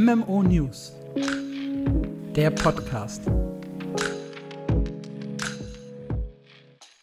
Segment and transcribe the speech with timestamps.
[0.00, 0.92] MMO News,
[2.36, 3.22] der Podcast.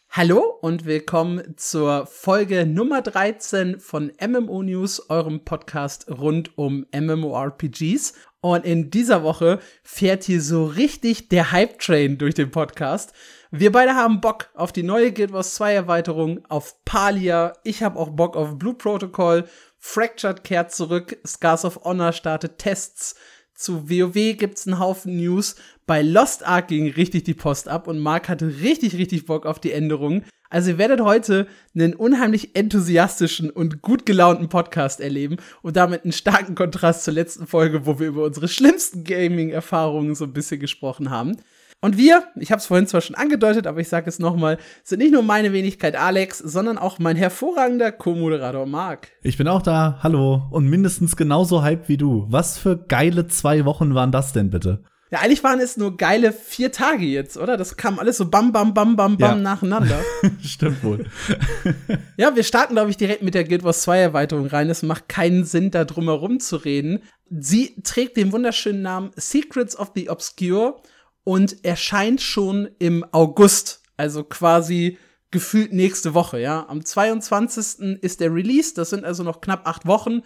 [0.10, 8.14] Hallo und willkommen zur Folge Nummer 13 von MMO News, eurem Podcast rund um MMORPGs.
[8.40, 13.12] Und in dieser Woche fährt hier so richtig der Hype-Train durch den Podcast.
[13.52, 17.54] Wir beide haben Bock auf die neue Guild Wars 2 Erweiterung, auf Palia.
[17.66, 19.46] Ich habe auch Bock auf Blue Protocol.
[19.88, 21.20] Fractured kehrt zurück.
[21.26, 23.16] Scars of Honor startet Tests.
[23.54, 25.56] Zu WoW gibt's einen Haufen News.
[25.86, 29.60] Bei Lost Ark ging richtig die Post ab und Mark hatte richtig, richtig Bock auf
[29.60, 30.26] die Änderungen.
[30.50, 36.14] Also ihr werdet heute einen unheimlich enthusiastischen und gut gelaunten Podcast erleben und damit einen
[36.14, 41.12] starken Kontrast zur letzten Folge, wo wir über unsere schlimmsten Gaming-Erfahrungen so ein bisschen gesprochen
[41.12, 41.38] haben.
[41.86, 44.98] Und wir, ich habe es vorhin zwar schon angedeutet, aber ich sage es nochmal, sind
[44.98, 49.10] nicht nur meine Wenigkeit Alex, sondern auch mein hervorragender Co-Moderator Marc.
[49.22, 52.26] Ich bin auch da, hallo, und mindestens genauso hyped wie du.
[52.28, 54.82] Was für geile zwei Wochen waren das denn bitte?
[55.12, 57.56] Ja, eigentlich waren es nur geile vier Tage jetzt, oder?
[57.56, 59.36] Das kam alles so bam, bam, bam, bam, bam ja.
[59.36, 60.00] nacheinander.
[60.42, 61.06] Stimmt wohl.
[62.18, 64.72] ja, wir starten, glaube ich, direkt mit der Guild Wars 2 Erweiterung rein.
[64.72, 67.04] Es macht keinen Sinn, da drum herum zu reden.
[67.30, 70.82] Sie trägt den wunderschönen Namen Secrets of the Obscure
[71.26, 73.82] und erscheint schon im August.
[73.98, 74.98] Also quasi
[75.32, 76.66] gefühlt nächste Woche, ja.
[76.70, 78.02] Am 22.
[78.02, 78.74] ist der Release.
[78.74, 80.22] Das sind also noch knapp acht Wochen.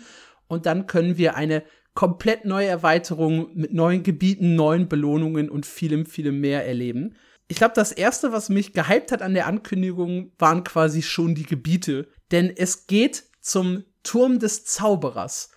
[0.47, 1.63] Und dann können wir eine
[1.95, 7.15] komplett neue Erweiterungen mit neuen Gebieten, neuen Belohnungen und vielem, vielem mehr erleben.
[7.47, 11.43] Ich glaube, das erste, was mich gehypt hat an der Ankündigung, waren quasi schon die
[11.43, 12.07] Gebiete.
[12.31, 15.49] Denn es geht zum Turm des Zauberers.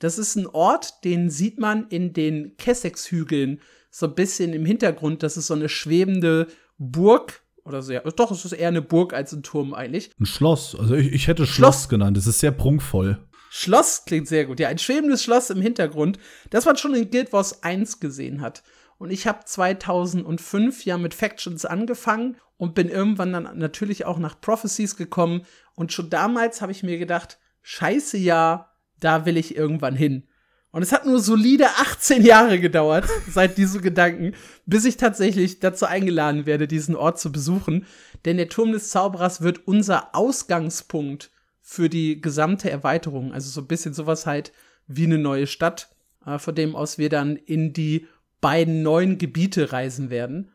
[0.00, 3.60] Das ist ein Ort, den sieht man in den Kessex-Hügeln
[3.98, 5.24] so ein bisschen im Hintergrund.
[5.24, 6.46] Das ist so eine schwebende
[6.78, 7.42] Burg.
[7.64, 10.12] Oder so, ja, doch, es ist eher eine Burg als ein Turm eigentlich.
[10.20, 10.76] Ein Schloss.
[10.78, 12.16] Also ich, ich hätte Schloss, Schloss genannt.
[12.16, 13.18] Es ist sehr prunkvoll.
[13.50, 14.60] Schloss klingt sehr gut.
[14.60, 16.18] Ja, ein schwebendes Schloss im Hintergrund,
[16.50, 18.62] das man schon in Guild Wars 1 gesehen hat.
[18.98, 24.40] Und ich habe 2005 ja mit Factions angefangen und bin irgendwann dann natürlich auch nach
[24.40, 25.42] Prophecies gekommen.
[25.74, 28.70] Und schon damals habe ich mir gedacht, scheiße ja,
[29.00, 30.28] da will ich irgendwann hin.
[30.70, 34.34] Und es hat nur solide 18 Jahre gedauert, seit diesem Gedanken,
[34.66, 37.86] bis ich tatsächlich dazu eingeladen werde, diesen Ort zu besuchen.
[38.24, 41.30] Denn der Turm des Zauberers wird unser Ausgangspunkt
[41.62, 43.32] für die gesamte Erweiterung.
[43.32, 44.52] Also so ein bisschen sowas halt
[44.86, 45.90] wie eine neue Stadt,
[46.26, 48.06] äh, von dem aus wir dann in die
[48.40, 50.52] beiden neuen Gebiete reisen werden.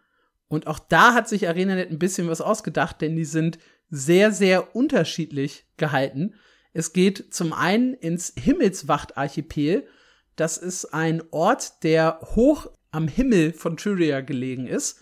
[0.48, 3.58] Und auch da hat sich ArenaNet ein bisschen was ausgedacht, denn die sind
[3.90, 6.36] sehr, sehr unterschiedlich gehalten.
[6.74, 9.88] Es geht zum einen ins Himmelswacht-Archipel.
[10.36, 15.02] Das ist ein Ort, der hoch am Himmel von Tyria gelegen ist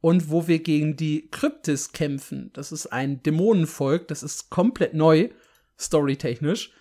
[0.00, 2.50] und wo wir gegen die Kryptis kämpfen.
[2.52, 5.30] Das ist ein Dämonenvolk, das ist komplett neu
[5.78, 6.72] storytechnisch.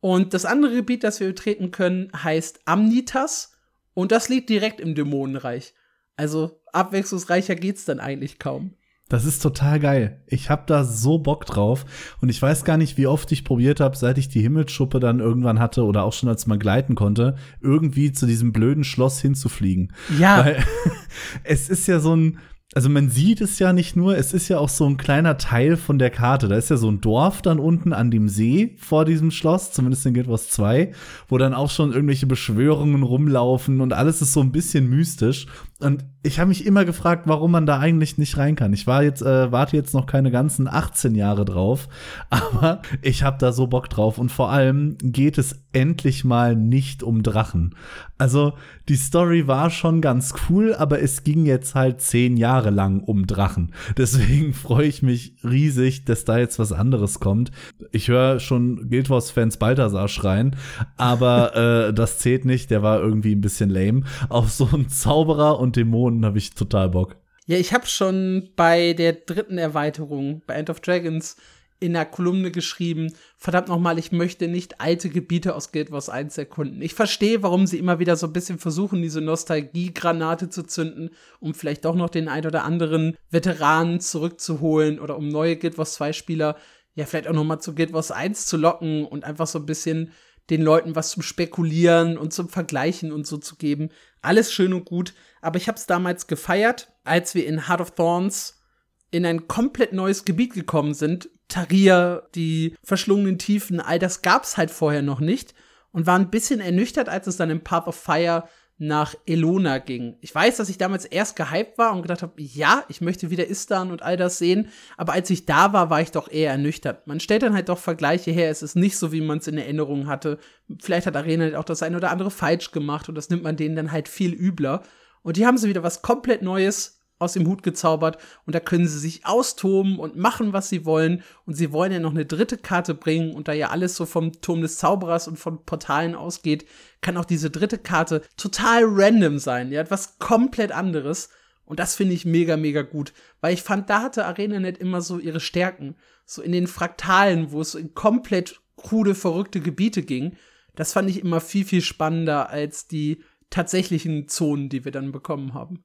[0.00, 3.56] Und das andere Gebiet, das wir betreten können, heißt Amnitas.
[3.94, 5.74] Und das liegt direkt im Dämonenreich.
[6.16, 8.74] Also abwechslungsreicher geht's dann eigentlich kaum.
[9.14, 10.20] Das ist total geil.
[10.26, 11.84] Ich hab da so Bock drauf
[12.20, 15.20] und ich weiß gar nicht, wie oft ich probiert habe, seit ich die Himmelsschuppe dann
[15.20, 19.92] irgendwann hatte oder auch schon als man gleiten konnte, irgendwie zu diesem blöden Schloss hinzufliegen.
[20.18, 20.44] Ja.
[20.44, 20.64] Weil
[21.44, 22.40] es ist ja so ein
[22.74, 25.76] also man sieht es ja nicht nur, es ist ja auch so ein kleiner Teil
[25.76, 26.48] von der Karte.
[26.48, 30.04] Da ist ja so ein Dorf dann unten an dem See vor diesem Schloss, zumindest
[30.06, 30.90] in Guild Wars 2,
[31.28, 35.46] wo dann auch schon irgendwelche Beschwörungen rumlaufen und alles ist so ein bisschen mystisch.
[35.78, 38.72] Und ich habe mich immer gefragt, warum man da eigentlich nicht rein kann.
[38.72, 41.88] Ich war jetzt, äh, warte jetzt noch keine ganzen 18 Jahre drauf,
[42.30, 44.16] aber ich habe da so Bock drauf.
[44.16, 47.74] Und vor allem geht es endlich mal nicht um Drachen.
[48.16, 48.54] Also
[48.88, 53.26] die Story war schon ganz cool, aber es ging jetzt halt zehn Jahre lang um
[53.26, 53.72] Drachen.
[53.98, 57.50] Deswegen freue ich mich riesig, dass da jetzt was anderes kommt.
[57.92, 60.56] Ich höre schon Guild Wars-Fans Balthasar schreien,
[60.96, 62.70] aber äh, das zählt nicht.
[62.70, 64.02] Der war irgendwie ein bisschen lame.
[64.30, 67.16] Auf so einen Zauberer und Dämonen habe ich total Bock.
[67.46, 71.36] Ja, ich habe schon bei der dritten Erweiterung, bei End of Dragons,
[71.80, 76.38] in der Kolumne geschrieben, verdammt nochmal, ich möchte nicht alte Gebiete aus Guild Wars 1
[76.38, 76.80] erkunden.
[76.80, 81.52] Ich verstehe, warum sie immer wieder so ein bisschen versuchen, diese Nostalgie-Granate zu zünden, um
[81.52, 86.12] vielleicht doch noch den ein oder anderen Veteranen zurückzuholen oder um neue Guild Wars 2
[86.12, 86.56] Spieler
[86.94, 90.12] ja vielleicht auch nochmal zu Guild Wars 1 zu locken und einfach so ein bisschen
[90.50, 93.88] den Leuten was zum Spekulieren und zum Vergleichen und so zu geben.
[94.24, 97.90] Alles schön und gut, aber ich habe es damals gefeiert, als wir in Heart of
[97.92, 98.62] Thorns
[99.10, 101.28] in ein komplett neues Gebiet gekommen sind.
[101.48, 105.54] Taria, die verschlungenen Tiefen, all das gab's halt vorher noch nicht
[105.92, 110.16] und war ein bisschen ernüchtert, als es dann im Path of Fire nach Elona ging.
[110.20, 113.46] Ich weiß, dass ich damals erst gehypt war und gedacht habe, ja, ich möchte wieder
[113.46, 117.06] Istan und all das sehen, aber als ich da war, war ich doch eher ernüchtert.
[117.06, 119.58] Man stellt dann halt doch Vergleiche her, es ist nicht so, wie man es in
[119.58, 120.38] Erinnerung hatte.
[120.80, 123.76] Vielleicht hat Arena auch das eine oder andere falsch gemacht und das nimmt man denen
[123.76, 124.82] dann halt viel übler.
[125.22, 128.86] Und die haben sie wieder was komplett Neues aus dem Hut gezaubert und da können
[128.86, 131.22] sie sich austoben und machen, was sie wollen.
[131.46, 134.40] Und sie wollen ja noch eine dritte Karte bringen und da ja alles so vom
[134.40, 136.66] Turm des Zauberers und von Portalen ausgeht,
[137.00, 139.70] kann auch diese dritte Karte total random sein.
[139.70, 141.30] Ja, etwas komplett anderes.
[141.64, 143.12] Und das finde ich mega, mega gut.
[143.40, 145.96] Weil ich fand, da hatte ArenaNet immer so ihre Stärken.
[146.26, 150.36] So in den Fraktalen, wo es in komplett krude, verrückte Gebiete ging.
[150.74, 155.54] Das fand ich immer viel, viel spannender als die tatsächlichen Zonen, die wir dann bekommen
[155.54, 155.84] haben.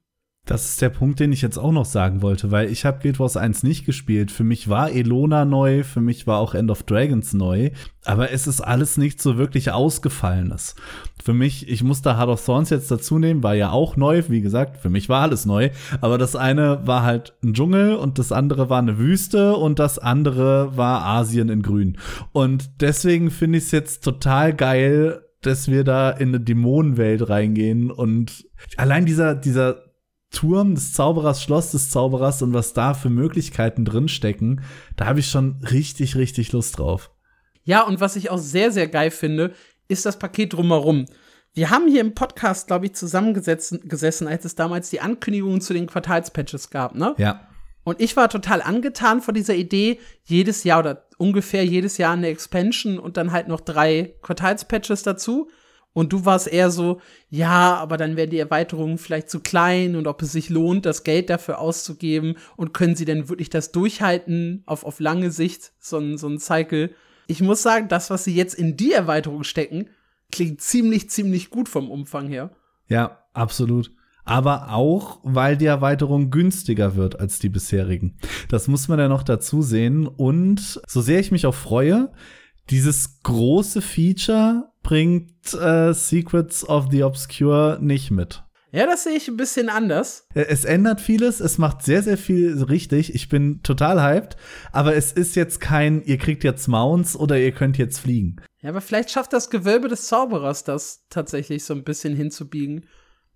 [0.50, 3.20] Das ist der Punkt, den ich jetzt auch noch sagen wollte, weil ich habe Guild
[3.20, 4.32] Wars 1 nicht gespielt.
[4.32, 7.70] Für mich war Elona neu, für mich war auch End of Dragons neu,
[8.04, 10.74] aber es ist alles nicht so wirklich ausgefallenes.
[11.22, 14.24] Für mich, ich muss da Heart of Thorns jetzt dazu nehmen, war ja auch neu,
[14.26, 15.70] wie gesagt, für mich war alles neu,
[16.00, 20.00] aber das eine war halt ein Dschungel und das andere war eine Wüste und das
[20.00, 21.96] andere war Asien in grün.
[22.32, 27.92] Und deswegen finde ich es jetzt total geil, dass wir da in eine Dämonenwelt reingehen
[27.92, 29.89] und allein dieser, dieser
[30.30, 34.62] Turm des Zauberers, Schloss des Zauberers und was da für Möglichkeiten drinstecken,
[34.96, 37.10] da habe ich schon richtig, richtig Lust drauf.
[37.64, 39.52] Ja, und was ich auch sehr, sehr geil finde,
[39.88, 41.06] ist das Paket drumherum.
[41.52, 45.86] Wir haben hier im Podcast, glaube ich, zusammengesessen, als es damals die Ankündigungen zu den
[45.86, 47.14] Quartalspatches gab, ne?
[47.18, 47.48] Ja.
[47.82, 52.28] Und ich war total angetan von dieser Idee, jedes Jahr oder ungefähr jedes Jahr eine
[52.28, 55.50] Expansion und dann halt noch drei Quartalspatches dazu.
[55.92, 60.06] Und du warst eher so, ja, aber dann werden die Erweiterungen vielleicht zu klein und
[60.06, 64.62] ob es sich lohnt, das Geld dafür auszugeben und können sie denn wirklich das durchhalten
[64.66, 66.94] auf, auf lange Sicht, so ein, so ein Cycle.
[67.26, 69.90] Ich muss sagen, das, was sie jetzt in die Erweiterung stecken,
[70.30, 72.50] klingt ziemlich, ziemlich gut vom Umfang her.
[72.86, 73.92] Ja, absolut.
[74.24, 78.16] Aber auch, weil die Erweiterung günstiger wird als die bisherigen.
[78.48, 80.06] Das muss man ja noch dazu sehen.
[80.06, 82.12] Und so sehr ich mich auch freue,
[82.68, 88.42] dieses große Feature bringt äh, Secrets of the Obscure nicht mit.
[88.72, 90.28] Ja, das sehe ich ein bisschen anders.
[90.32, 93.14] Es ändert vieles, es macht sehr, sehr viel richtig.
[93.14, 94.36] Ich bin total hyped,
[94.70, 98.36] aber es ist jetzt kein, ihr kriegt jetzt Mounts oder ihr könnt jetzt fliegen.
[98.60, 102.86] Ja, aber vielleicht schafft das Gewölbe des Zauberers das tatsächlich so ein bisschen hinzubiegen.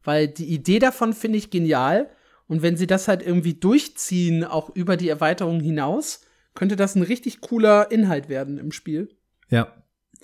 [0.05, 2.11] Weil die Idee davon finde ich genial.
[2.47, 6.21] Und wenn sie das halt irgendwie durchziehen, auch über die Erweiterung hinaus,
[6.55, 9.09] könnte das ein richtig cooler Inhalt werden im Spiel.
[9.49, 9.73] Ja.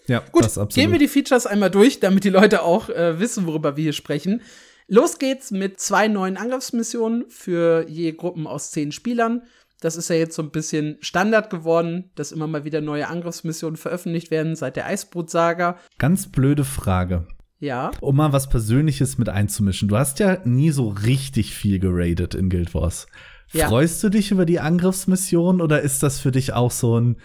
[0.07, 3.77] Ja, Gut, gehen wir die Features einmal durch, damit die Leute auch äh, wissen, worüber
[3.77, 4.43] wir hier sprechen.
[4.89, 9.43] Los geht's mit zwei neuen Angriffsmissionen für je Gruppen aus zehn Spielern.
[9.81, 13.77] Das ist ja jetzt so ein bisschen Standard geworden, dass immer mal wieder neue Angriffsmissionen
[13.77, 15.79] veröffentlicht werden seit der Eisbrut-Saga.
[15.99, 17.27] Ganz blöde Frage.
[17.61, 17.91] Ja.
[18.01, 19.89] Um mal was Persönliches mit einzumischen.
[19.89, 23.07] Du hast ja nie so richtig viel geradet in Guild Wars.
[23.53, 23.69] Ja.
[23.69, 27.17] Freust du dich über die Angriffsmission oder ist das für dich auch so ein,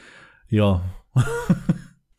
[0.49, 0.83] ja,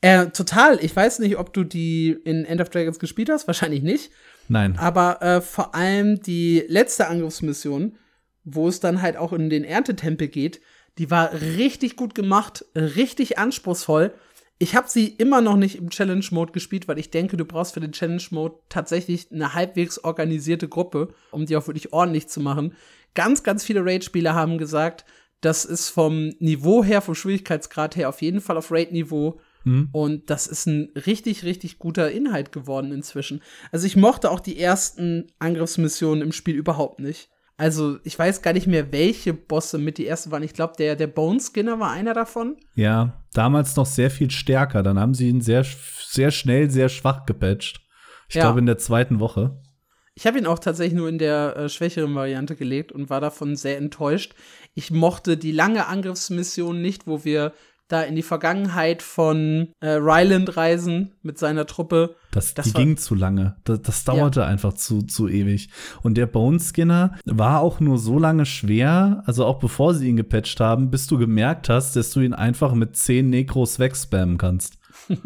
[0.00, 0.78] Äh, total.
[0.84, 3.46] Ich weiß nicht, ob du die in End of Dragons gespielt hast.
[3.46, 4.10] Wahrscheinlich nicht.
[4.48, 4.76] Nein.
[4.78, 7.96] Aber äh, vor allem die letzte Angriffsmission,
[8.44, 10.60] wo es dann halt auch in den Erntetempel geht,
[10.98, 14.14] die war richtig gut gemacht, richtig anspruchsvoll.
[14.58, 17.80] Ich habe sie immer noch nicht im Challenge-Mode gespielt, weil ich denke, du brauchst für
[17.80, 22.74] den Challenge-Mode tatsächlich eine halbwegs organisierte Gruppe, um die auch wirklich ordentlich zu machen.
[23.14, 25.04] Ganz, ganz viele Raid-Spieler haben gesagt,
[25.42, 29.88] das ist vom Niveau her, vom Schwierigkeitsgrad her auf jeden Fall auf Raid-Niveau Mhm.
[29.92, 33.42] Und das ist ein richtig, richtig guter Inhalt geworden inzwischen.
[33.72, 37.28] Also ich mochte auch die ersten Angriffsmissionen im Spiel überhaupt nicht.
[37.58, 40.42] Also ich weiß gar nicht mehr, welche Bosse mit die ersten waren.
[40.42, 42.56] Ich glaube, der, der Bone Skinner war einer davon.
[42.74, 44.82] Ja, damals noch sehr viel stärker.
[44.82, 45.64] Dann haben sie ihn sehr,
[46.08, 47.80] sehr schnell, sehr schwach gepatcht.
[48.28, 48.42] Ich ja.
[48.42, 49.60] glaube, in der zweiten Woche.
[50.14, 53.56] Ich habe ihn auch tatsächlich nur in der äh, schwächeren Variante gelegt und war davon
[53.56, 54.34] sehr enttäuscht.
[54.74, 57.52] Ich mochte die lange Angriffsmission nicht, wo wir
[57.88, 62.16] da in die Vergangenheit von äh, Ryland reisen mit seiner Truppe.
[62.32, 63.56] Das, das die ging zu lange.
[63.64, 64.46] Das, das dauerte ja.
[64.46, 65.70] einfach zu, zu ewig.
[66.02, 70.60] Und der Boneskinner war auch nur so lange schwer, also auch bevor sie ihn gepatcht
[70.60, 74.78] haben, bis du gemerkt hast, dass du ihn einfach mit zehn Nekros wegspammen kannst.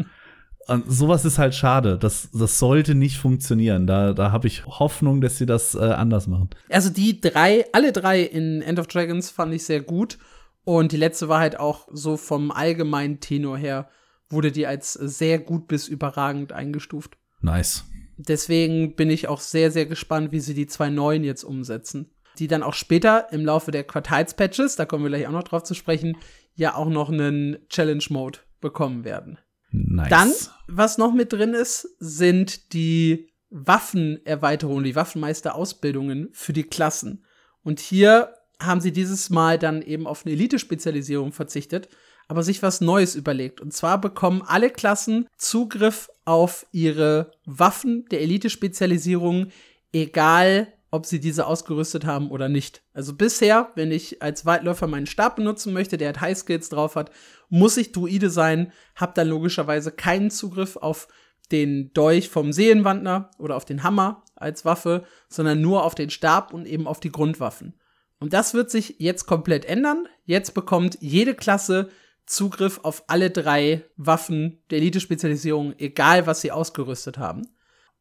[0.71, 1.99] Und sowas ist halt schade.
[1.99, 3.89] Das, das sollte nicht funktionieren.
[3.89, 6.51] Da, da habe ich Hoffnung, dass sie das äh, anders machen.
[6.69, 10.19] Also die drei, alle drei in End of Dragons fand ich sehr gut.
[10.65, 13.89] Und die letzte war halt auch so vom allgemeinen Tenor her,
[14.29, 17.17] wurde die als sehr gut bis überragend eingestuft.
[17.41, 17.85] Nice.
[18.17, 22.13] Deswegen bin ich auch sehr, sehr gespannt, wie sie die zwei neuen jetzt umsetzen.
[22.39, 25.65] Die dann auch später im Laufe der Quartalspatches, da kommen wir gleich auch noch drauf
[25.65, 26.17] zu sprechen,
[26.55, 29.39] ja auch noch einen Challenge-Mode bekommen werden.
[29.73, 30.11] Nice.
[30.11, 30.33] Dann,
[30.69, 37.25] was noch mit drin ist, sind die Waffenerweiterungen, die Waffenmeisterausbildungen für die Klassen.
[37.63, 41.89] Und hier haben sie dieses Mal dann eben auf eine Elite-Spezialisierung verzichtet,
[42.29, 43.61] aber sich was Neues überlegt.
[43.61, 49.49] Und zwar bekommen alle Klassen Zugriff auf ihre Waffen der Elite-Spezialisierung,
[49.93, 52.83] egal ob sie diese ausgerüstet haben oder nicht.
[52.93, 56.97] Also bisher, wenn ich als Weitläufer meinen Stab benutzen möchte, der halt High Skills drauf
[56.97, 57.11] hat,
[57.49, 61.09] muss ich Druide sein, hab dann logischerweise keinen Zugriff auf
[61.53, 66.53] den Dolch vom Seelenwandner oder auf den Hammer als Waffe, sondern nur auf den Stab
[66.53, 67.75] und eben auf die Grundwaffen.
[68.21, 70.07] Und das wird sich jetzt komplett ändern.
[70.27, 71.89] Jetzt bekommt jede Klasse
[72.27, 77.49] Zugriff auf alle drei Waffen der Elite-Spezialisierung, egal was sie ausgerüstet haben.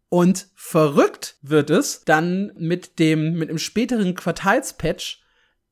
[0.09, 5.23] Und verrückt wird es dann mit dem, mit dem späteren Quartalspatch.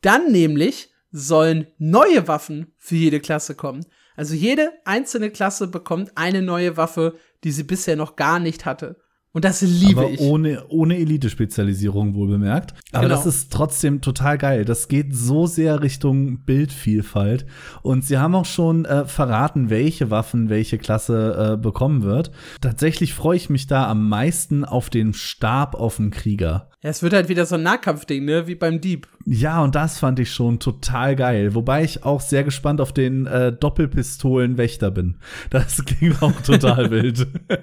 [0.01, 3.86] Dann nämlich sollen neue Waffen für jede Klasse kommen.
[4.16, 9.00] Also jede einzelne Klasse bekommt eine neue Waffe, die sie bisher noch gar nicht hatte.
[9.38, 10.20] Und das liebe Aber ich.
[10.20, 12.74] Ohne, ohne Elite-Spezialisierung wohl bemerkt.
[12.91, 13.15] Aber Genau.
[13.15, 14.65] das ist trotzdem total geil.
[14.65, 17.46] Das geht so sehr Richtung Bildvielfalt.
[17.84, 22.32] Und sie haben auch schon äh, verraten, welche Waffen welche Klasse äh, bekommen wird.
[22.62, 26.72] Tatsächlich freue ich mich da am meisten auf den Stab auf dem Krieger.
[26.84, 29.07] Ja, es wird halt wieder so ein Nahkampfding, ne, wie beim Dieb.
[29.25, 31.55] Ja, und das fand ich schon total geil.
[31.55, 35.17] Wobei ich auch sehr gespannt auf den äh, Doppelpistolen-Wächter bin.
[35.50, 37.19] Das klingt auch total wild.
[37.50, 37.57] Ja,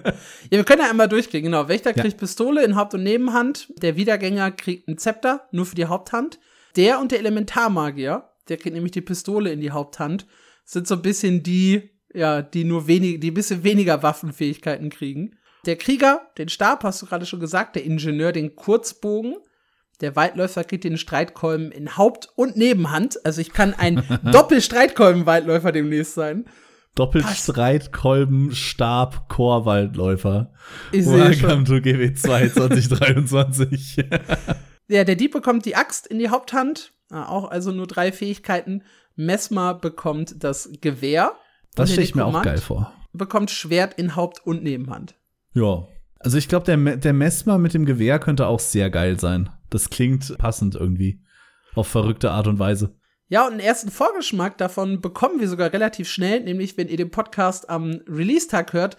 [0.50, 1.44] wir können ja einmal durchgehen.
[1.44, 2.02] Genau, Wächter Ja.
[2.02, 3.68] kriegt Pistole in Haupt- und Nebenhand.
[3.82, 6.38] Der Wiedergänger kriegt ein Zepter, nur für die Haupthand.
[6.76, 10.26] Der und der Elementarmagier, der kriegt nämlich die Pistole in die Haupthand,
[10.64, 15.36] sind so ein bisschen die, ja, die nur wenig, die ein bisschen weniger Waffenfähigkeiten kriegen.
[15.66, 19.36] Der Krieger, den Stab, hast du gerade schon gesagt, der Ingenieur, den Kurzbogen.
[20.00, 23.24] Der Weitläufer kriegt den Streitkolben in Haupt- und Nebenhand.
[23.24, 24.02] Also ich kann ein
[24.32, 26.46] Doppel-Streitkolben-Weitläufer demnächst sein.
[26.94, 30.52] Doppelstreitkolben, Stab, Chorwaldläufer.
[30.92, 34.04] Ich sehe Welcome to GW2 2023.
[34.86, 36.92] Ja, der Dieb bekommt die Axt in die Haupthand.
[37.10, 38.82] Auch also nur drei Fähigkeiten.
[39.16, 41.32] Mesmer bekommt das Gewehr.
[41.74, 42.92] Das stelle ich mir auch geil vor.
[43.14, 45.14] Bekommt Schwert in Haupt- und Nebenhand.
[45.54, 45.86] Ja.
[46.18, 49.50] Also ich glaube, der, der Messmer mit dem Gewehr könnte auch sehr geil sein.
[49.70, 51.20] Das klingt passend irgendwie.
[51.74, 52.96] Auf verrückte Art und Weise.
[53.28, 57.10] Ja, und einen ersten Vorgeschmack davon bekommen wir sogar relativ schnell, nämlich wenn ihr den
[57.10, 58.96] Podcast am Release-Tag hört,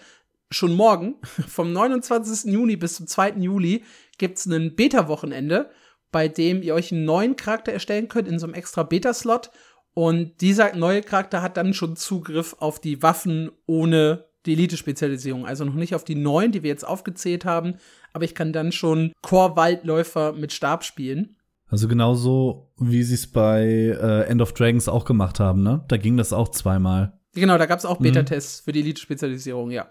[0.50, 1.16] schon morgen,
[1.48, 2.52] vom 29.
[2.52, 3.34] Juni bis zum 2.
[3.38, 3.84] Juli,
[4.18, 5.70] gibt's ein Beta-Wochenende,
[6.12, 9.52] bei dem ihr euch einen neuen Charakter erstellen könnt in so einem extra Beta-Slot.
[9.94, 15.46] Und dieser neue Charakter hat dann schon Zugriff auf die Waffen ohne die Elite-Spezialisierung.
[15.46, 17.76] Also noch nicht auf die neuen, die wir jetzt aufgezählt haben,
[18.14, 21.36] aber ich kann dann schon Core-Waldläufer mit Stab spielen.
[21.68, 25.84] Also genauso, wie sie es bei äh, End of Dragons auch gemacht haben, ne?
[25.88, 27.20] Da ging das auch zweimal.
[27.34, 28.04] Genau, da gab's auch Mhm.
[28.04, 29.90] Beta-Tests für die Elite-Spezialisierung, ja.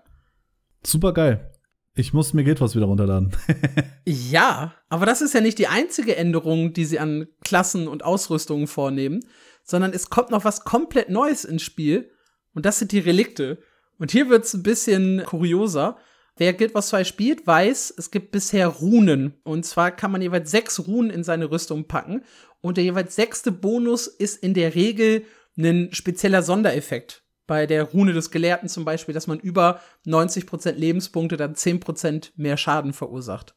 [0.87, 1.51] Super geil.
[1.97, 3.33] Ich muss mir Guild Wars wieder runterladen.
[4.07, 8.67] Ja, aber das ist ja nicht die einzige Änderung, die sie an Klassen und Ausrüstungen
[8.67, 9.21] vornehmen,
[9.63, 12.11] sondern es kommt noch was komplett Neues ins Spiel
[12.53, 13.59] und das sind die Relikte.
[13.99, 15.97] Und hier wird's ein bisschen kurioser.
[16.37, 19.35] Wer Guild Wars 2 spielt, weiß, es gibt bisher Runen.
[19.45, 22.25] Und zwar kann man jeweils sechs Runen in seine Rüstung packen.
[22.61, 25.25] Und der jeweils sechste Bonus ist in der Regel
[25.57, 27.23] ein spezieller Sondereffekt.
[27.47, 32.57] Bei der Rune des Gelehrten zum Beispiel, dass man über 90% Lebenspunkte dann 10% mehr
[32.57, 33.55] Schaden verursacht.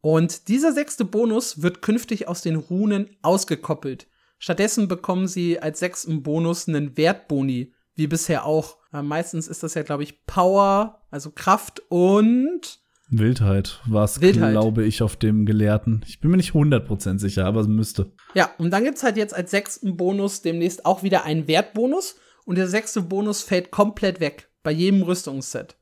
[0.00, 4.06] Und dieser sechste Bonus wird künftig aus den Runen ausgekoppelt.
[4.38, 8.78] Stattdessen bekommen sie als sechsten Bonus einen Wertboni, wie bisher auch.
[8.92, 14.84] Äh, meistens ist das ja, glaube ich, Power, also Kraft und Wildheit war es, glaube
[14.84, 16.04] ich, auf dem Gelehrten.
[16.06, 18.12] Ich bin mir nicht 100% sicher, aber es müsste.
[18.34, 22.16] Ja, und dann gibt's halt jetzt als sechsten Bonus demnächst auch wieder einen Wertbonus.
[22.44, 25.76] Und der sechste Bonus fällt komplett weg bei jedem Rüstungsset.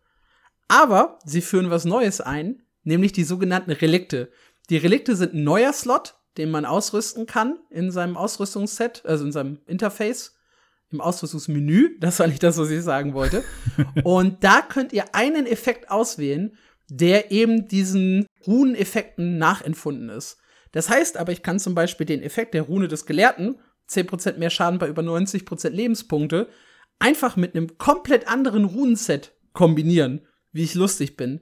[0.68, 4.30] Aber sie führen was Neues ein, nämlich die sogenannten Relikte.
[4.70, 9.32] Die Relikte sind ein neuer Slot, den man ausrüsten kann in seinem Ausrüstungsset, also in
[9.32, 10.35] seinem Interface,
[10.90, 11.98] im Ausrüstungsmenü.
[12.00, 13.44] Das war nicht das, was ich sagen wollte.
[14.04, 16.56] Und da könnt ihr einen Effekt auswählen,
[16.88, 20.38] der eben diesen Runeneffekten nachempfunden ist.
[20.72, 23.58] Das heißt aber, ich kann zum Beispiel den Effekt der Rune des Gelehrten,
[23.90, 26.48] 10% mehr Schaden bei über 90% Lebenspunkte,
[26.98, 31.40] einfach mit einem komplett anderen Runenset kombinieren, wie ich lustig bin.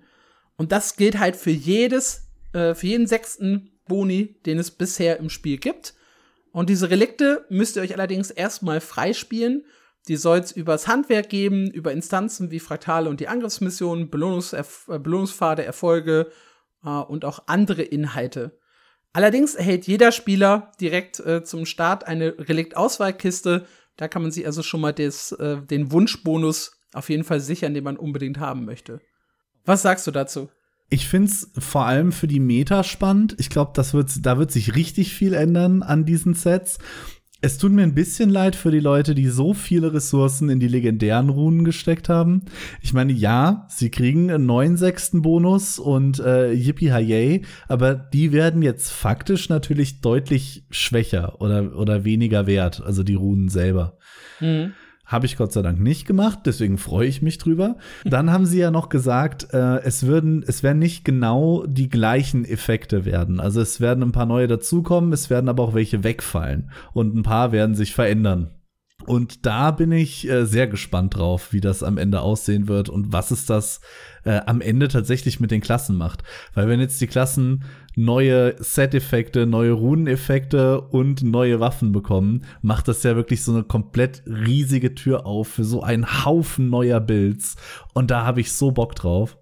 [0.56, 5.30] Und das gilt halt für jedes, äh, für jeden sechsten Boni, den es bisher im
[5.30, 5.94] Spiel gibt.
[6.54, 9.64] Und diese Relikte müsst ihr euch allerdings erstmal freispielen.
[10.06, 15.00] Die soll es übers Handwerk geben, über Instanzen wie Fraktale und die Angriffsmissionen, Belohnungserf äh,
[15.00, 16.30] Belohnungspfade, Erfolge
[16.84, 18.56] äh, und auch andere Inhalte.
[19.12, 23.66] Allerdings erhält jeder Spieler direkt äh, zum Start eine Relikt-Auswahlkiste.
[23.96, 27.74] Da kann man sich also schon mal des, äh, den Wunschbonus auf jeden Fall sichern,
[27.74, 29.00] den man unbedingt haben möchte.
[29.64, 30.50] Was sagst du dazu?
[30.94, 33.34] Ich finde es vor allem für die Meta spannend.
[33.38, 36.78] Ich glaube, das wird, da wird sich richtig viel ändern an diesen Sets.
[37.40, 40.68] Es tut mir ein bisschen leid für die Leute, die so viele Ressourcen in die
[40.68, 42.42] legendären Runen gesteckt haben.
[42.80, 48.30] Ich meine, ja, sie kriegen einen neuen sechsten Bonus und äh, Yippie Hayay, aber die
[48.30, 53.98] werden jetzt faktisch natürlich deutlich schwächer oder, oder weniger wert, also die Runen selber.
[54.38, 54.74] Mhm.
[55.04, 57.76] Habe ich Gott sei Dank nicht gemacht, deswegen freue ich mich drüber.
[58.04, 62.44] Dann haben sie ja noch gesagt, äh, es würden, es werden nicht genau die gleichen
[62.44, 63.38] Effekte werden.
[63.38, 67.22] Also es werden ein paar neue dazukommen, es werden aber auch welche wegfallen und ein
[67.22, 68.50] paar werden sich verändern.
[69.06, 73.12] Und da bin ich äh, sehr gespannt drauf, wie das am Ende aussehen wird und
[73.12, 73.80] was es das
[74.24, 76.22] äh, am Ende tatsächlich mit den Klassen macht.
[76.54, 77.64] Weil wenn jetzt die Klassen
[77.96, 84.22] neue Set-Effekte, neue Runeneffekte und neue Waffen bekommen, macht das ja wirklich so eine komplett
[84.26, 87.56] riesige Tür auf für so einen Haufen neuer Builds.
[87.92, 89.38] Und da habe ich so Bock drauf.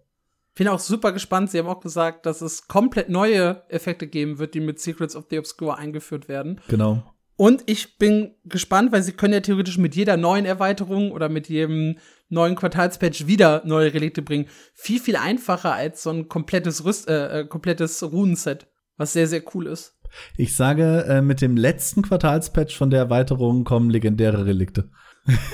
[0.55, 1.51] Bin auch super gespannt.
[1.51, 5.27] Sie haben auch gesagt, dass es komplett neue Effekte geben wird, die mit Secrets of
[5.31, 6.61] the Obscure eingeführt werden.
[6.69, 7.03] Genau.
[7.37, 11.49] Und ich bin gespannt, weil sie können ja theoretisch mit jeder neuen Erweiterung oder mit
[11.49, 11.97] jedem
[12.33, 14.49] neuen Quartalspatch wieder neue Relikte bringen.
[14.75, 19.43] Viel, viel einfacher als so ein komplettes Rüst, äh, äh, komplettes Runenset, was sehr, sehr
[19.55, 19.99] cool ist.
[20.37, 24.91] Ich sage, äh, mit dem letzten Quartalspatch von der Erweiterung kommen legendäre Relikte.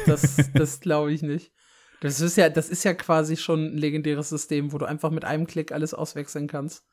[0.06, 1.52] Das, das glaube ich nicht.
[2.00, 5.24] Das ist ja, das ist ja quasi schon ein legendäres System, wo du einfach mit
[5.24, 6.84] einem Klick alles auswechseln kannst.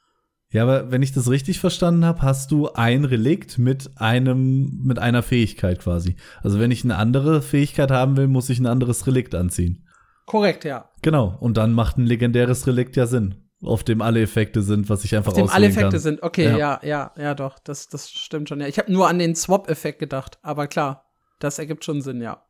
[0.51, 4.99] Ja, aber wenn ich das richtig verstanden habe, hast du ein Relikt mit einem, mit
[4.99, 6.15] einer Fähigkeit quasi.
[6.43, 9.85] Also wenn ich eine andere Fähigkeit haben will, muss ich ein anderes Relikt anziehen.
[10.25, 10.89] Korrekt, ja.
[11.01, 11.35] Genau.
[11.39, 13.35] Und dann macht ein legendäres Relikt ja Sinn.
[13.61, 15.99] Auf dem alle Effekte sind, was ich einfach Auf dem alle Effekte kann.
[15.99, 16.57] sind, okay, ja.
[16.57, 17.57] ja, ja, ja, doch.
[17.59, 18.61] Das, das stimmt schon.
[18.61, 18.67] Ja.
[18.67, 21.05] Ich habe nur an den Swap-Effekt gedacht, aber klar,
[21.39, 22.44] das ergibt schon Sinn, ja.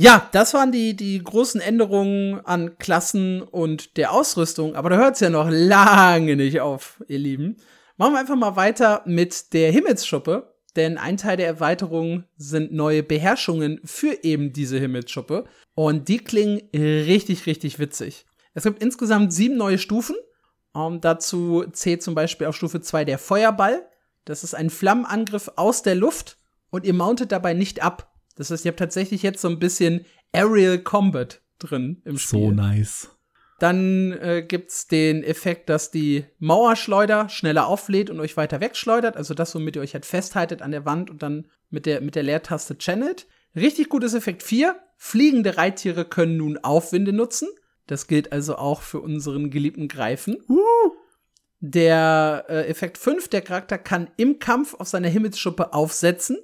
[0.00, 4.74] Ja, das waren die, die großen Änderungen an Klassen und der Ausrüstung.
[4.74, 7.58] Aber da hört es ja noch lange nicht auf, ihr Lieben.
[7.98, 10.54] Machen wir einfach mal weiter mit der Himmelsschuppe.
[10.74, 15.44] Denn ein Teil der Erweiterung sind neue Beherrschungen für eben diese Himmelsschuppe.
[15.74, 18.24] Und die klingen richtig, richtig witzig.
[18.54, 20.16] Es gibt insgesamt sieben neue Stufen.
[20.72, 23.86] Um, ähm, dazu zählt zum Beispiel auf Stufe 2 der Feuerball.
[24.24, 26.38] Das ist ein Flammenangriff aus der Luft
[26.70, 28.09] und ihr mountet dabei nicht ab.
[28.40, 32.40] Das heißt, ihr habt tatsächlich jetzt so ein bisschen Aerial Combat drin im Spiel.
[32.40, 33.10] So nice.
[33.58, 39.18] Dann äh, gibt's den Effekt, dass die Mauerschleuder schneller auflädt und euch weiter wegschleudert.
[39.18, 42.14] Also das, womit ihr euch halt festhaltet an der Wand und dann mit der, mit
[42.14, 43.26] der Leertaste channelt.
[43.54, 44.74] Richtig gutes Effekt 4.
[44.96, 47.48] Fliegende Reittiere können nun Aufwinde nutzen.
[47.86, 50.38] Das gilt also auch für unseren geliebten Greifen.
[50.48, 50.58] Uh.
[51.58, 56.38] Der äh, Effekt 5, der Charakter kann im Kampf auf seiner Himmelsschuppe aufsetzen.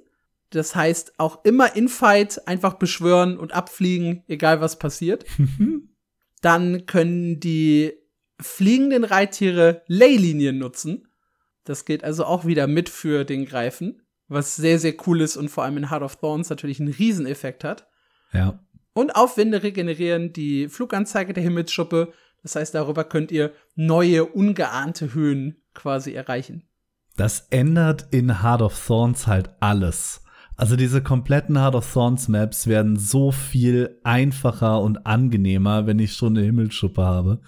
[0.51, 5.25] Das heißt, auch immer in Fight einfach beschwören und abfliegen, egal was passiert.
[6.41, 7.93] Dann können die
[8.39, 11.07] fliegenden Reittiere Leylinien nutzen.
[11.63, 15.49] Das gilt also auch wieder mit für den Greifen, was sehr, sehr cool ist und
[15.49, 17.89] vor allem in Heart of Thorns natürlich einen Rieseneffekt hat.
[18.31, 18.63] Ja.
[18.93, 22.13] Und Aufwinde regenerieren die Fluganzeige der Himmelsschuppe.
[22.41, 26.67] Das heißt, darüber könnt ihr neue, ungeahnte Höhen quasi erreichen.
[27.17, 30.21] Das ändert in Heart of Thorns halt alles.
[30.57, 36.13] Also diese kompletten Heart of Thorns Maps werden so viel einfacher und angenehmer, wenn ich
[36.13, 37.41] schon eine Himmelschuppe habe.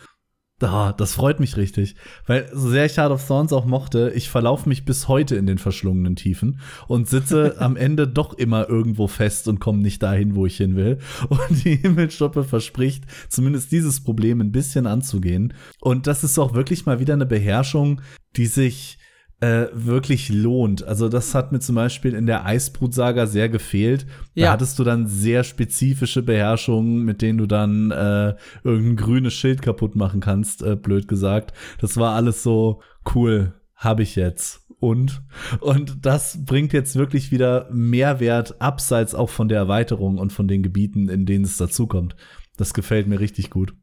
[0.60, 1.96] Da, das freut mich richtig.
[2.28, 5.48] Weil so sehr ich Heart of Thorns auch mochte, ich verlaufe mich bis heute in
[5.48, 10.36] den verschlungenen Tiefen und sitze am Ende doch immer irgendwo fest und komme nicht dahin,
[10.36, 11.00] wo ich hin will.
[11.30, 15.54] Und die Himmelschuppe verspricht, zumindest dieses Problem ein bisschen anzugehen.
[15.82, 18.02] Und das ist auch wirklich mal wieder eine Beherrschung,
[18.36, 18.99] die sich
[19.42, 20.84] äh, wirklich lohnt.
[20.84, 24.06] Also das hat mir zum Beispiel in der Eisbrutsaga sehr gefehlt.
[24.36, 24.52] Da ja.
[24.52, 29.96] hattest du dann sehr spezifische Beherrschungen, mit denen du dann äh, irgendein grünes Schild kaputt
[29.96, 31.54] machen kannst, äh, blöd gesagt.
[31.80, 32.82] Das war alles so
[33.16, 34.66] cool, habe ich jetzt.
[34.80, 35.22] Und,
[35.60, 40.64] und das bringt jetzt wirklich wieder Mehrwert abseits auch von der Erweiterung und von den
[40.64, 42.16] Gebieten, in denen es dazukommt.
[42.58, 43.74] Das gefällt mir richtig gut.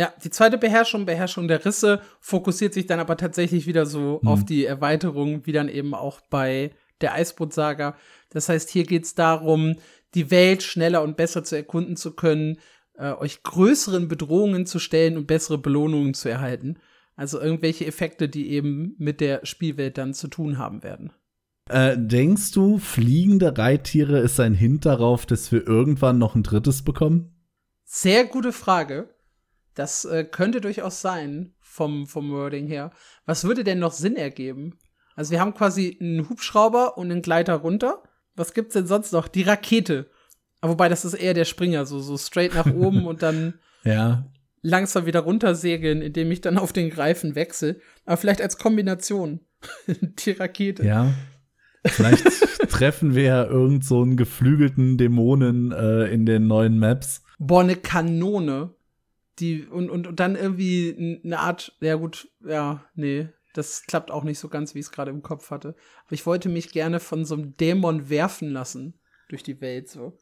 [0.00, 4.28] Ja, die zweite Beherrschung, Beherrschung der Risse, fokussiert sich dann aber tatsächlich wieder so mhm.
[4.28, 6.70] auf die Erweiterung, wie dann eben auch bei
[7.02, 7.94] der Eisboot-Saga.
[8.30, 9.76] Das heißt, hier geht es darum,
[10.14, 12.56] die Welt schneller und besser zu erkunden zu können,
[12.96, 16.78] äh, euch größeren Bedrohungen zu stellen und bessere Belohnungen zu erhalten.
[17.14, 21.12] Also irgendwelche Effekte, die eben mit der Spielwelt dann zu tun haben werden.
[21.68, 26.80] Äh, denkst du, fliegende Reittiere ist ein Hint darauf, dass wir irgendwann noch ein drittes
[26.86, 27.34] bekommen?
[27.84, 29.10] Sehr gute Frage.
[29.80, 32.90] Das äh, könnte durchaus sein, vom, vom Wording her.
[33.24, 34.78] Was würde denn noch Sinn ergeben?
[35.16, 38.02] Also wir haben quasi einen Hubschrauber und einen Gleiter runter.
[38.36, 39.26] Was gibt's denn sonst noch?
[39.26, 40.10] Die Rakete.
[40.60, 43.54] Aber wobei, das ist eher der Springer, so, so straight nach oben und dann.
[43.82, 44.30] Ja.
[44.60, 47.80] langsam wieder runtersegeln, indem ich dann auf den Greifen wechsle.
[48.04, 49.40] Aber vielleicht als Kombination.
[49.88, 50.84] die Rakete.
[50.84, 51.14] Ja.
[51.86, 52.26] Vielleicht
[52.68, 57.22] treffen wir ja irgend so einen geflügelten Dämonen äh, in den neuen Maps.
[57.38, 58.74] Boah, eine Kanone.
[59.40, 64.22] Die, und, und, und dann irgendwie eine Art, ja gut, ja, nee, das klappt auch
[64.22, 65.74] nicht so ganz, wie ich es gerade im Kopf hatte.
[66.06, 68.94] Aber ich wollte mich gerne von so einem Dämon werfen lassen
[69.28, 70.18] durch die Welt, so.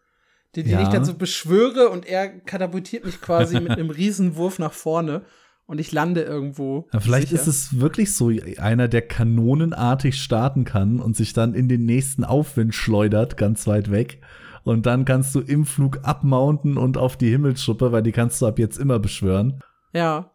[0.57, 0.83] Den, den ja.
[0.83, 5.24] ich dann so beschwöre und er katapultiert mich quasi mit einem Riesenwurf nach vorne
[5.66, 6.88] und ich lande irgendwo.
[6.92, 7.42] Ja, vielleicht sicher.
[7.42, 12.24] ist es wirklich so einer, der kanonenartig starten kann und sich dann in den nächsten
[12.24, 14.22] Aufwind schleudert, ganz weit weg.
[14.68, 18.46] Und dann kannst du im Flug abmounten und auf die Himmelsschuppe, weil die kannst du
[18.46, 19.61] ab jetzt immer beschwören.
[19.92, 20.33] Ja.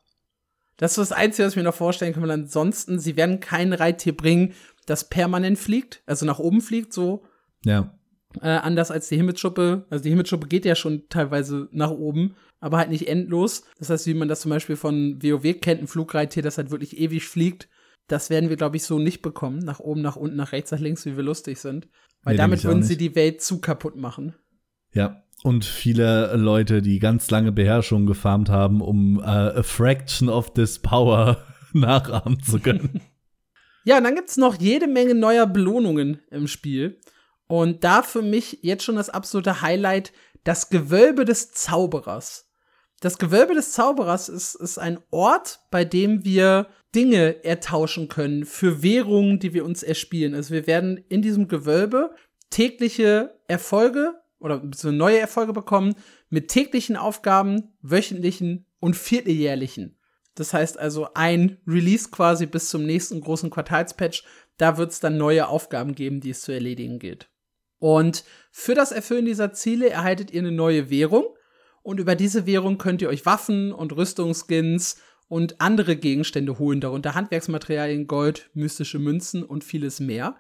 [0.78, 2.30] Das ist das Einzige, was ich mir noch vorstellen kann.
[2.30, 4.54] Ansonsten, sie werden kein Reittier bringen,
[4.86, 7.24] das permanent fliegt, also nach oben fliegt, so.
[7.64, 7.94] Ja.
[8.42, 9.86] Äh, anders als die Himmelsschuppe.
[9.90, 13.66] Also die Himmelsschuppe geht ja schon teilweise nach oben aber halt nicht endlos.
[13.78, 16.98] Das heißt, wie man das zum Beispiel von WoW kennt, ein Flugreittier, das halt wirklich
[16.98, 17.68] ewig fliegt,
[18.08, 19.60] das werden wir, glaube ich, so nicht bekommen.
[19.60, 21.88] Nach oben, nach unten, nach rechts, nach links, wie wir lustig sind.
[22.24, 24.36] Weil nee, damit würden sie die Welt zu kaputt machen.
[24.94, 30.54] Ja, und viele Leute, die ganz lange Beherrschung gefarmt haben, um uh, a fraction of
[30.54, 33.02] this power nachahmen zu können.
[33.84, 37.00] ja, und dann gibt's noch jede Menge neuer Belohnungen im Spiel.
[37.48, 40.14] Und da für mich jetzt schon das absolute Highlight,
[40.44, 42.50] das Gewölbe des Zauberers.
[43.04, 48.82] Das Gewölbe des Zauberers ist, ist ein Ort, bei dem wir Dinge ertauschen können für
[48.82, 50.34] Währungen, die wir uns erspielen.
[50.34, 52.16] Also wir werden in diesem Gewölbe
[52.50, 55.96] tägliche Erfolge oder neue Erfolge bekommen
[56.30, 60.00] mit täglichen Aufgaben, wöchentlichen und vierteljährlichen.
[60.36, 64.24] Das heißt also ein Release quasi bis zum nächsten großen Quartalspatch.
[64.56, 67.30] Da wird es dann neue Aufgaben geben, die es zu erledigen gilt.
[67.80, 71.26] Und für das Erfüllen dieser Ziele erhaltet ihr eine neue Währung.
[71.84, 77.14] Und über diese Währung könnt ihr euch Waffen und Rüstungsskins und andere Gegenstände holen, darunter
[77.14, 80.38] Handwerksmaterialien, Gold, mystische Münzen und vieles mehr.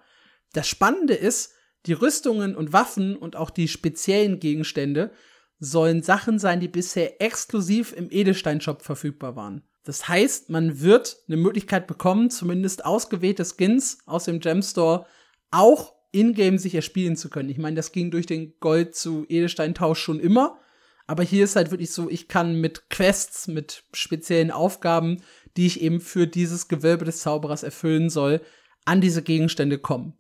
[0.53, 1.53] Das Spannende ist,
[1.86, 5.12] die Rüstungen und Waffen und auch die speziellen Gegenstände
[5.60, 9.63] sollen Sachen sein, die bisher exklusiv im Edelstein-Shop verfügbar waren.
[9.84, 15.06] Das heißt, man wird eine Möglichkeit bekommen, zumindest ausgewählte Skins aus dem Gemstore
[15.51, 17.49] auch in-game sich erspielen zu können.
[17.49, 20.60] Ich meine, das ging durch den Gold zu Edelsteintausch schon immer.
[21.05, 25.21] Aber hier ist halt wirklich so, ich kann mit Quests, mit speziellen Aufgaben,
[25.57, 28.41] die ich eben für dieses Gewölbe des Zauberers erfüllen soll,
[28.85, 30.17] an diese Gegenstände kommen.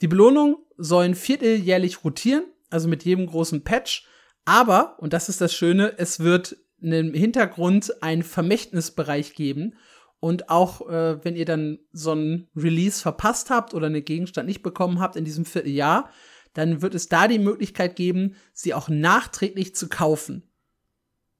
[0.00, 4.06] Die Belohnungen sollen vierteljährlich rotieren, also mit jedem großen Patch.
[4.44, 9.74] Aber, und das ist das Schöne, es wird im Hintergrund einen Vermächtnisbereich geben.
[10.18, 14.62] Und auch äh, wenn ihr dann so ein Release verpasst habt oder einen Gegenstand nicht
[14.62, 16.10] bekommen habt in diesem Vierteljahr,
[16.54, 20.42] dann wird es da die Möglichkeit geben, sie auch nachträglich zu kaufen.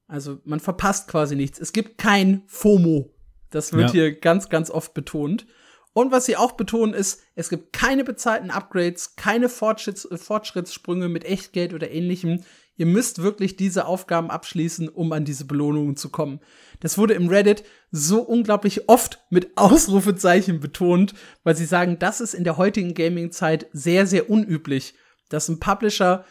[0.06, 1.60] Also man verpasst quasi nichts.
[1.60, 3.14] Es gibt kein FOMO.
[3.50, 3.92] Das wird ja.
[3.92, 5.46] hier ganz, ganz oft betont.
[5.92, 11.24] Und was sie auch betonen ist, es gibt keine bezahlten Upgrades, keine Fortschritts Fortschrittssprünge mit
[11.24, 12.44] Echtgeld oder ähnlichem.
[12.80, 16.40] Ihr müsst wirklich diese Aufgaben abschließen, um an diese Belohnungen zu kommen.
[16.80, 21.12] Das wurde im Reddit so unglaublich oft mit Ausrufezeichen betont,
[21.44, 24.94] weil sie sagen, das ist in der heutigen Gaming-Zeit sehr, sehr unüblich,
[25.28, 26.24] dass ein Publisher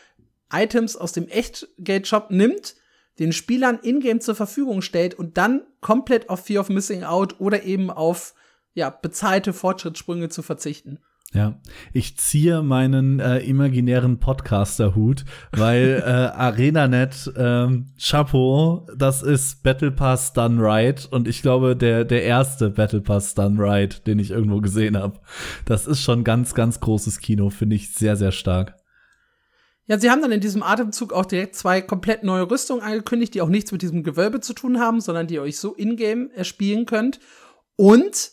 [0.52, 2.78] Items aus dem Echtgeld-Shop nimmt,
[3.20, 7.62] den Spielern in-game zur Verfügung stellt und dann komplett auf Fear of Missing Out oder
[7.62, 8.34] eben auf
[8.74, 10.98] ja, bezahlte Fortschrittssprünge zu verzichten.
[11.32, 11.60] Ja,
[11.94, 20.34] ich ziehe meinen äh, imaginären Podcaster-Hut, weil äh, ArenaNet, ähm, Chapeau, das ist Battle Pass
[20.34, 24.60] Done Right und ich glaube, der, der erste Battle Pass Done Right, den ich irgendwo
[24.60, 25.20] gesehen habe.
[25.66, 28.76] Das ist schon ganz, ganz großes Kino, finde ich sehr, sehr stark.
[29.86, 33.42] Ja, sie haben dann in diesem Atemzug auch direkt zwei komplett neue Rüstungen angekündigt, die
[33.42, 36.88] auch nichts mit diesem Gewölbe zu tun haben, sondern die ihr euch so in-game erspielen
[36.88, 37.20] könnt.
[37.76, 38.32] Und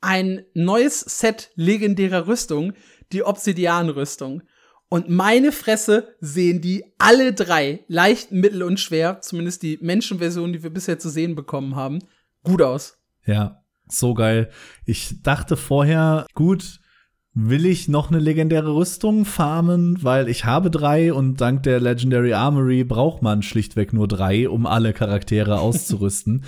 [0.00, 2.72] ein neues Set legendärer Rüstung,
[3.12, 4.42] die Obsidian-Rüstung.
[4.88, 10.62] Und meine Fresse sehen die alle drei, leicht, mittel und schwer, zumindest die Menschenversion, die
[10.62, 11.98] wir bisher zu sehen bekommen haben,
[12.44, 12.98] gut aus.
[13.24, 14.50] Ja, so geil.
[14.84, 16.80] Ich dachte vorher, gut,
[17.34, 22.32] will ich noch eine legendäre Rüstung farmen, weil ich habe drei und dank der Legendary
[22.32, 26.44] Armory braucht man schlichtweg nur drei, um alle Charaktere auszurüsten.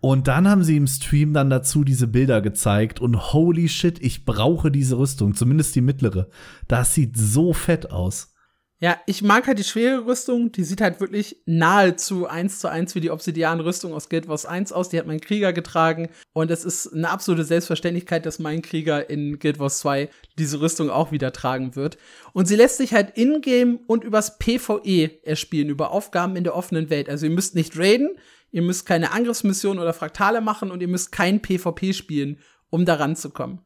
[0.00, 4.24] Und dann haben sie im Stream dann dazu diese Bilder gezeigt und holy shit, ich
[4.24, 6.28] brauche diese Rüstung, zumindest die mittlere.
[6.68, 8.32] Das sieht so fett aus.
[8.80, 12.94] Ja, ich mag halt die schwere Rüstung, die sieht halt wirklich nahezu eins zu eins
[12.94, 14.88] wie die Obsidian-Rüstung aus Guild Wars 1 aus.
[14.88, 19.40] Die hat mein Krieger getragen und es ist eine absolute Selbstverständlichkeit, dass mein Krieger in
[19.40, 20.08] Guild Wars 2
[20.38, 21.98] diese Rüstung auch wieder tragen wird.
[22.32, 26.88] Und sie lässt sich halt in-game und übers PvE erspielen, über Aufgaben in der offenen
[26.88, 27.08] Welt.
[27.08, 28.10] Also ihr müsst nicht raiden,
[28.50, 32.38] ihr müsst keine Angriffsmissionen oder Fraktale machen und ihr müsst kein PvP spielen,
[32.70, 33.60] um da ranzukommen.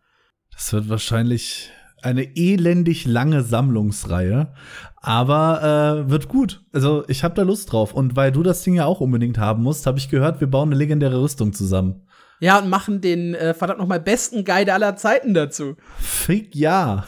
[0.52, 1.70] Das wird wahrscheinlich
[2.02, 4.52] eine elendig lange Sammlungsreihe,
[4.96, 6.64] aber äh, wird gut.
[6.72, 9.62] Also ich habe da Lust drauf und weil du das Ding ja auch unbedingt haben
[9.62, 12.06] musst, habe ich gehört, wir bauen eine legendäre Rüstung zusammen.
[12.40, 15.76] Ja, und machen den äh, verdammt noch mal besten Guide aller Zeiten dazu.
[15.98, 17.06] Fick ja.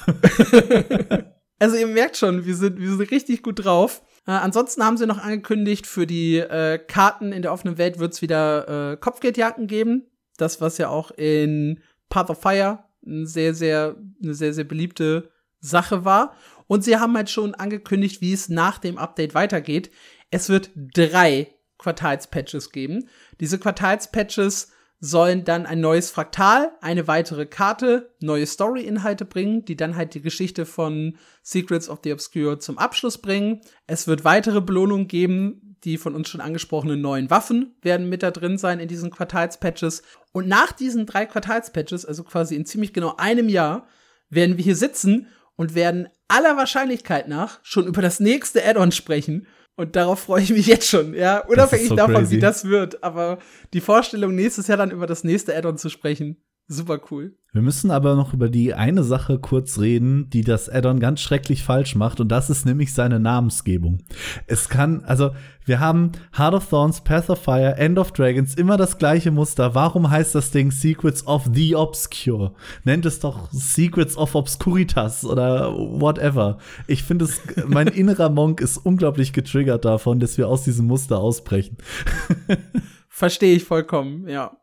[1.58, 4.02] also ihr merkt schon, wir sind, wir sind richtig gut drauf.
[4.26, 8.14] Äh, ansonsten haben sie noch angekündigt, für die äh, Karten in der offenen Welt wird
[8.14, 10.06] es wieder äh, Kopfgeldjagden geben.
[10.36, 15.30] Das, was ja auch in Path of Fire eine sehr, sehr, eine sehr, sehr beliebte
[15.60, 16.34] Sache war.
[16.66, 19.90] Und sie haben halt schon angekündigt, wie es nach dem Update weitergeht.
[20.30, 23.08] Es wird drei Quartalspatches geben.
[23.40, 24.72] Diese Quartalspatches
[25.04, 30.22] sollen dann ein neues Fraktal, eine weitere Karte, neue Story-Inhalte bringen, die dann halt die
[30.22, 33.60] Geschichte von Secrets of the Obscure zum Abschluss bringen.
[33.86, 38.30] Es wird weitere Belohnungen geben, die von uns schon angesprochenen neuen Waffen werden mit da
[38.30, 40.02] drin sein in diesen Quartalspatches.
[40.32, 43.86] Und nach diesen drei Quartalspatches, also quasi in ziemlich genau einem Jahr,
[44.30, 49.46] werden wir hier sitzen und werden aller Wahrscheinlichkeit nach schon über das nächste Add-on sprechen
[49.76, 51.40] und darauf freue ich mich jetzt schon, ja.
[51.40, 52.36] Unabhängig so davon, crazy.
[52.36, 53.02] wie das wird.
[53.02, 53.38] Aber
[53.72, 57.36] die Vorstellung, nächstes Jahr dann über das nächste Add-on zu sprechen, super cool.
[57.52, 61.62] Wir müssen aber noch über die eine Sache kurz reden, die das Addon ganz schrecklich
[61.62, 64.02] falsch macht, und das ist nämlich seine Namensgebung.
[64.48, 65.30] Es kann, also,
[65.64, 69.74] wir haben Heart of Thorns, Path of Fire, End of Dragons, immer das gleiche Muster.
[69.76, 72.54] Warum heißt das Ding Secrets of the Obscure?
[72.82, 76.58] Nennt es doch Secrets of Obscuritas oder whatever.
[76.88, 81.18] Ich finde es, mein innerer Monk ist unglaublich getriggert davon, dass wir aus diesem Muster
[81.18, 81.76] ausbrechen.
[83.08, 84.56] Verstehe ich vollkommen, ja.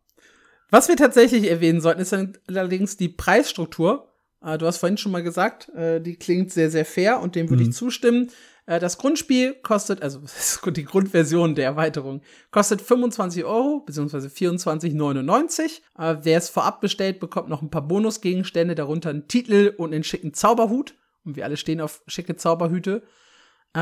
[0.71, 2.15] Was wir tatsächlich erwähnen sollten, ist
[2.47, 4.07] allerdings die Preisstruktur.
[4.41, 7.49] Äh, du hast vorhin schon mal gesagt, äh, die klingt sehr, sehr fair und dem
[7.49, 7.69] würde mhm.
[7.69, 8.31] ich zustimmen.
[8.65, 10.21] Äh, das Grundspiel kostet, also
[10.71, 15.81] die Grundversion der Erweiterung, kostet 25 Euro, beziehungsweise 24,99.
[15.99, 20.05] Äh, wer es vorab bestellt, bekommt noch ein paar Bonusgegenstände, darunter einen Titel und einen
[20.05, 20.95] schicken Zauberhut.
[21.25, 23.03] Und wir alle stehen auf schicke Zauberhüte.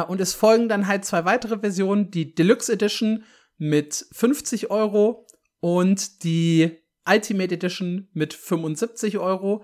[0.09, 3.23] Und es folgen dann halt zwei weitere Versionen, die Deluxe Edition
[3.57, 5.25] mit 50 Euro
[5.59, 6.71] und die
[7.07, 9.63] Ultimate Edition mit 75 Euro.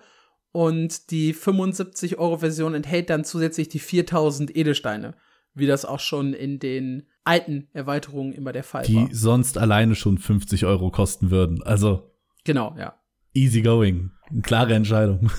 [0.51, 5.15] Und die 75 Euro Version enthält dann zusätzlich die 4000 Edelsteine,
[5.53, 9.07] wie das auch schon in den alten Erweiterungen immer der Fall die war.
[9.09, 11.61] Die sonst alleine schon 50 Euro kosten würden.
[11.63, 12.11] Also.
[12.45, 12.95] Genau, ja.
[13.33, 14.11] Easy going.
[14.43, 15.29] Klare Entscheidung.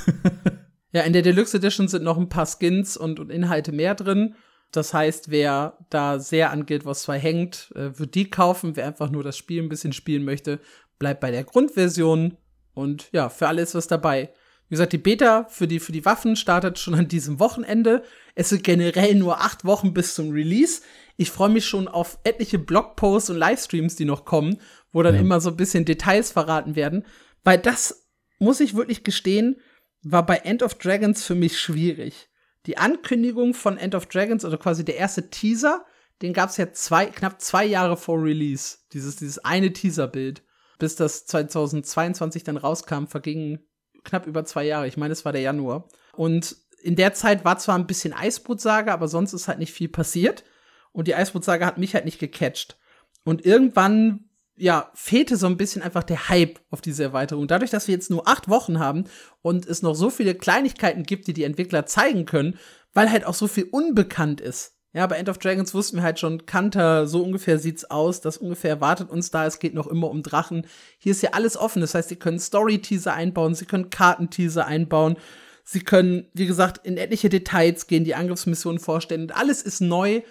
[0.92, 4.34] ja, in der Deluxe Edition sind noch ein paar Skins und, und Inhalte mehr drin.
[4.72, 8.76] Das heißt, wer da sehr an Guild Wars 2 hängt, äh, wird die kaufen.
[8.76, 10.60] Wer einfach nur das Spiel ein bisschen spielen möchte,
[10.98, 12.36] bleibt bei der Grundversion.
[12.74, 14.32] Und ja, für alle ist was dabei.
[14.68, 18.02] Wie gesagt, die Beta für die, für die Waffen startet schon an diesem Wochenende.
[18.34, 20.82] Es sind generell nur acht Wochen bis zum Release.
[21.16, 24.60] Ich freue mich schon auf etliche Blogposts und Livestreams, die noch kommen,
[24.92, 25.20] wo dann ja.
[25.20, 27.06] immer so ein bisschen Details verraten werden.
[27.44, 29.56] Weil das, muss ich wirklich gestehen,
[30.02, 32.28] war bei End of Dragons für mich schwierig
[32.66, 35.84] die Ankündigung von End of Dragons, oder quasi der erste Teaser,
[36.22, 38.78] den gab es ja zwei, knapp zwei Jahre vor Release.
[38.92, 40.42] Dieses, dieses eine Teaserbild.
[40.78, 43.60] Bis das 2022 dann rauskam, vergingen
[44.04, 44.86] knapp über zwei Jahre.
[44.86, 45.88] Ich meine, es war der Januar.
[46.12, 49.88] Und in der Zeit war zwar ein bisschen Eisbrutsaga, aber sonst ist halt nicht viel
[49.88, 50.44] passiert.
[50.92, 52.78] Und die Eisbrutsaga hat mich halt nicht gecatcht.
[53.24, 54.25] Und irgendwann
[54.56, 57.46] ja, fehlte so ein bisschen einfach der Hype auf diese Erweiterung.
[57.46, 59.04] Dadurch, dass wir jetzt nur acht Wochen haben
[59.42, 62.58] und es noch so viele Kleinigkeiten gibt, die die Entwickler zeigen können,
[62.94, 64.72] weil halt auch so viel unbekannt ist.
[64.94, 68.38] Ja, bei End of Dragons wussten wir halt schon, Kanter, so ungefähr sieht's aus, das
[68.38, 70.66] ungefähr erwartet uns da, es geht noch immer um Drachen.
[70.98, 75.16] Hier ist ja alles offen, das heißt, sie können Story-Teaser einbauen, sie können Kartenteaser einbauen,
[75.64, 80.22] sie können, wie gesagt, in etliche Details gehen, die Angriffsmissionen vorstellen alles ist neu,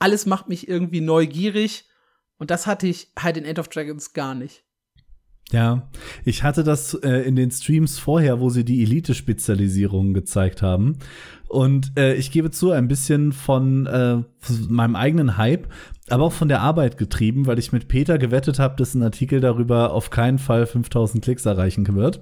[0.00, 1.87] alles macht mich irgendwie neugierig
[2.38, 4.64] und das hatte ich halt in End of Dragons gar nicht.
[5.50, 5.88] Ja,
[6.24, 10.98] ich hatte das äh, in den Streams vorher, wo sie die Elite-Spezialisierung gezeigt haben.
[11.48, 14.18] Und äh, ich gebe zu, ein bisschen von äh,
[14.68, 15.66] meinem eigenen Hype
[16.10, 19.40] aber auch von der Arbeit getrieben, weil ich mit Peter gewettet habe, dass ein Artikel
[19.40, 22.20] darüber auf keinen Fall 5000 Klicks erreichen wird.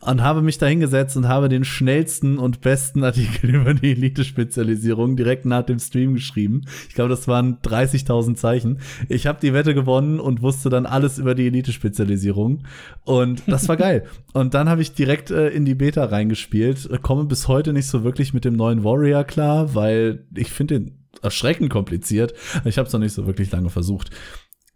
[0.00, 5.16] Und habe mich da hingesetzt und habe den schnellsten und besten Artikel über die Elite-Spezialisierung
[5.16, 6.62] direkt nach dem Stream geschrieben.
[6.88, 8.78] Ich glaube, das waren 30.000 Zeichen.
[9.08, 12.64] Ich habe die Wette gewonnen und wusste dann alles über die Elite-Spezialisierung.
[13.04, 14.04] Und das war geil.
[14.32, 16.88] Und dann habe ich direkt äh, in die Beta reingespielt.
[17.02, 21.08] Komme bis heute nicht so wirklich mit dem neuen Warrior klar, weil ich finde den
[21.22, 22.34] erschreckend kompliziert.
[22.64, 24.10] Ich habe es noch nicht so wirklich lange versucht.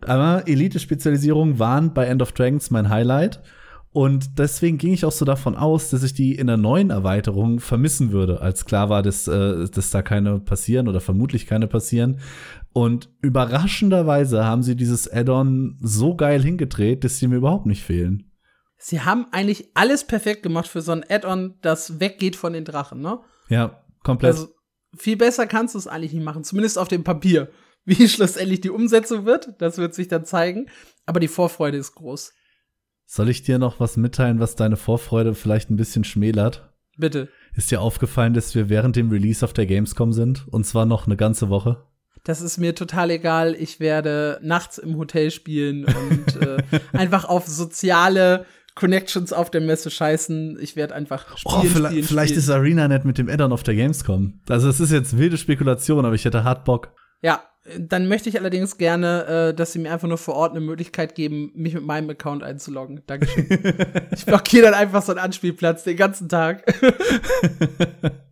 [0.00, 3.40] Aber Elite-Spezialisierungen waren bei End of Dragons mein Highlight.
[3.92, 7.60] Und deswegen ging ich auch so davon aus, dass ich die in der neuen Erweiterung
[7.60, 12.18] vermissen würde, als klar war, dass, äh, dass da keine passieren oder vermutlich keine passieren.
[12.72, 18.30] Und überraschenderweise haben sie dieses Add-on so geil hingedreht, dass sie mir überhaupt nicht fehlen.
[18.78, 23.02] Sie haben eigentlich alles perfekt gemacht für so ein Add-on, das weggeht von den Drachen,
[23.02, 23.20] ne?
[23.52, 24.32] Ja, komplett.
[24.32, 24.48] Also
[24.96, 27.50] viel besser kannst du es eigentlich nicht machen, zumindest auf dem Papier.
[27.84, 30.68] Wie schlussendlich die Umsetzung wird, das wird sich dann zeigen.
[31.04, 32.32] Aber die Vorfreude ist groß.
[33.06, 36.72] Soll ich dir noch was mitteilen, was deine Vorfreude vielleicht ein bisschen schmälert?
[36.96, 37.28] Bitte.
[37.54, 40.46] Ist dir aufgefallen, dass wir während dem Release auf der Gamescom sind?
[40.48, 41.84] Und zwar noch eine ganze Woche?
[42.24, 43.56] Das ist mir total egal.
[43.56, 46.62] Ich werde nachts im Hotel spielen und äh,
[46.92, 50.58] einfach auf soziale Connections auf der Messe scheißen.
[50.60, 51.54] Ich werde einfach spielen.
[51.56, 52.44] Oh, vielleicht, spielen, vielleicht spielen.
[52.44, 54.40] ist ArenaNet mit dem Addon auf der Gamescom.
[54.48, 56.92] Also es ist jetzt wilde Spekulation, aber ich hätte hart Bock.
[57.20, 57.42] Ja,
[57.78, 61.14] dann möchte ich allerdings gerne, äh, dass sie mir einfach nur vor Ort eine Möglichkeit
[61.14, 63.02] geben, mich mit meinem Account einzuloggen.
[63.06, 63.46] Dankeschön.
[64.10, 66.64] ich blockiere dann einfach so einen Anspielplatz den ganzen Tag.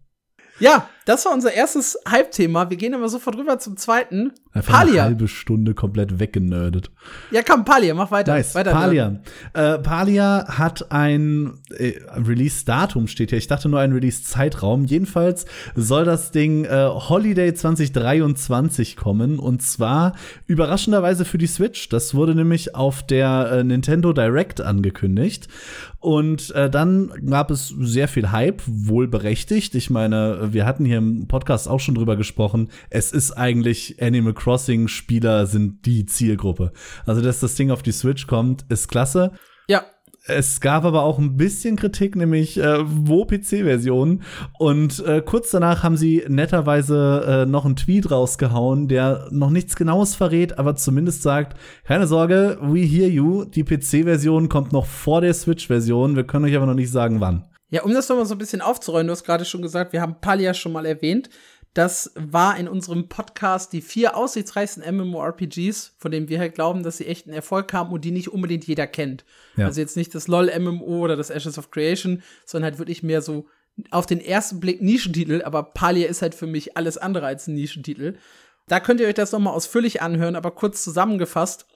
[0.60, 2.70] ja, das war unser erstes Hype-Thema.
[2.70, 4.32] Wir gehen aber sofort rüber zum zweiten.
[4.52, 5.02] Einfach eine Palia.
[5.04, 6.90] halbe Stunde komplett weggenördet.
[7.30, 8.34] Ja, komm, Palia, mach weiter.
[8.34, 8.54] Nice.
[8.54, 9.20] weiter Palia.
[9.54, 13.38] Äh, Palia hat ein äh, Release-Datum, steht hier.
[13.38, 14.84] Ich dachte nur ein Release-Zeitraum.
[14.84, 19.38] Jedenfalls soll das Ding äh, Holiday 2023 kommen.
[19.38, 20.14] Und zwar
[20.46, 21.88] überraschenderweise für die Switch.
[21.88, 25.48] Das wurde nämlich auf der äh, Nintendo Direct angekündigt.
[26.00, 29.74] Und äh, dann gab es sehr viel Hype, wohl berechtigt.
[29.74, 32.70] Ich meine, wir hatten hier im Podcast auch schon drüber gesprochen.
[32.88, 36.72] Es ist eigentlich Animal Crossing Spieler sind die Zielgruppe.
[37.04, 39.32] Also, dass das Ding auf die Switch kommt, ist klasse.
[39.68, 39.84] Ja,
[40.26, 44.22] Es gab aber auch ein bisschen Kritik, nämlich äh, wo PC-Version.
[44.58, 49.76] Und äh, kurz danach haben sie netterweise äh, noch einen Tweet rausgehauen, der noch nichts
[49.76, 55.22] Genaues verrät, aber zumindest sagt, keine Sorge, we hear you, die PC-Version kommt noch vor
[55.22, 57.46] der Switch-Version, wir können euch aber noch nicht sagen, wann.
[57.70, 60.16] Ja, um das nochmal so ein bisschen aufzurollen, du hast gerade schon gesagt, wir haben
[60.20, 61.30] Palia schon mal erwähnt.
[61.72, 66.96] Das war in unserem Podcast die vier aussichtsreichsten MMORPGs, von denen wir halt glauben, dass
[66.96, 69.24] sie echt einen Erfolg haben und die nicht unbedingt jeder kennt.
[69.56, 69.66] Ja.
[69.66, 73.46] Also jetzt nicht das LOL-MMO oder das Ashes of Creation, sondern halt wirklich mehr so
[73.90, 77.54] auf den ersten Blick Nischentitel, aber Palia ist halt für mich alles andere als ein
[77.54, 78.16] Nischentitel.
[78.66, 81.66] Da könnt ihr euch das nochmal ausführlich anhören, aber kurz zusammengefasst.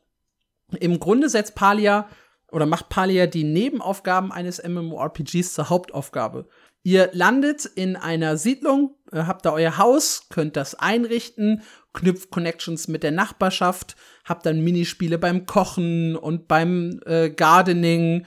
[0.80, 2.08] Im Grunde setzt Palia
[2.50, 6.48] oder macht Palia die Nebenaufgaben eines MMORPGs zur Hauptaufgabe.
[6.86, 11.62] Ihr landet in einer Siedlung, äh, habt da euer Haus, könnt das einrichten,
[11.94, 18.26] knüpft Connections mit der Nachbarschaft, habt dann Minispiele beim Kochen und beim äh, Gardening,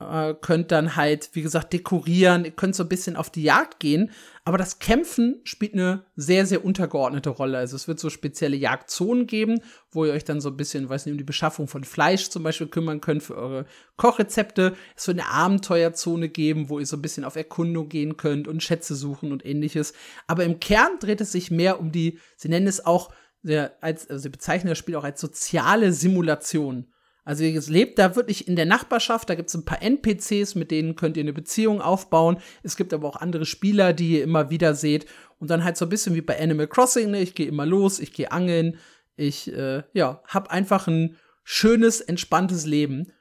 [0.00, 3.78] äh, könnt dann halt, wie gesagt, dekorieren, ihr könnt so ein bisschen auf die Jagd
[3.78, 4.10] gehen,
[4.48, 7.58] aber das Kämpfen spielt eine sehr, sehr untergeordnete Rolle.
[7.58, 11.04] Also es wird so spezielle Jagdzonen geben, wo ihr euch dann so ein bisschen, weiß
[11.04, 13.66] nicht, um die Beschaffung von Fleisch zum Beispiel kümmern könnt für eure
[13.98, 14.74] Kochrezepte.
[14.96, 18.62] Es wird eine Abenteuerzone geben, wo ihr so ein bisschen auf Erkundung gehen könnt und
[18.62, 19.92] Schätze suchen und ähnliches.
[20.26, 24.08] Aber im Kern dreht es sich mehr um die, sie nennen es auch, sehr, als,
[24.08, 26.86] also sie bezeichnen das Spiel auch als soziale Simulation.
[27.28, 30.70] Also ihr lebt da wirklich in der Nachbarschaft, da gibt es ein paar NPCs, mit
[30.70, 32.38] denen könnt ihr eine Beziehung aufbauen.
[32.62, 35.04] Es gibt aber auch andere Spieler, die ihr immer wieder seht.
[35.38, 37.20] Und dann halt so ein bisschen wie bei Animal Crossing, ne?
[37.20, 38.78] ich gehe immer los, ich gehe angeln,
[39.16, 43.12] ich äh, ja, hab einfach ein schönes, entspanntes Leben.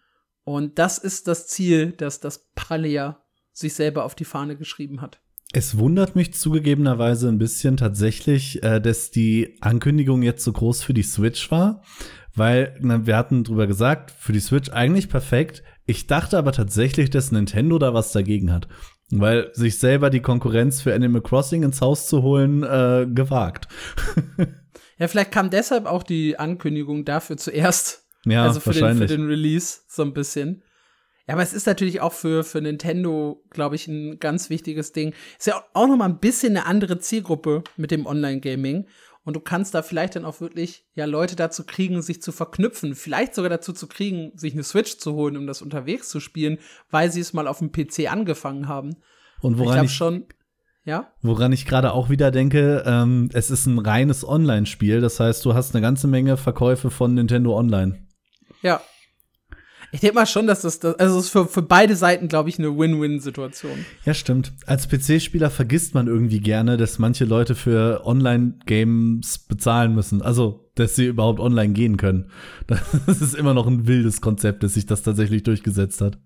[0.45, 5.19] Und das ist das Ziel, das das Palia sich selber auf die Fahne geschrieben hat.
[5.53, 10.93] Es wundert mich zugegebenerweise ein bisschen tatsächlich, äh, dass die Ankündigung jetzt so groß für
[10.93, 11.83] die Switch war,
[12.35, 15.63] weil na, wir hatten drüber gesagt, für die Switch eigentlich perfekt.
[15.85, 18.67] Ich dachte aber tatsächlich, dass Nintendo da was dagegen hat,
[19.09, 23.67] weil sich selber die Konkurrenz für Animal Crossing ins Haus zu holen äh, gewagt.
[24.99, 28.05] Ja, vielleicht kam deshalb auch die Ankündigung dafür zuerst.
[28.25, 29.11] Ja, also für den, für wahrscheinlich.
[29.11, 30.63] den Release so ein bisschen.
[31.27, 35.13] Ja, aber es ist natürlich auch für, für Nintendo, glaube ich, ein ganz wichtiges Ding.
[35.37, 38.87] Ist ja auch noch mal ein bisschen eine andere Zielgruppe mit dem Online-Gaming.
[39.25, 42.95] Und du kannst da vielleicht dann auch wirklich ja Leute dazu kriegen, sich zu verknüpfen.
[42.95, 46.59] Vielleicht sogar dazu zu kriegen, sich eine Switch zu holen, um das unterwegs zu spielen,
[46.91, 48.95] weil sie es mal auf dem PC angefangen haben.
[49.41, 50.25] Und ich woran glaube ich, schon,
[50.85, 51.11] ja.
[51.21, 55.01] woran ich gerade auch wieder denke, ähm, es ist ein reines Online-Spiel.
[55.01, 58.07] Das heißt, du hast eine ganze Menge Verkäufe von Nintendo Online.
[58.61, 58.79] Ja.
[59.91, 62.49] Ich denke mal schon, dass das, das also es ist für, für beide Seiten, glaube
[62.49, 63.85] ich, eine Win-Win-Situation.
[64.05, 64.51] Ja, stimmt.
[64.65, 70.21] Als PC-Spieler vergisst man irgendwie gerne, dass manche Leute für Online-Games bezahlen müssen.
[70.21, 72.31] Also, dass sie überhaupt online gehen können.
[73.05, 76.17] Das ist immer noch ein wildes Konzept, dass sich das tatsächlich durchgesetzt hat.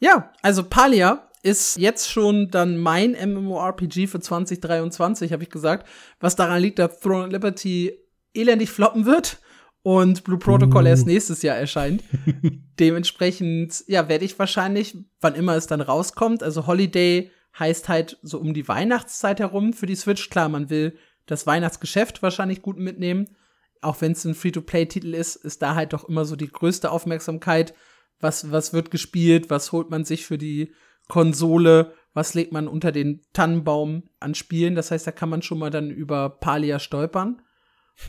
[0.00, 5.86] Ja, also Palia ist jetzt schon dann mein MMORPG für 2023, habe ich gesagt,
[6.18, 7.92] was daran liegt, dass Throne of Liberty
[8.34, 9.38] elendig floppen wird
[9.82, 10.88] und Blue Protocol uh.
[10.88, 12.02] erst nächstes Jahr erscheint.
[12.80, 18.38] Dementsprechend, ja, werde ich wahrscheinlich, wann immer es dann rauskommt, also Holiday heißt halt so
[18.38, 20.30] um die Weihnachtszeit herum für die Switch.
[20.30, 23.36] Klar, man will das Weihnachtsgeschäft wahrscheinlich gut mitnehmen.
[23.80, 27.74] Auch wenn es ein Free-to-Play-Titel ist, ist da halt doch immer so die größte Aufmerksamkeit.
[28.20, 29.50] Was, was wird gespielt?
[29.50, 30.74] Was holt man sich für die
[31.08, 31.94] Konsole?
[32.12, 34.74] Was legt man unter den Tannenbaum an Spielen?
[34.74, 37.40] Das heißt, da kann man schon mal dann über Palia stolpern.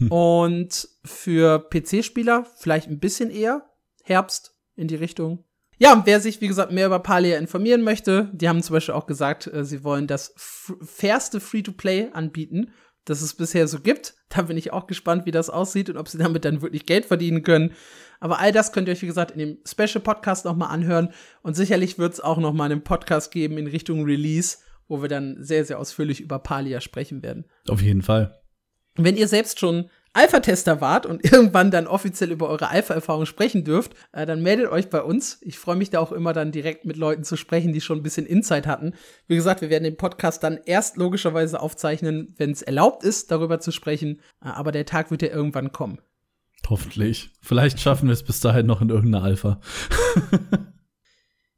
[0.10, 3.70] Und für PC-Spieler vielleicht ein bisschen eher.
[4.04, 5.44] Herbst in die Richtung.
[5.78, 8.94] Ja, und wer sich, wie gesagt, mehr über Palia informieren möchte, die haben zum Beispiel
[8.94, 12.72] auch gesagt, äh, sie wollen das fairste Free-to-Play anbieten,
[13.06, 14.14] das es bisher so gibt.
[14.30, 17.06] Da bin ich auch gespannt, wie das aussieht und ob sie damit dann wirklich Geld
[17.06, 17.74] verdienen können.
[18.20, 21.10] Aber all das könnt ihr euch, wie gesagt, in dem Special Podcast noch mal anhören.
[21.42, 25.10] Und sicherlich wird es auch noch mal einen Podcast geben in Richtung Release, wo wir
[25.10, 27.46] dann sehr, sehr ausführlich über Palia sprechen werden.
[27.68, 28.41] Auf jeden Fall.
[28.96, 33.94] Wenn ihr selbst schon Alpha-Tester wart und irgendwann dann offiziell über eure Alpha-Erfahrung sprechen dürft,
[34.12, 35.38] äh, dann meldet euch bei uns.
[35.42, 38.04] Ich freue mich da auch immer dann direkt mit Leuten zu sprechen, die schon ein
[38.04, 38.94] bisschen Insight hatten.
[39.28, 43.60] Wie gesagt, wir werden den Podcast dann erst logischerweise aufzeichnen, wenn es erlaubt ist, darüber
[43.60, 44.20] zu sprechen.
[44.44, 46.00] Äh, aber der Tag wird ja irgendwann kommen.
[46.70, 47.32] Hoffentlich.
[47.42, 49.60] Vielleicht schaffen wir es bis dahin noch in irgendeiner Alpha.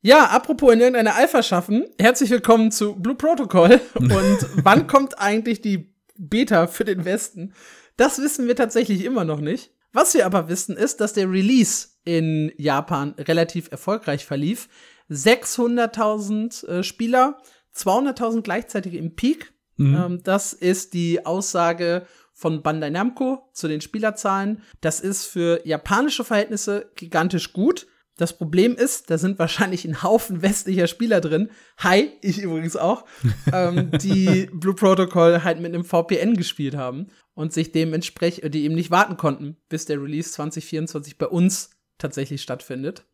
[0.05, 3.79] Ja, apropos in irgendeiner Alpha schaffen, herzlich willkommen zu Blue Protocol.
[3.93, 7.53] Und wann kommt eigentlich die Beta für den Westen?
[7.97, 9.71] Das wissen wir tatsächlich immer noch nicht.
[9.91, 14.67] Was wir aber wissen, ist, dass der Release in Japan relativ erfolgreich verlief.
[15.09, 17.37] 600.000 äh, Spieler,
[17.75, 19.53] 200.000 gleichzeitig im Peak.
[19.77, 19.95] Mhm.
[19.95, 24.63] Ähm, das ist die Aussage von Bandai Namco zu den Spielerzahlen.
[24.81, 27.87] Das ist für japanische Verhältnisse gigantisch gut.
[28.17, 31.49] Das Problem ist, da sind wahrscheinlich ein Haufen westlicher Spieler drin.
[31.77, 33.05] Hi, ich übrigens auch,
[33.53, 38.75] ähm, die Blue Protocol halt mit einem VPN gespielt haben und sich dementsprechend, die eben
[38.75, 43.05] nicht warten konnten, bis der Release 2024 bei uns tatsächlich stattfindet.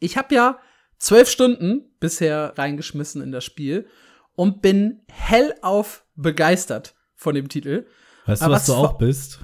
[0.00, 0.58] Ich habe ja
[0.98, 3.86] zwölf Stunden bisher reingeschmissen in das Spiel
[4.34, 7.86] und bin hellauf begeistert von dem Titel.
[8.26, 9.40] Weißt du, was, was du auch bist?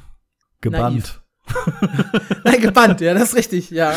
[0.60, 0.96] Gebannt.
[0.96, 1.22] Naiv.
[2.44, 3.94] Nein, gebannt, ja, das ist richtig, ja.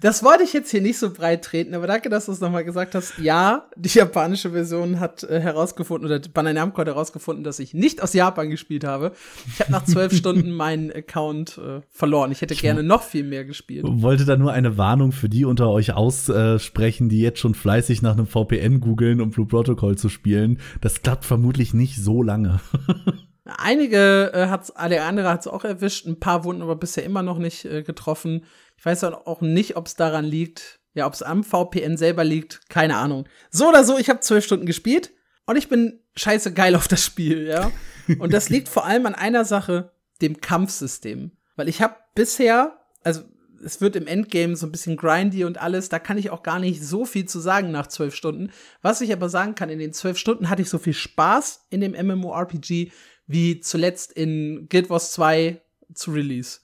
[0.00, 2.64] Das wollte ich jetzt hier nicht so breit treten, aber danke, dass du es nochmal
[2.64, 3.18] gesagt hast.
[3.18, 8.02] Ja, die japanische Version hat äh, herausgefunden, oder Bandai Namco hat herausgefunden, dass ich nicht
[8.02, 9.12] aus Japan gespielt habe.
[9.46, 12.32] Ich habe nach zwölf Stunden meinen Account äh, verloren.
[12.32, 13.84] Ich hätte gerne noch viel mehr gespielt.
[13.86, 18.12] Wollte da nur eine Warnung für die unter euch aussprechen, die jetzt schon fleißig nach
[18.12, 20.58] einem VPN googeln, um Blue Protocol zu spielen.
[20.80, 22.60] Das klappt vermutlich nicht so lange.
[23.44, 27.22] Einige äh, hat's, der andere hat es auch erwischt, ein paar wurden aber bisher immer
[27.22, 28.46] noch nicht äh, getroffen.
[28.76, 32.68] Ich weiß auch nicht, ob es daran liegt, ja, ob es am VPN selber liegt,
[32.70, 33.28] keine Ahnung.
[33.50, 35.12] So oder so, ich habe zwölf Stunden gespielt
[35.46, 37.70] und ich bin scheiße geil auf das Spiel, ja.
[38.18, 39.92] Und das liegt vor allem an einer Sache,
[40.22, 41.32] dem Kampfsystem.
[41.56, 43.22] Weil ich habe bisher, also
[43.64, 46.58] es wird im Endgame so ein bisschen grindy und alles, da kann ich auch gar
[46.58, 48.50] nicht so viel zu sagen nach zwölf Stunden.
[48.82, 51.80] Was ich aber sagen kann, in den zwölf Stunden hatte ich so viel Spaß in
[51.80, 52.92] dem MMORPG,
[53.26, 55.60] wie zuletzt in Guild Wars 2
[55.94, 56.60] zu Release.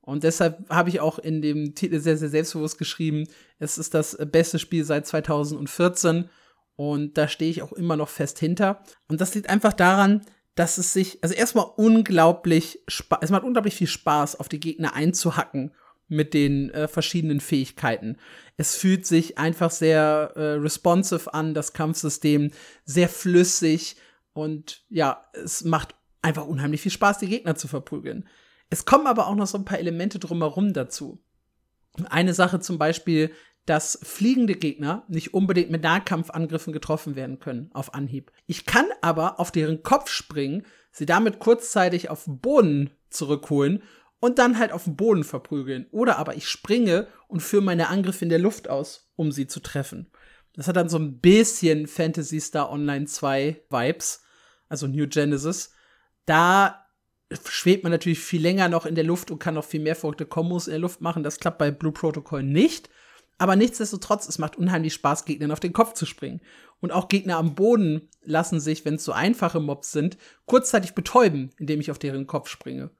[0.00, 3.26] Und deshalb habe ich auch in dem Titel sehr, sehr selbstbewusst geschrieben,
[3.58, 6.28] es ist das beste Spiel seit 2014
[6.76, 8.82] und da stehe ich auch immer noch fest hinter.
[9.08, 10.22] Und das liegt einfach daran,
[10.54, 15.72] dass es sich, also erstmal unglaublich, es macht unglaublich viel Spaß, auf die Gegner einzuhacken
[16.08, 18.18] mit den äh, verschiedenen Fähigkeiten.
[18.56, 22.50] Es fühlt sich einfach sehr äh, responsive an, das Kampfsystem,
[22.84, 23.96] sehr flüssig.
[24.34, 28.28] Und ja, es macht einfach unheimlich viel Spaß, die Gegner zu verprügeln.
[28.68, 31.22] Es kommen aber auch noch so ein paar Elemente drumherum dazu.
[32.10, 33.32] Eine Sache zum Beispiel,
[33.66, 38.30] dass fliegende Gegner nicht unbedingt mit Nahkampfangriffen getroffen werden können auf Anhieb.
[38.46, 43.82] Ich kann aber auf deren Kopf springen, sie damit kurzzeitig auf den Boden zurückholen
[44.20, 45.86] und dann halt auf den Boden verprügeln.
[45.92, 49.60] Oder aber ich springe und führe meine Angriffe in der Luft aus, um sie zu
[49.60, 50.10] treffen.
[50.54, 54.23] Das hat dann so ein bisschen Fantasy Star Online 2 Vibes
[54.68, 55.72] also New Genesis,
[56.26, 56.84] da
[57.48, 60.26] schwebt man natürlich viel länger noch in der Luft und kann noch viel mehr verrückte
[60.26, 61.22] Kombos in der Luft machen.
[61.22, 62.90] Das klappt bei Blue Protocol nicht.
[63.36, 66.40] Aber nichtsdestotrotz, es macht unheimlich Spaß, Gegnern auf den Kopf zu springen.
[66.80, 71.50] Und auch Gegner am Boden lassen sich, wenn es so einfache Mobs sind, kurzzeitig betäuben,
[71.58, 72.90] indem ich auf deren Kopf springe.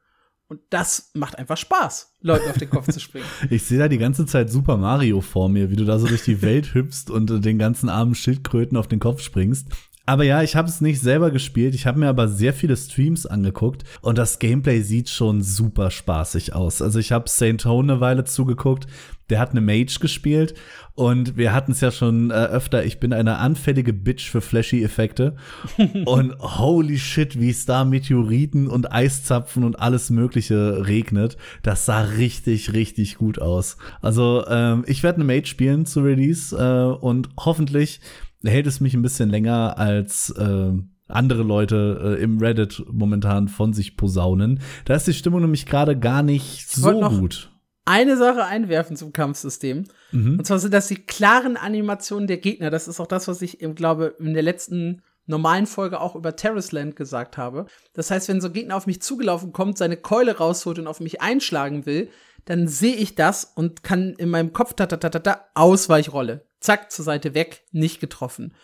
[0.48, 3.26] Und das macht einfach Spaß, Leuten auf den Kopf zu springen.
[3.50, 6.24] Ich sehe da die ganze Zeit Super Mario vor mir, wie du da so durch
[6.24, 9.68] die Welt hüpfst und den ganzen armen Schildkröten auf den Kopf springst.
[10.06, 11.74] Aber ja, ich habe es nicht selber gespielt.
[11.74, 16.54] Ich habe mir aber sehr viele Streams angeguckt und das Gameplay sieht schon super spaßig
[16.54, 16.82] aus.
[16.82, 18.86] Also ich habe Saint Tone eine Weile zugeguckt.
[19.30, 20.52] Der hat eine Mage gespielt
[20.94, 22.84] und wir hatten es ja schon äh, öfter.
[22.84, 25.36] Ich bin eine anfällige Bitch für flashy Effekte
[26.04, 31.38] und holy shit, wie es da Meteoriten und Eiszapfen und alles Mögliche regnet.
[31.62, 33.78] Das sah richtig, richtig gut aus.
[34.02, 38.00] Also ähm, ich werde eine Mage spielen zu Release äh, und hoffentlich
[38.44, 40.72] hält es mich ein bisschen länger als äh,
[41.08, 44.60] andere Leute äh, im Reddit momentan von sich posaunen.
[44.84, 47.50] Da ist die Stimmung nämlich gerade gar nicht Ich so gut.
[47.86, 49.84] Eine Sache einwerfen zum Kampfsystem.
[50.12, 50.38] Mhm.
[50.38, 52.70] Und zwar sind das die klaren Animationen der Gegner.
[52.70, 56.36] Das ist auch das, was ich, eben, glaube, in der letzten normalen Folge auch über
[56.36, 57.66] Terraceland gesagt habe.
[57.92, 61.00] Das heißt, wenn so ein Gegner auf mich zugelaufen kommt, seine Keule rausholt und auf
[61.00, 62.08] mich einschlagen will,
[62.46, 66.46] dann sehe ich das und kann in meinem Kopf ta ta ta ta ta Ausweichrolle.
[66.64, 68.54] Zack, zur Seite weg, nicht getroffen.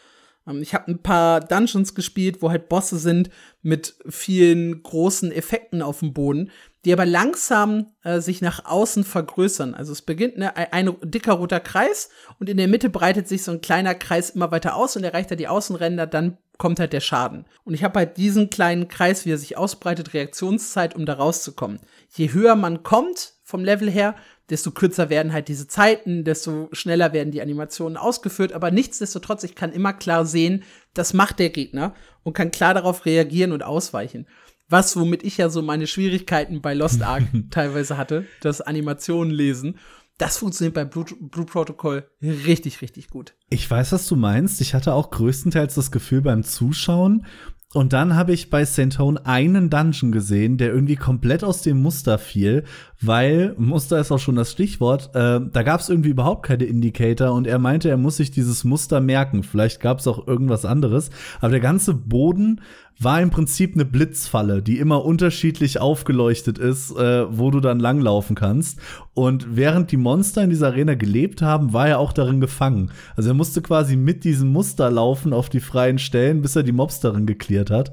[0.47, 3.29] Ähm, ich habe ein paar Dungeons gespielt, wo halt Bosse sind
[3.61, 6.51] mit vielen großen Effekten auf dem Boden,
[6.87, 9.75] die aber langsam äh, sich nach außen vergrößern.
[9.75, 13.53] Also es beginnt ne, ein, dicker roter Kreis und in der Mitte breitet sich so
[13.53, 17.01] ein kleiner Kreis immer weiter aus und erreicht er die Außenränder, dann kommt halt der
[17.01, 17.45] Schaden.
[17.65, 21.81] Und ich habe halt diesen kleinen Kreis, wie er sich ausbreitet, Reaktionszeit, um da rauszukommen.
[22.09, 24.15] Je höher man kommt vom Level her,
[24.51, 28.53] desto kürzer werden halt diese Zeiten, desto schneller werden die Animationen ausgeführt.
[28.53, 33.07] Aber nichtsdestotrotz, ich kann immer klar sehen, das macht der Gegner und kann klar darauf
[33.07, 34.27] reagieren und ausweichen.
[34.69, 39.79] Was, womit ich ja so meine Schwierigkeiten bei Lost Ark teilweise hatte, das Animationen lesen.
[40.19, 43.35] Das funktioniert bei Blue, Blue Protocol richtig, richtig gut.
[43.49, 44.61] Ich weiß, was du meinst.
[44.61, 47.25] Ich hatte auch größtenteils das Gefühl beim Zuschauen.
[47.73, 52.19] Und dann habe ich bei Santone einen Dungeon gesehen, der irgendwie komplett aus dem Muster
[52.19, 52.65] fiel,
[53.03, 55.11] weil Muster ist auch schon das Stichwort.
[55.15, 58.65] Äh, da gab es irgendwie überhaupt keine Indicator und er meinte, er muss sich dieses
[58.65, 59.43] Muster merken.
[59.43, 62.61] Vielleicht gab es auch irgendwas anderes, aber der ganze Boden
[63.03, 68.37] war im Prinzip eine Blitzfalle, die immer unterschiedlich aufgeleuchtet ist, äh, wo du dann langlaufen
[68.37, 68.79] kannst.
[69.15, 72.91] Und während die Monster in dieser Arena gelebt haben, war er auch darin gefangen.
[73.17, 76.73] Also er musste quasi mit diesem Muster laufen auf die freien Stellen, bis er die
[76.73, 77.91] Mobs darin geklärt hat.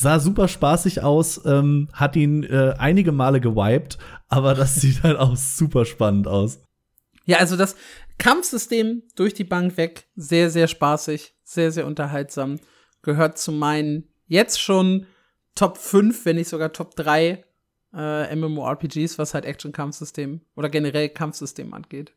[0.00, 5.18] Sah super spaßig aus, ähm, hat ihn äh, einige Male gewiped, aber das sieht halt
[5.18, 6.60] auch super spannend aus.
[7.24, 7.74] Ja, also das
[8.16, 12.60] Kampfsystem durch die Bank weg, sehr, sehr spaßig, sehr, sehr unterhaltsam.
[13.02, 15.06] Gehört zu meinen jetzt schon
[15.56, 17.44] Top 5, wenn nicht sogar Top 3
[17.92, 22.12] äh, MMORPGs, was halt Action-Kampfsystem oder generell Kampfsystem angeht.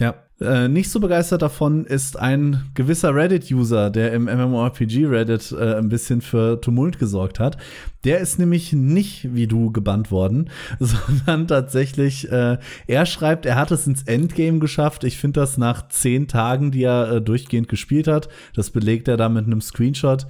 [0.00, 5.90] Ja, äh, nicht so begeistert davon ist ein gewisser Reddit-User, der im MMORPG-Reddit äh, ein
[5.90, 7.58] bisschen für Tumult gesorgt hat.
[8.04, 10.48] Der ist nämlich nicht wie du gebannt worden,
[10.80, 15.04] sondern tatsächlich, äh, er schreibt, er hat es ins Endgame geschafft.
[15.04, 18.30] Ich finde das nach zehn Tagen, die er äh, durchgehend gespielt hat.
[18.54, 20.26] Das belegt er da mit einem Screenshot.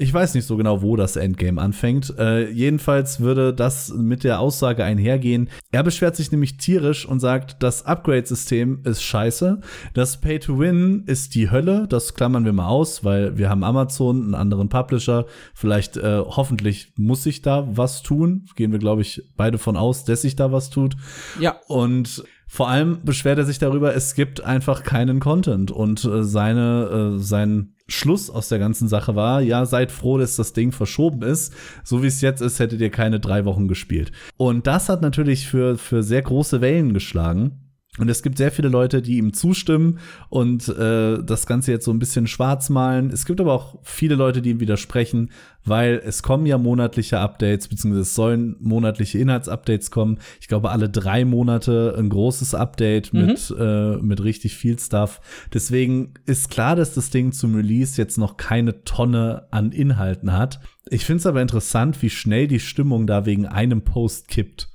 [0.00, 2.14] Ich weiß nicht so genau, wo das Endgame anfängt.
[2.16, 5.48] Äh, jedenfalls würde das mit der Aussage einhergehen.
[5.72, 9.60] Er beschwert sich nämlich tierisch und sagt, das Upgrade-System ist scheiße.
[9.94, 11.88] Das Pay-to-Win ist die Hölle.
[11.88, 15.26] Das klammern wir mal aus, weil wir haben Amazon, einen anderen Publisher.
[15.52, 18.46] Vielleicht, äh, hoffentlich muss sich da was tun.
[18.54, 20.94] Gehen wir, glaube ich, beide von aus, dass sich da was tut.
[21.40, 21.56] Ja.
[21.66, 27.16] Und vor allem beschwert er sich darüber, es gibt einfach keinen Content und äh, seine,
[27.16, 31.22] äh, sein Schluss aus der ganzen Sache war, ja, seid froh, dass das Ding verschoben
[31.22, 31.54] ist.
[31.84, 34.12] So wie es jetzt ist, hättet ihr keine drei Wochen gespielt.
[34.36, 37.67] Und das hat natürlich für, für sehr große Wellen geschlagen.
[37.98, 41.90] Und es gibt sehr viele Leute, die ihm zustimmen und äh, das Ganze jetzt so
[41.90, 43.10] ein bisschen schwarz malen.
[43.10, 45.30] Es gibt aber auch viele Leute, die ihm widersprechen,
[45.64, 50.18] weil es kommen ja monatliche Updates, beziehungsweise es sollen monatliche Inhaltsupdates kommen.
[50.40, 53.26] Ich glaube, alle drei Monate ein großes Update Mhm.
[53.26, 55.20] mit, äh, mit richtig viel Stuff.
[55.52, 60.60] Deswegen ist klar, dass das Ding zum Release jetzt noch keine Tonne an Inhalten hat.
[60.88, 64.68] Ich finde es aber interessant, wie schnell die Stimmung da wegen einem Post kippt.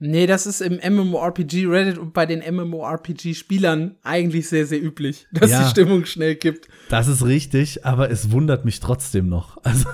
[0.00, 5.50] Nee, das ist im MMORPG Reddit und bei den MMORPG-Spielern eigentlich sehr, sehr üblich, dass
[5.50, 5.62] Ja.
[5.64, 6.68] die Stimmung schnell kippt.
[6.88, 9.58] Das ist richtig, aber es wundert mich trotzdem noch.
[9.70, 9.88] Also,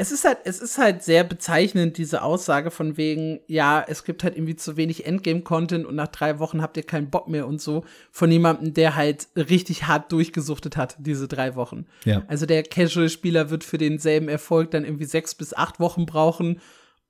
[0.00, 4.22] Es ist halt, es ist halt sehr bezeichnend, diese Aussage von wegen, ja, es gibt
[4.22, 7.60] halt irgendwie zu wenig Endgame-Content und nach drei Wochen habt ihr keinen Bock mehr und
[7.60, 11.86] so, von jemandem, der halt richtig hart durchgesuchtet hat, diese drei Wochen.
[12.04, 12.22] ja.
[12.28, 16.60] Also der Casual-Spieler wird für denselben Erfolg dann irgendwie sechs bis acht Wochen brauchen.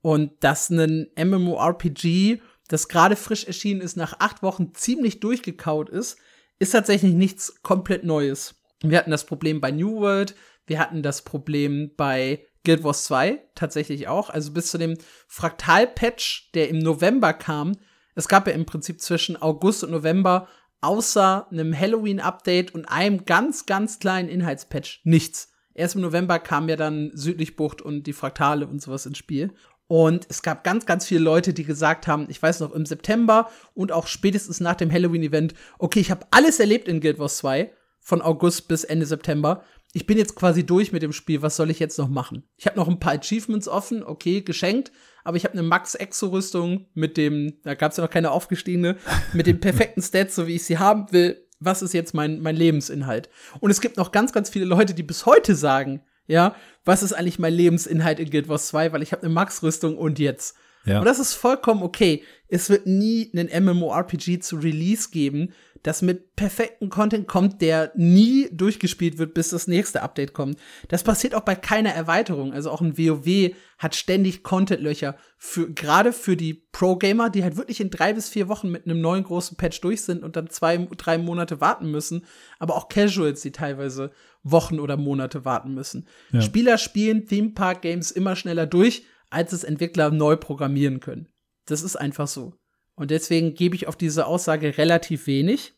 [0.01, 6.19] Und dass ein MMORPG, das gerade frisch erschienen ist, nach acht Wochen ziemlich durchgekaut ist,
[6.59, 8.55] ist tatsächlich nichts komplett Neues.
[8.83, 10.35] Wir hatten das Problem bei New World,
[10.67, 14.31] wir hatten das Problem bei Guild Wars 2 tatsächlich auch.
[14.31, 14.97] Also bis zu dem
[15.27, 17.77] Fraktal-Patch, der im November kam.
[18.15, 20.49] Es gab ja im Prinzip zwischen August und November
[20.81, 25.53] außer einem Halloween-Update und einem ganz, ganz kleinen Inhaltspatch nichts.
[25.75, 29.55] Erst im November kam ja dann Südlichbucht und die Fraktale und sowas ins Spiel.
[29.89, 33.51] Und es gab ganz, ganz viele Leute, die gesagt haben, ich weiß noch, im September
[33.75, 37.73] und auch spätestens nach dem Halloween-Event, okay, ich habe alles erlebt in Guild Wars 2,
[38.01, 39.65] von August bis Ende September.
[39.93, 42.49] Ich bin jetzt quasi durch mit dem Spiel, was soll ich jetzt noch machen?
[42.57, 44.93] Ich habe noch ein paar Achievements offen, okay, geschenkt,
[45.25, 48.97] aber ich habe eine Max-Exo-Rüstung mit dem, da gab es ja noch keine aufgestiegene,
[49.33, 51.47] mit den perfekten Stats, so wie ich sie haben will.
[51.61, 53.31] Was ist jetzt mein, mein Lebensinhalt?
[53.61, 56.55] Und es gibt noch ganz, ganz viele Leute, die bis heute sagen, ja,
[56.85, 60.21] was ist eigentlich mein Lebensinhalt in Guild Wars 2, weil ich habe eine Max-Rüstung und
[60.21, 60.57] jetzt.
[60.85, 61.01] Ja.
[61.01, 62.23] Und das ist vollkommen okay.
[62.47, 65.53] Es wird nie einen MMORPG zu Release geben,
[65.83, 70.59] das mit perfekten Content kommt, der nie durchgespielt wird, bis das nächste Update kommt.
[70.89, 72.53] Das passiert auch bei keiner Erweiterung.
[72.53, 75.17] Also auch ein WoW hat ständig Content-Löcher.
[75.37, 79.01] Für, gerade für die Pro-Gamer, die halt wirklich in drei bis vier Wochen mit einem
[79.01, 82.25] neuen großen Patch durch sind und dann zwei, drei Monate warten müssen.
[82.59, 84.11] Aber auch Casuals, die teilweise
[84.51, 86.07] Wochen oder Monate warten müssen.
[86.33, 86.41] Ja.
[86.41, 91.29] Spieler spielen Theme Park Games immer schneller durch, als es Entwickler neu programmieren können.
[91.67, 92.55] Das ist einfach so.
[92.95, 95.75] Und deswegen gebe ich auf diese Aussage relativ wenig.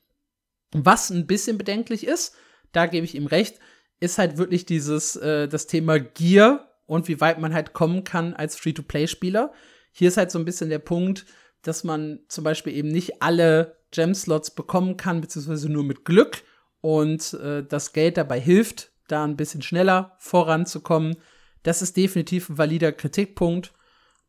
[0.73, 2.35] Was ein bisschen bedenklich ist,
[2.73, 3.59] da gebe ich ihm recht,
[3.99, 8.35] ist halt wirklich dieses, äh, das Thema Gear und wie weit man halt kommen kann
[8.35, 9.53] als Free-to-Play-Spieler.
[9.93, 11.27] Hier ist halt so ein bisschen der Punkt,
[11.63, 16.43] dass man zum Beispiel eben nicht alle Gem-Slots bekommen kann, beziehungsweise nur mit Glück
[16.81, 21.17] und äh, das Geld dabei hilft, da ein bisschen schneller voranzukommen.
[21.63, 23.73] Das ist definitiv ein valider Kritikpunkt,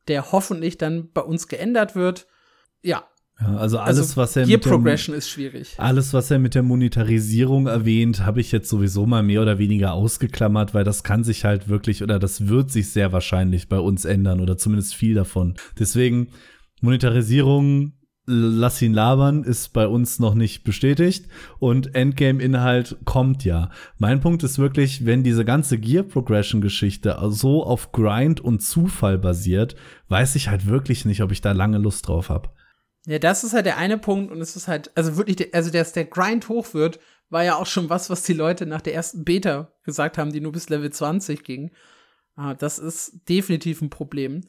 [0.08, 2.28] der hoffentlich dann bei uns geändert wird
[2.84, 3.04] ja.
[3.40, 5.76] ja also alles, also was er Gear mit Progression ist schwierig.
[5.78, 9.94] Alles, was er mit der Monetarisierung erwähnt, habe ich jetzt sowieso mal mehr oder weniger
[9.94, 14.06] ausgeklammert, weil das kann sich halt wirklich oder das wird sich sehr wahrscheinlich bei uns
[14.06, 15.56] ändern oder zumindest viel davon.
[15.80, 16.30] Deswegen
[16.82, 17.94] Monetarisierung
[18.26, 21.28] lass ihn labern, ist bei uns noch nicht bestätigt
[21.60, 23.70] und Endgame-Inhalt kommt ja.
[23.98, 29.76] Mein Punkt ist wirklich, wenn diese ganze Gear-Progression-Geschichte so auf Grind und Zufall basiert,
[30.10, 32.50] weiß ich halt wirklich nicht, ob ich da lange Lust drauf habe.
[33.08, 35.94] Ja, das ist halt der eine Punkt und es ist halt, also wirklich, also dass
[35.94, 37.00] der Grind hoch wird,
[37.30, 40.42] war ja auch schon was, was die Leute nach der ersten Beta gesagt haben, die
[40.42, 41.72] nur bis Level 20 ging.
[42.36, 44.42] Ah, das ist definitiv ein Problem.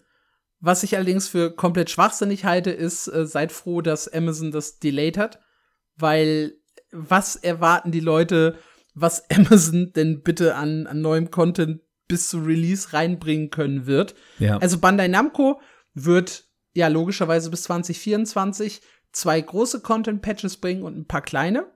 [0.64, 5.18] Was ich allerdings für komplett schwachsinnig halte, ist, äh, seid froh, dass Amazon das delayed
[5.18, 5.40] hat,
[5.96, 6.54] weil
[6.92, 8.56] was erwarten die Leute,
[8.94, 14.14] was Amazon denn bitte an, an neuem Content bis zu Release reinbringen können wird?
[14.38, 14.58] Ja.
[14.58, 15.60] Also Bandai Namco
[15.94, 21.66] wird ja logischerweise bis 2024 zwei große Content-Patches bringen und ein paar kleine.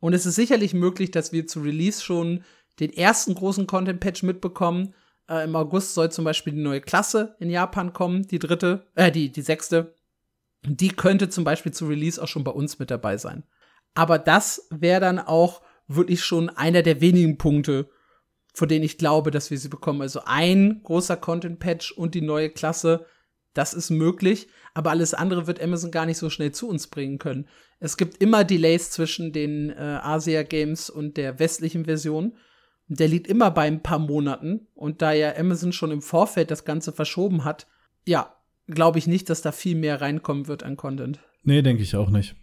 [0.00, 2.42] Und es ist sicherlich möglich, dass wir zu Release schon
[2.80, 4.94] den ersten großen Content-Patch mitbekommen.
[5.28, 9.10] Äh, Im August soll zum Beispiel die neue Klasse in Japan kommen, die dritte, äh,
[9.10, 9.94] die, die sechste.
[10.66, 13.44] Die könnte zum Beispiel zu Release auch schon bei uns mit dabei sein.
[13.94, 17.90] Aber das wäre dann auch wirklich schon einer der wenigen Punkte,
[18.54, 20.00] von denen ich glaube, dass wir sie bekommen.
[20.00, 23.06] Also ein großer Content-Patch und die neue Klasse
[23.54, 27.18] das ist möglich, aber alles andere wird Amazon gar nicht so schnell zu uns bringen
[27.18, 27.48] können.
[27.78, 32.36] Es gibt immer Delays zwischen den äh, Asia-Games und der westlichen Version.
[32.86, 34.66] Der liegt immer bei ein paar Monaten.
[34.74, 37.66] Und da ja Amazon schon im Vorfeld das Ganze verschoben hat,
[38.04, 38.34] ja,
[38.66, 41.20] glaube ich nicht, dass da viel mehr reinkommen wird an Content.
[41.42, 42.36] Nee, denke ich auch nicht.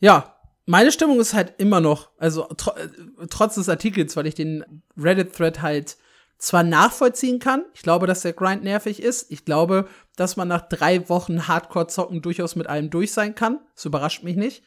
[0.00, 4.34] Ja, meine Stimmung ist halt immer noch, also tr äh, trotz des Artikels, weil ich
[4.34, 5.96] den Reddit-Thread halt
[6.38, 7.64] zwar nachvollziehen kann.
[7.72, 9.30] Ich glaube, dass der Grind nervig ist.
[9.30, 13.60] Ich glaube, dass man nach drei Wochen Hardcore-Zocken durchaus mit allem durch sein kann.
[13.74, 14.62] Das überrascht mich nicht.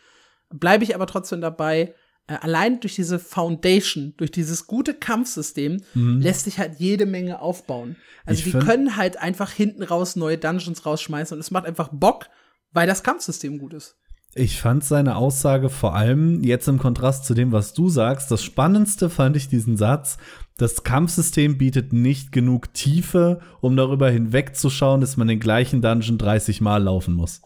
[0.50, 1.94] Bleibe ich aber trotzdem dabei.
[2.30, 6.22] Äh, allein durch diese Foundation, durch dieses gute Kampfsystem, mhm.
[6.22, 7.96] lässt sich halt jede Menge aufbauen.
[8.26, 11.90] Also ich die können halt einfach hinten raus neue Dungeons rausschmeißen und es macht einfach
[11.92, 12.28] Bock,
[12.72, 13.96] weil das Kampfsystem gut ist.
[14.36, 18.30] Ich fand seine Aussage vor allem jetzt im Kontrast zu dem, was du sagst.
[18.30, 20.20] Das Spannendste fand ich diesen Satz.
[20.56, 26.62] Das Kampfsystem bietet nicht genug Tiefe, um darüber hinwegzuschauen, dass man den gleichen Dungeon 30
[26.62, 27.42] Mal laufen muss.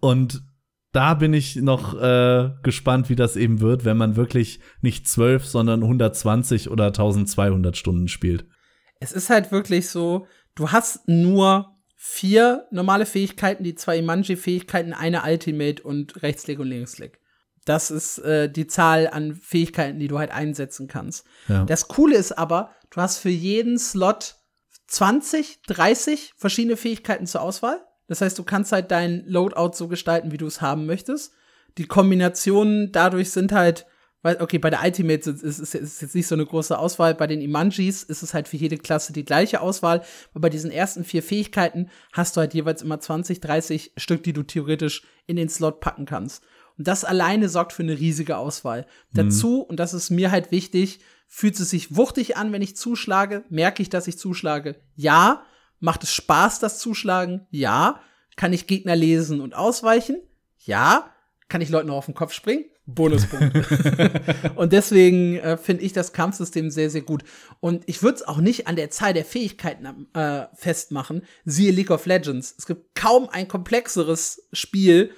[0.00, 0.42] Und
[0.92, 5.44] da bin ich noch äh, gespannt, wie das eben wird, wenn man wirklich nicht 12,
[5.44, 8.46] sondern 120 oder 1200 Stunden spielt.
[9.00, 15.24] Es ist halt wirklich so, du hast nur vier normale Fähigkeiten, die zwei Imanji-Fähigkeiten, eine
[15.24, 17.20] Ultimate und Rechtsklick und Linksklick.
[17.64, 21.26] Das ist äh, die Zahl an Fähigkeiten, die du halt einsetzen kannst.
[21.48, 21.64] Ja.
[21.64, 24.36] Das Coole ist aber, du hast für jeden Slot
[24.86, 27.84] 20, 30 verschiedene Fähigkeiten zur Auswahl.
[28.08, 31.32] Das heißt, du kannst halt dein Loadout so gestalten, wie du es haben möchtest.
[31.78, 33.86] Die Kombinationen dadurch sind halt
[34.20, 37.14] weil, okay, bei der Ultimate ist es jetzt nicht so eine große Auswahl.
[37.14, 40.02] Bei den Imanjis ist es halt für jede Klasse die gleiche Auswahl.
[40.32, 44.32] Aber bei diesen ersten vier Fähigkeiten hast du halt jeweils immer 20, 30 Stück, die
[44.32, 46.42] du theoretisch in den Slot packen kannst.
[46.76, 48.86] Und das alleine sorgt für eine riesige Auswahl.
[49.12, 49.16] Mhm.
[49.16, 50.98] Dazu, und das ist mir halt wichtig,
[51.30, 53.44] Fühlt es sich wuchtig an, wenn ich zuschlage?
[53.50, 54.76] Merke ich, dass ich zuschlage?
[54.96, 55.44] Ja.
[55.80, 57.46] Macht es Spaß, das Zuschlagen?
[57.50, 58.00] Ja.
[58.36, 60.16] Kann ich Gegner lesen und ausweichen?
[60.64, 61.10] Ja.
[61.48, 62.64] Kann ich Leuten auf den Kopf springen?
[62.88, 63.54] Bonuspunkt.
[64.56, 67.22] und deswegen äh, finde ich das Kampfsystem sehr, sehr gut.
[67.60, 71.22] Und ich würde es auch nicht an der Zahl der Fähigkeiten äh, festmachen.
[71.44, 72.54] Siehe League of Legends.
[72.56, 75.10] Es gibt kaum ein komplexeres Spiel,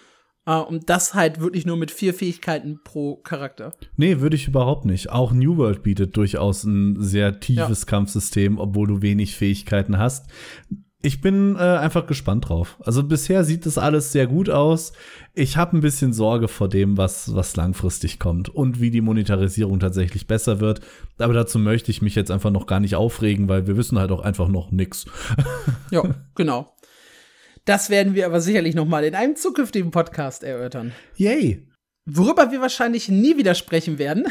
[0.59, 3.73] und das halt wirklich nur mit vier Fähigkeiten pro Charakter.
[3.97, 5.11] Nee, würde ich überhaupt nicht.
[5.11, 7.87] Auch New World bietet durchaus ein sehr tiefes ja.
[7.87, 10.27] Kampfsystem, obwohl du wenig Fähigkeiten hast.
[11.03, 12.77] Ich bin äh, einfach gespannt drauf.
[12.85, 14.93] Also bisher sieht das alles sehr gut aus.
[15.33, 19.81] Ich habe ein bisschen Sorge vor dem, was, was langfristig kommt und wie die Monetarisierung
[19.81, 20.81] tatsächlich besser wird.
[21.19, 24.11] Aber dazu möchte ich mich jetzt einfach noch gar nicht aufregen, weil wir wissen halt
[24.11, 25.07] auch einfach noch nix.
[25.91, 26.03] ja,
[26.35, 26.71] genau.
[27.65, 30.93] Das werden wir aber sicherlich noch mal in einem zukünftigen Podcast erörtern.
[31.17, 31.67] Yay!
[32.07, 34.27] Worüber wir wahrscheinlich nie wieder sprechen werden,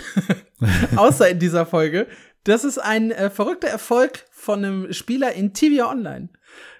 [0.96, 2.08] außer in dieser Folge,
[2.44, 6.30] das ist ein äh, verrückter Erfolg von einem Spieler in Tibia Online.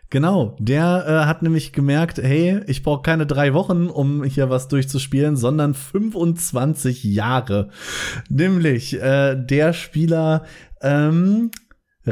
[0.10, 4.68] Genau, der äh, hat nämlich gemerkt, hey, ich brauche keine drei Wochen, um hier was
[4.68, 7.70] durchzuspielen, sondern 25 Jahre.
[8.28, 10.46] Nämlich äh, der Spieler
[10.82, 11.52] ähm,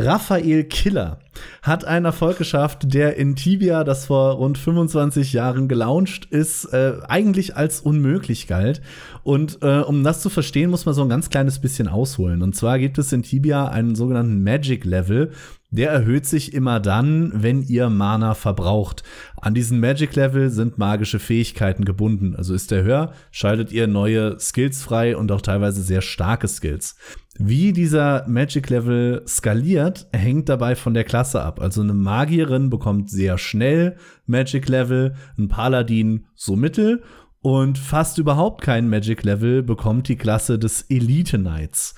[0.06, 1.20] Raphael Killer
[1.62, 6.93] hat einen Erfolg geschafft, der in Tibia, das vor rund 25 Jahren gelauncht ist, äh,
[7.08, 8.82] eigentlich als unmöglich galt.
[9.24, 12.41] Und äh, um das zu verstehen, muss man so ein ganz kleines bisschen ausholen.
[12.41, 15.32] Und zwar gibt es in Tibia einen sogenannten Magic Level.
[15.70, 19.03] Der erhöht sich immer dann, wenn ihr Mana verbraucht.
[19.36, 22.36] An diesen Magic Level sind magische Fähigkeiten gebunden.
[22.36, 26.95] Also ist der höher, schaltet ihr neue Skills frei und auch teilweise sehr starke Skills.
[27.38, 31.59] Wie dieser Magic Level skaliert, hängt dabei von der Klasse ab.
[31.59, 37.03] Also eine Magierin bekommt sehr schnell Magic Level, ein Paladin so mittel
[37.41, 41.93] und fast überhaupt kein Magic Level bekommt die Klasse des Elite Knights.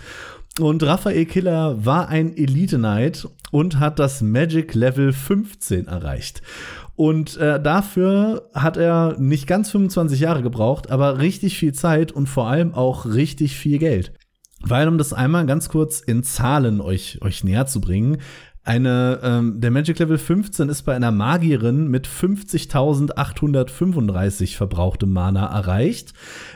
[0.59, 6.41] Und Raphael Killer war ein Elite Knight und hat das Magic Level 15 erreicht.
[6.95, 12.27] Und äh, dafür hat er nicht ganz 25 Jahre gebraucht, aber richtig viel Zeit und
[12.27, 14.11] vor allem auch richtig viel Geld.
[14.61, 18.17] Weil, um das einmal ganz kurz in Zahlen euch, euch näher zu bringen,
[18.69, 26.13] eine, ähm, der Magic Level 15 ist bei einer Magierin mit 50.835 verbrauchtem Mana erreicht,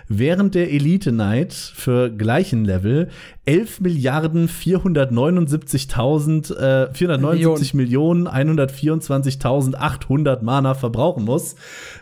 [0.08, 3.10] während der Elite Knight für gleichen Level
[3.46, 11.56] 11 Milliarden 479.000 äh, 479 Millionen 124.800 Mana verbrauchen muss.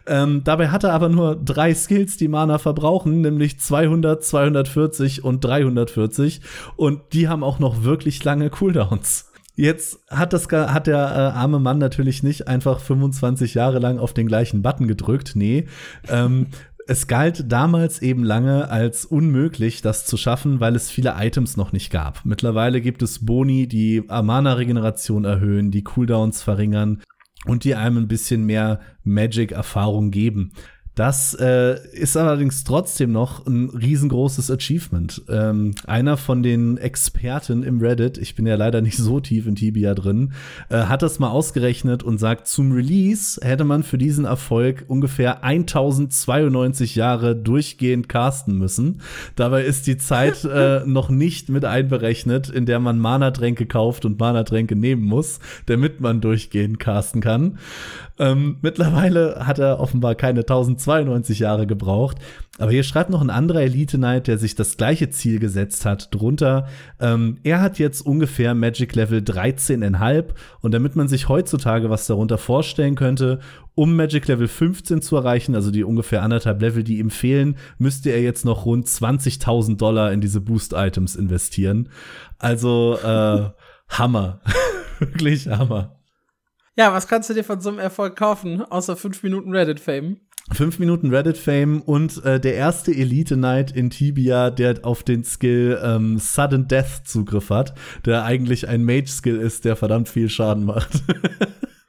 [0.07, 5.41] Ähm, dabei hat er aber nur drei Skills, die Mana verbrauchen, nämlich 200, 240 und
[5.41, 6.41] 340
[6.75, 9.30] und die haben auch noch wirklich lange Cooldowns.
[9.61, 14.11] Jetzt hat, das, hat der äh, arme Mann natürlich nicht einfach 25 Jahre lang auf
[14.11, 15.33] den gleichen Button gedrückt.
[15.35, 15.67] Nee.
[16.09, 16.47] ähm,
[16.87, 21.73] es galt damals eben lange als unmöglich, das zu schaffen, weil es viele Items noch
[21.73, 22.25] nicht gab.
[22.25, 27.03] Mittlerweile gibt es Boni, die Mana-Regeneration erhöhen, die Cooldowns verringern
[27.45, 30.53] und die einem ein bisschen mehr Magic-Erfahrung geben.
[30.95, 35.21] Das äh, ist allerdings trotzdem noch ein riesengroßes Achievement.
[35.29, 39.55] Ähm, einer von den Experten im Reddit, ich bin ja leider nicht so tief in
[39.55, 40.33] Tibia drin,
[40.69, 45.45] äh, hat das mal ausgerechnet und sagt, zum Release hätte man für diesen Erfolg ungefähr
[45.45, 48.99] 1092 Jahre durchgehend casten müssen.
[49.37, 54.19] Dabei ist die Zeit äh, noch nicht mit einberechnet, in der man Mana-Tränke kauft und
[54.19, 57.59] Mana-Tränke nehmen muss, damit man durchgehend casten kann.
[58.21, 62.17] Ähm, mittlerweile hat er offenbar keine 1092 Jahre gebraucht.
[62.59, 66.13] Aber hier schreibt noch ein anderer Elite Knight, der sich das gleiche Ziel gesetzt hat,
[66.13, 66.67] drunter.
[66.99, 70.25] Ähm, er hat jetzt ungefähr Magic Level 13,5
[70.59, 73.39] und damit man sich heutzutage was darunter vorstellen könnte,
[73.73, 78.11] um Magic Level 15 zu erreichen, also die ungefähr anderthalb Level, die ihm fehlen, müsste
[78.11, 81.89] er jetzt noch rund 20.000 Dollar in diese Boost-Items investieren.
[82.37, 83.49] Also äh,
[83.89, 84.41] Hammer.
[84.99, 86.00] Wirklich Hammer.
[86.77, 90.17] Ja, was kannst du dir von so einem Erfolg kaufen, außer fünf Minuten Reddit-Fame?
[90.53, 96.17] Fünf Minuten Reddit-Fame und äh, der erste Elite-Knight in Tibia, der auf den Skill ähm,
[96.17, 97.73] Sudden Death Zugriff hat,
[98.05, 100.91] der eigentlich ein Mage-Skill ist, der verdammt viel Schaden macht.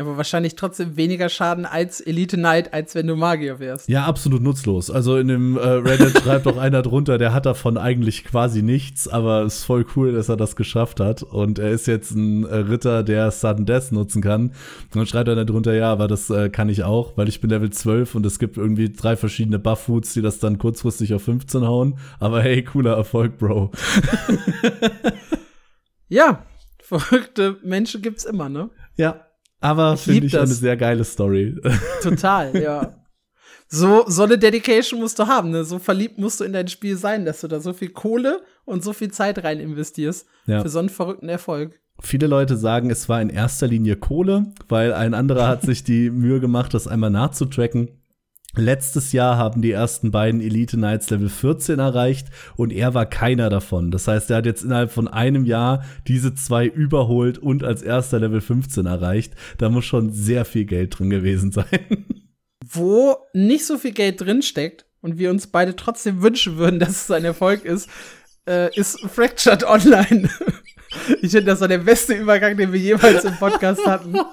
[0.00, 3.86] Ja, aber wahrscheinlich trotzdem weniger Schaden als Elite Knight, als wenn du Magier wärst.
[3.86, 4.90] Ja, absolut nutzlos.
[4.90, 9.08] Also in dem äh, Reddit schreibt doch einer drunter, der hat davon eigentlich quasi nichts,
[9.08, 11.22] aber es ist voll cool, dass er das geschafft hat.
[11.22, 14.44] Und er ist jetzt ein äh, Ritter, der Sudden Death nutzen kann.
[14.44, 17.50] Und dann schreibt einer drunter, ja, aber das äh, kann ich auch, weil ich bin
[17.50, 21.66] Level 12 und es gibt irgendwie drei verschiedene Buff-Foods, die das dann kurzfristig auf 15
[21.66, 21.98] hauen.
[22.20, 23.70] Aber hey, cooler Erfolg, Bro.
[26.08, 26.46] ja,
[26.78, 28.70] verrückte Menschen gibt's immer, ne?
[28.96, 29.26] Ja,
[29.60, 30.42] aber finde ich das.
[30.42, 31.56] eine sehr geile Story.
[32.02, 32.94] Total, ja.
[33.68, 35.64] so, so eine Dedication musst du haben, ne?
[35.64, 38.82] So verliebt musst du in dein Spiel sein, dass du da so viel Kohle und
[38.82, 40.62] so viel Zeit rein investierst ja.
[40.62, 41.78] für so einen verrückten Erfolg.
[42.02, 46.08] Viele Leute sagen, es war in erster Linie Kohle, weil ein anderer hat sich die
[46.08, 47.99] Mühe gemacht, das einmal nachzutracken.
[48.56, 53.48] Letztes Jahr haben die ersten beiden Elite Knights Level 14 erreicht und er war keiner
[53.48, 53.92] davon.
[53.92, 58.18] Das heißt, er hat jetzt innerhalb von einem Jahr diese zwei überholt und als erster
[58.18, 59.34] Level 15 erreicht.
[59.58, 62.06] Da muss schon sehr viel Geld drin gewesen sein.
[62.66, 67.04] Wo nicht so viel Geld drin steckt und wir uns beide trotzdem wünschen würden, dass
[67.04, 67.88] es ein Erfolg ist,
[68.48, 70.28] äh, ist Fractured Online.
[71.22, 74.14] ich finde, das war der beste Übergang, den wir jemals im Podcast hatten.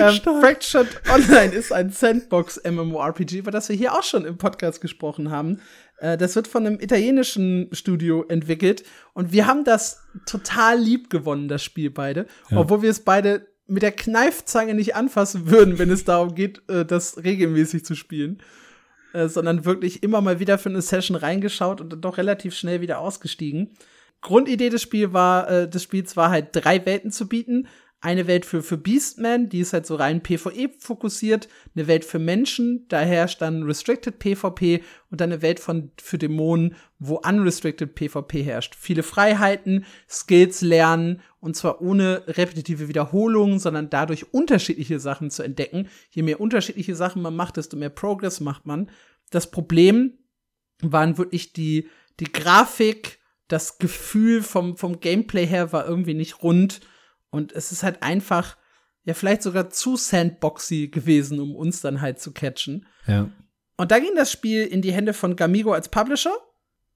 [0.00, 5.30] ähm, Fractured Online ist ein Sandbox-MMORPG, über das wir hier auch schon im Podcast gesprochen
[5.30, 5.60] haben.
[5.98, 11.48] Äh, das wird von einem italienischen Studio entwickelt und wir haben das total lieb gewonnen,
[11.48, 12.26] das Spiel beide.
[12.50, 12.58] Ja.
[12.58, 16.84] Obwohl wir es beide mit der Kneifzange nicht anfassen würden, wenn es darum geht, äh,
[16.84, 18.42] das regelmäßig zu spielen.
[19.14, 22.82] Äh, sondern wirklich immer mal wieder für eine Session reingeschaut und dann doch relativ schnell
[22.82, 23.70] wieder ausgestiegen.
[24.20, 27.68] Grundidee des, Spiel war, äh, des Spiels war halt drei Welten zu bieten
[28.00, 32.20] eine Welt für, für Beastman, die ist halt so rein PvE fokussiert, eine Welt für
[32.20, 37.96] Menschen, da herrscht dann Restricted PvP und dann eine Welt von, für Dämonen, wo Unrestricted
[37.96, 38.76] PvP herrscht.
[38.78, 45.88] Viele Freiheiten, Skills lernen und zwar ohne repetitive Wiederholungen, sondern dadurch unterschiedliche Sachen zu entdecken.
[46.10, 48.90] Je mehr unterschiedliche Sachen man macht, desto mehr Progress macht man.
[49.30, 50.18] Das Problem
[50.82, 51.88] waren wirklich die,
[52.20, 53.18] die Grafik,
[53.48, 56.80] das Gefühl vom, vom Gameplay her war irgendwie nicht rund
[57.30, 58.56] und es ist halt einfach,
[59.04, 62.86] ja, vielleicht sogar zu sandboxy gewesen, um uns dann halt zu catchen.
[63.06, 63.30] Ja.
[63.76, 66.36] Und da ging das Spiel in die Hände von Gamigo als Publisher.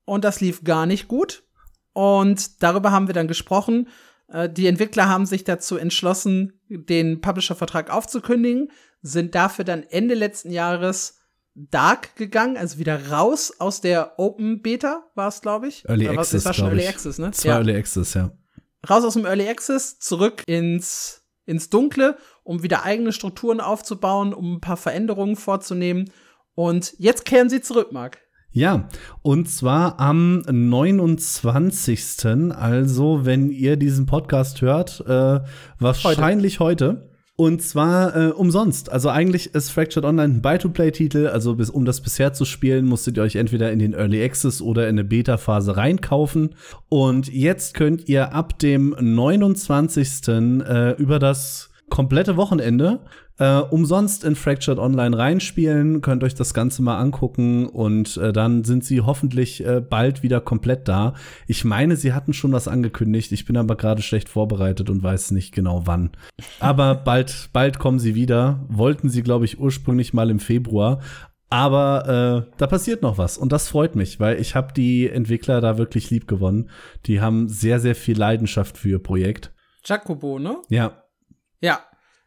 [0.04, 1.44] Und das lief gar nicht gut.
[1.92, 3.88] Und darüber haben wir dann gesprochen.
[4.28, 10.50] Äh, die Entwickler haben sich dazu entschlossen, den Publisher-Vertrag aufzukündigen, sind dafür dann Ende letzten
[10.50, 11.18] Jahres
[11.54, 15.86] Dark gegangen, also wieder raus aus der Open Beta, war es, glaube ich.
[15.86, 16.30] Early Access.
[16.30, 17.26] Das war schon Early Access, ne?
[17.26, 17.56] War ja.
[17.58, 18.32] Early Access, ja
[18.88, 24.54] raus aus dem Early Access, zurück ins, ins Dunkle, um wieder eigene Strukturen aufzubauen, um
[24.54, 26.10] ein paar Veränderungen vorzunehmen.
[26.54, 28.18] Und jetzt kehren sie zurück, Marc.
[28.50, 28.88] Ja,
[29.22, 32.26] und zwar am 29.
[32.54, 35.40] Also, wenn ihr diesen Podcast hört, äh,
[35.78, 36.88] wahrscheinlich heute.
[36.88, 37.11] heute.
[37.36, 38.92] Und zwar äh, umsonst.
[38.92, 41.28] Also eigentlich ist Fractured Online ein Buy-to-Play-Titel.
[41.28, 44.60] Also bis, um das bisher zu spielen, musstet ihr euch entweder in den Early Access
[44.60, 46.54] oder in eine Beta-Phase reinkaufen.
[46.88, 50.28] Und jetzt könnt ihr ab dem 29.
[50.28, 53.00] Äh, über das komplette Wochenende
[53.38, 58.64] äh, umsonst in Fractured Online reinspielen, könnt euch das Ganze mal angucken und äh, dann
[58.64, 61.14] sind sie hoffentlich äh, bald wieder komplett da.
[61.46, 65.30] Ich meine, sie hatten schon was angekündigt, ich bin aber gerade schlecht vorbereitet und weiß
[65.30, 66.10] nicht genau wann.
[66.60, 68.64] Aber bald, bald kommen sie wieder.
[68.68, 71.00] Wollten sie, glaube ich, ursprünglich mal im Februar.
[71.48, 75.60] Aber äh, da passiert noch was und das freut mich, weil ich habe die Entwickler
[75.60, 76.70] da wirklich lieb gewonnen.
[77.04, 79.52] Die haben sehr, sehr viel Leidenschaft für ihr Projekt.
[79.84, 80.56] Jacobo, ne?
[80.70, 81.02] Ja,
[81.62, 81.80] ja,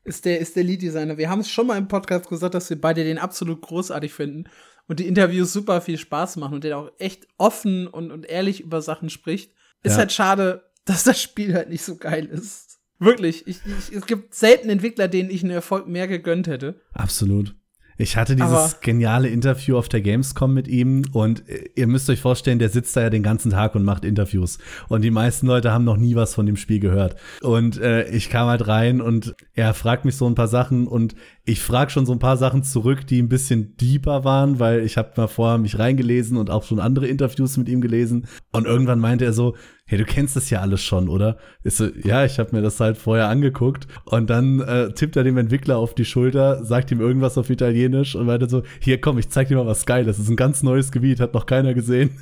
[0.05, 1.17] ist der, ist der Lead-Designer.
[1.17, 4.45] Wir haben es schon mal im Podcast gesagt, dass wir beide den absolut großartig finden
[4.87, 8.61] und die Interviews super viel Spaß machen und der auch echt offen und, und ehrlich
[8.61, 9.51] über Sachen spricht.
[9.83, 9.97] Ist ja.
[9.97, 12.79] halt schade, dass das Spiel halt nicht so geil ist.
[12.99, 13.45] Wirklich.
[13.47, 16.79] Ich, ich, es gibt selten Entwickler, denen ich einen Erfolg mehr gegönnt hätte.
[16.93, 17.55] Absolut.
[17.97, 22.09] Ich hatte dieses Aber geniale Interview auf der Gamescom mit ihm und äh, ihr müsst
[22.09, 24.57] euch vorstellen, der sitzt da ja den ganzen Tag und macht Interviews.
[24.89, 27.15] Und die meisten Leute haben noch nie was von dem Spiel gehört.
[27.41, 31.15] Und äh, ich kam halt rein und er fragt mich so ein paar Sachen und
[31.45, 34.97] ich frage schon so ein paar Sachen zurück, die ein bisschen deeper waren, weil ich
[34.97, 38.27] habe mal vorher mich reingelesen und auch schon andere Interviews mit ihm gelesen.
[38.51, 39.55] Und irgendwann meinte er so,
[39.87, 41.37] hey, du kennst das ja alles schon, oder?
[41.63, 43.85] Ich so, ja, ich habe mir das halt vorher angeguckt.
[44.05, 48.15] Und dann äh, tippt er dem Entwickler auf die Schulter, sagt ihm irgendwas auf Italienisch
[48.15, 50.17] und meinte so, hier komm, ich zeig dir mal was Geiles.
[50.17, 52.17] Das ist ein ganz neues Gebiet, hat noch keiner gesehen.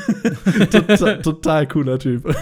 [0.70, 2.34] total, total cooler Typ.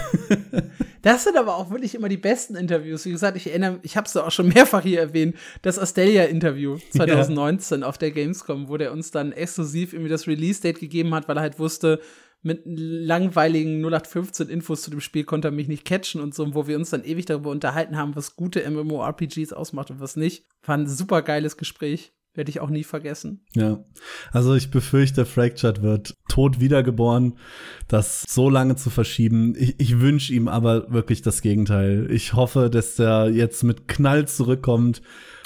[1.01, 3.03] Das sind aber auch wirklich immer die besten Interviews.
[3.05, 7.81] Wie gesagt, ich erinnere, ich habe es auch schon mehrfach hier erwähnt, das Astelia-Interview 2019
[7.81, 7.87] ja.
[7.87, 11.41] auf der Gamescom, wo der uns dann exklusiv irgendwie das Release-Date gegeben hat, weil er
[11.41, 11.99] halt wusste,
[12.43, 16.67] mit langweiligen 0815 Infos zu dem Spiel konnte er mich nicht catchen und so, wo
[16.67, 20.45] wir uns dann ewig darüber unterhalten haben, was gute MMORPGs ausmacht und was nicht.
[20.63, 22.13] War ein super geiles Gespräch.
[22.35, 23.45] Werde ich auch nie vergessen.
[23.53, 23.83] Ja.
[24.31, 27.37] Also ich befürchte, Fractured wird tot wiedergeboren.
[27.87, 29.53] Das so lange zu verschieben.
[29.55, 32.07] Ich, ich wünsche ihm aber wirklich das Gegenteil.
[32.09, 35.03] Ich hoffe, dass er jetzt mit Knall zurückkommt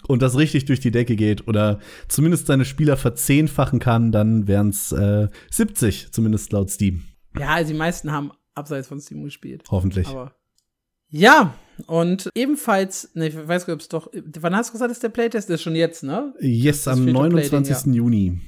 [0.07, 4.69] und das richtig durch die Decke geht oder zumindest seine Spieler verzehnfachen kann, dann wären
[4.69, 7.03] es äh, 70, zumindest laut Steam.
[7.37, 9.63] Ja, also die meisten haben abseits von Steam gespielt.
[9.69, 10.07] Hoffentlich.
[10.07, 10.35] Aber
[11.09, 11.53] ja,
[11.85, 15.03] Und ebenfalls, ne, ich weiß gar nicht, ob es doch, wann hast du gesagt, ist
[15.03, 15.49] der Playtest?
[15.49, 16.33] Das ist schon jetzt, ne?
[16.39, 17.69] Yes, am 29.
[17.69, 17.91] Ja.
[17.93, 18.39] Juni.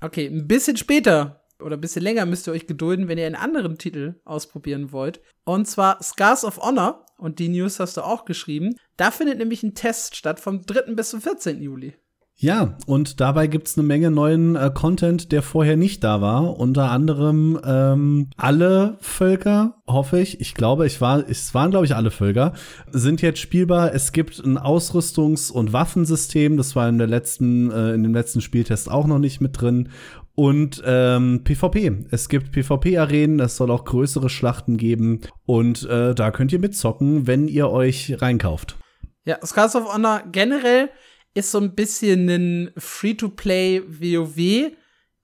[0.00, 3.34] Okay, ein bisschen später oder ein bisschen länger müsst ihr euch gedulden, wenn ihr einen
[3.34, 5.20] anderen Titel ausprobieren wollt.
[5.44, 7.04] Und zwar Scars of Honor.
[7.16, 8.76] Und die News hast du auch geschrieben.
[8.96, 10.94] Da findet nämlich ein Test statt vom 3.
[10.94, 11.60] bis zum 14.
[11.60, 11.94] Juli.
[12.40, 16.56] Ja, und dabei gibt's eine Menge neuen äh, Content, der vorher nicht da war.
[16.56, 20.40] Unter anderem ähm, alle Völker, hoffe ich.
[20.40, 22.52] Ich glaube, ich war, es waren, glaube ich, alle Völker,
[22.92, 23.92] sind jetzt spielbar.
[23.92, 26.56] Es gibt ein Ausrüstungs- und Waffensystem.
[26.56, 29.88] Das war in der letzten, äh, in dem letzten Spieltest auch noch nicht mit drin.
[30.36, 32.04] Und ähm, PvP.
[32.12, 35.22] Es gibt PvP-Arenen, es soll auch größere Schlachten geben.
[35.44, 38.76] Und äh, da könnt ihr mitzocken, wenn ihr euch reinkauft.
[39.24, 40.88] Ja, Scars of Honor generell
[41.34, 44.72] ist so ein bisschen ein Free-to-Play WoW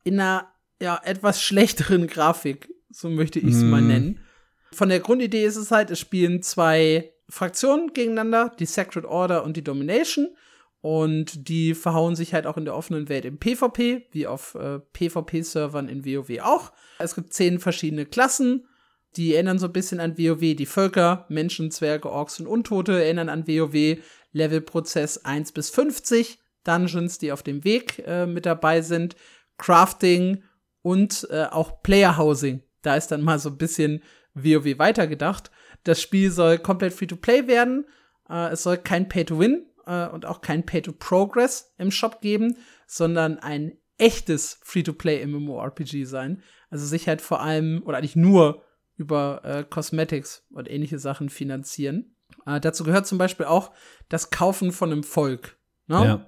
[0.04, 3.70] in einer ja, etwas schlechteren Grafik, so möchte ich es mm.
[3.70, 3.88] mal mhm.
[3.88, 4.20] nennen.
[4.72, 9.56] Von der Grundidee ist es halt, es spielen zwei Fraktionen gegeneinander, die Sacred Order und
[9.56, 10.28] die Domination.
[10.80, 14.80] Und die verhauen sich halt auch in der offenen Welt im PvP, wie auf äh,
[14.92, 16.72] PvP-Servern in WoW auch.
[16.98, 18.66] Es gibt zehn verschiedene Klassen,
[19.16, 20.54] die erinnern so ein bisschen an WoW.
[20.54, 23.96] Die Völker, Menschen, Zwerge, Orks und Untote erinnern an WoW.
[24.34, 29.16] Levelprozess 1 bis 50, Dungeons, die auf dem Weg äh, mit dabei sind,
[29.56, 30.42] Crafting
[30.82, 32.62] und äh, auch Player Housing.
[32.82, 34.02] Da ist dann mal so ein bisschen
[34.34, 35.50] WoW weitergedacht.
[35.84, 37.86] Das Spiel soll komplett Free-to-Play werden.
[38.28, 42.56] Äh, es soll kein Pay-to-Win äh, und auch kein Pay-to-Progress im Shop geben,
[42.86, 46.42] sondern ein echtes Free-to-Play MMORPG sein.
[46.70, 48.64] Also sich halt vor allem oder eigentlich nur
[48.96, 52.13] über äh, Cosmetics und ähnliche Sachen finanzieren.
[52.46, 53.72] Äh, dazu gehört zum Beispiel auch
[54.08, 55.56] das Kaufen von einem Volk.
[55.86, 56.04] Ne?
[56.04, 56.26] Ja.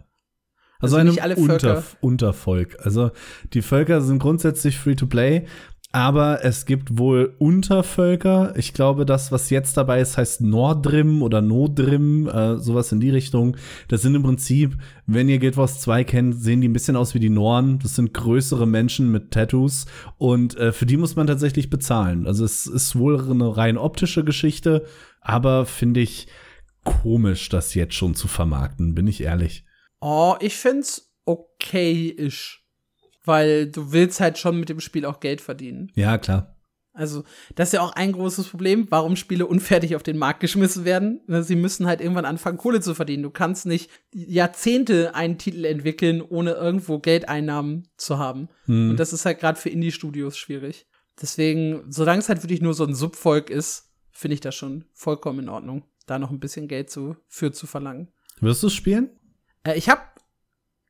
[0.78, 2.76] Also, also einem Unter Untervolk.
[2.80, 3.10] Also
[3.54, 5.46] die Völker sind grundsätzlich free to play,
[5.92, 8.52] aber es gibt wohl Untervölker.
[8.56, 13.08] Ich glaube, das, was jetzt dabei ist, heißt Nordrim oder Nodrim, äh, sowas in die
[13.08, 13.56] Richtung.
[13.88, 17.14] Das sind im Prinzip, wenn ihr Guild Wars 2 kennt, sehen die ein bisschen aus
[17.14, 17.78] wie die Norn.
[17.78, 19.86] Das sind größere Menschen mit Tattoos
[20.18, 22.26] und äh, für die muss man tatsächlich bezahlen.
[22.26, 24.84] Also es ist wohl eine rein optische Geschichte
[25.27, 26.29] aber finde ich
[26.85, 29.64] komisch, das jetzt schon zu vermarkten, bin ich ehrlich.
[30.01, 32.64] Oh, ich find's okay-ish.
[33.24, 35.91] Weil du willst halt schon mit dem Spiel auch Geld verdienen.
[35.97, 36.57] Ja, klar.
[36.93, 37.24] Also,
[37.57, 41.20] das ist ja auch ein großes Problem, warum Spiele unfertig auf den Markt geschmissen werden.
[41.27, 43.24] Ne, sie müssen halt irgendwann anfangen, Kohle zu verdienen.
[43.24, 48.49] Du kannst nicht Jahrzehnte einen Titel entwickeln, ohne irgendwo Geldeinnahmen zu haben.
[48.64, 48.91] Hm.
[48.91, 50.87] Und das ist halt gerade für Indie-Studios schwierig.
[51.20, 53.86] Deswegen, solange es halt wirklich nur so ein Subvolk ist,
[54.16, 57.66] finde ich das schon vollkommen in Ordnung, da noch ein bisschen Geld zu, für zu
[57.66, 58.08] verlangen.
[58.40, 59.10] Wirst du es spielen?
[59.64, 60.02] Äh, ich habe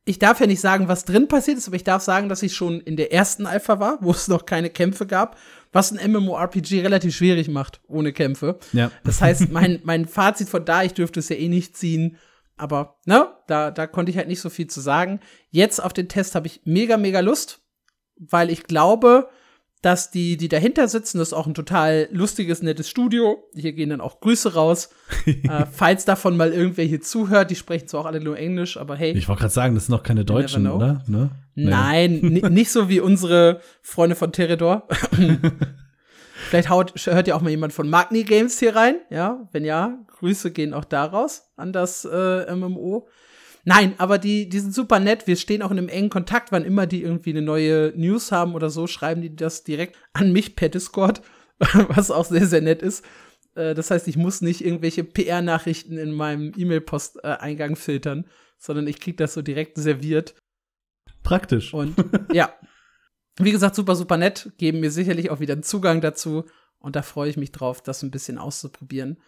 [0.08, 2.54] ich darf ja nicht sagen, was drin passiert ist, aber ich darf sagen, dass ich
[2.54, 5.36] schon in der ersten Alpha war, wo es noch keine Kämpfe gab,
[5.72, 8.60] was ein MMORPG relativ schwierig macht, ohne Kämpfe.
[8.72, 8.92] Ja.
[9.02, 12.18] Das heißt, mein, mein Fazit von da, ich dürfte es ja eh nicht ziehen,
[12.56, 15.18] aber, ne, da, da konnte ich halt nicht so viel zu sagen.
[15.50, 17.60] Jetzt auf den Test habe ich mega, mega Lust,
[18.16, 19.28] weil ich glaube,
[19.82, 23.44] dass die, die dahinter sitzen, das ist auch ein total lustiges, nettes Studio.
[23.54, 24.90] Hier gehen dann auch Grüße raus.
[25.26, 28.96] äh, falls davon mal irgendwer hier zuhört, die sprechen zwar auch alle nur Englisch, aber
[28.96, 29.12] hey.
[29.12, 31.04] Ich wollte gerade sagen, das sind noch keine Deutschen, oder?
[31.06, 31.30] Ne?
[31.54, 32.20] Nein,
[32.50, 34.88] nicht so wie unsere Freunde von Teredor.
[36.48, 38.96] Vielleicht haut, hört ja auch mal jemand von Magni Games hier rein.
[39.10, 43.08] Ja, wenn ja, Grüße gehen auch da raus an das äh, MMO.
[43.68, 45.26] Nein, aber die, die sind super nett.
[45.26, 48.54] Wir stehen auch in einem engen Kontakt, wann immer die irgendwie eine neue News haben
[48.54, 51.20] oder so, schreiben die das direkt an mich per Discord,
[51.88, 53.04] was auch sehr, sehr nett ist.
[53.56, 59.16] Äh, das heißt, ich muss nicht irgendwelche PR-Nachrichten in meinem E-Mail-Posteingang filtern, sondern ich krieg
[59.16, 60.36] das so direkt serviert.
[61.24, 61.74] Praktisch.
[61.74, 61.96] Und
[62.32, 62.54] ja.
[63.36, 64.52] Wie gesagt, super, super nett.
[64.58, 66.44] Geben mir sicherlich auch wieder einen Zugang dazu.
[66.78, 69.18] Und da freue ich mich drauf, das ein bisschen auszuprobieren.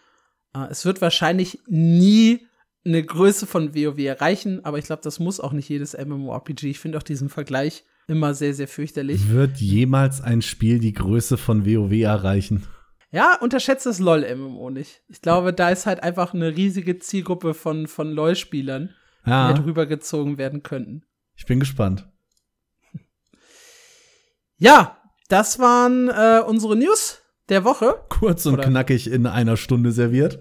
[0.55, 2.47] Äh, es wird wahrscheinlich nie
[2.85, 6.69] eine Größe von WoW erreichen, aber ich glaube, das muss auch nicht jedes MMORPG.
[6.69, 9.29] Ich finde auch diesen Vergleich immer sehr, sehr fürchterlich.
[9.29, 12.65] Wird jemals ein Spiel die Größe von WoW erreichen?
[13.11, 15.01] Ja, unterschätzt das LOL-MMO nicht.
[15.07, 18.93] Ich glaube, da ist halt einfach eine riesige Zielgruppe von, von LOL-Spielern,
[19.25, 19.47] ja.
[19.47, 21.03] die halt rübergezogen werden könnten.
[21.35, 22.07] Ich bin gespannt.
[24.57, 24.97] Ja,
[25.29, 27.18] das waren äh, unsere News
[27.49, 28.01] der Woche.
[28.09, 28.63] Kurz und Oder?
[28.63, 30.39] knackig in einer Stunde serviert.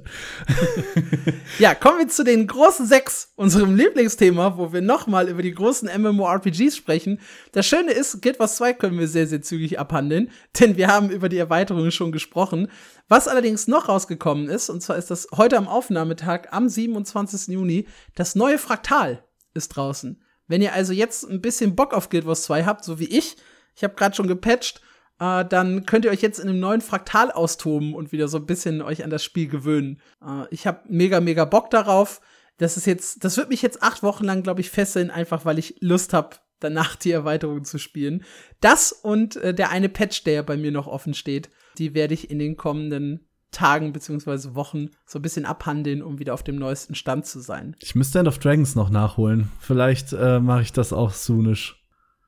[1.59, 5.89] ja, kommen wir zu den großen sechs, unserem Lieblingsthema, wo wir nochmal über die großen
[6.01, 7.21] MMORPGs sprechen.
[7.53, 10.31] Das Schöne ist, Guild Wars 2 können wir sehr, sehr zügig abhandeln,
[10.61, 12.69] denn wir haben über die Erweiterungen schon gesprochen.
[13.09, 17.49] Was allerdings noch rausgekommen ist, und zwar ist das heute am Aufnahmetag, am 27.
[17.49, 20.23] Juni, das neue Fraktal ist draußen.
[20.47, 23.37] Wenn ihr also jetzt ein bisschen Bock auf Guild Wars 2 habt, so wie ich,
[23.75, 24.83] ich habe gerade schon gepatcht,
[25.21, 28.47] äh, dann könnt ihr euch jetzt in einem neuen Fraktal austoben und wieder so ein
[28.47, 30.01] bisschen euch an das Spiel gewöhnen.
[30.25, 32.21] Äh, ich habe mega, mega Bock darauf.
[32.59, 35.59] Das ist jetzt, das wird mich jetzt acht Wochen lang, glaube ich, fesseln, einfach weil
[35.59, 38.25] ich Lust habe, danach die Erweiterung zu spielen.
[38.61, 42.15] Das und äh, der eine Patch, der ja bei mir noch offen steht, die werde
[42.15, 46.57] ich in den kommenden Tagen beziehungsweise Wochen so ein bisschen abhandeln, um wieder auf dem
[46.57, 47.77] neuesten Stand zu sein.
[47.81, 49.51] Ich müsste End of Dragons noch nachholen.
[49.59, 51.83] Vielleicht äh, mache ich das auch soonisch.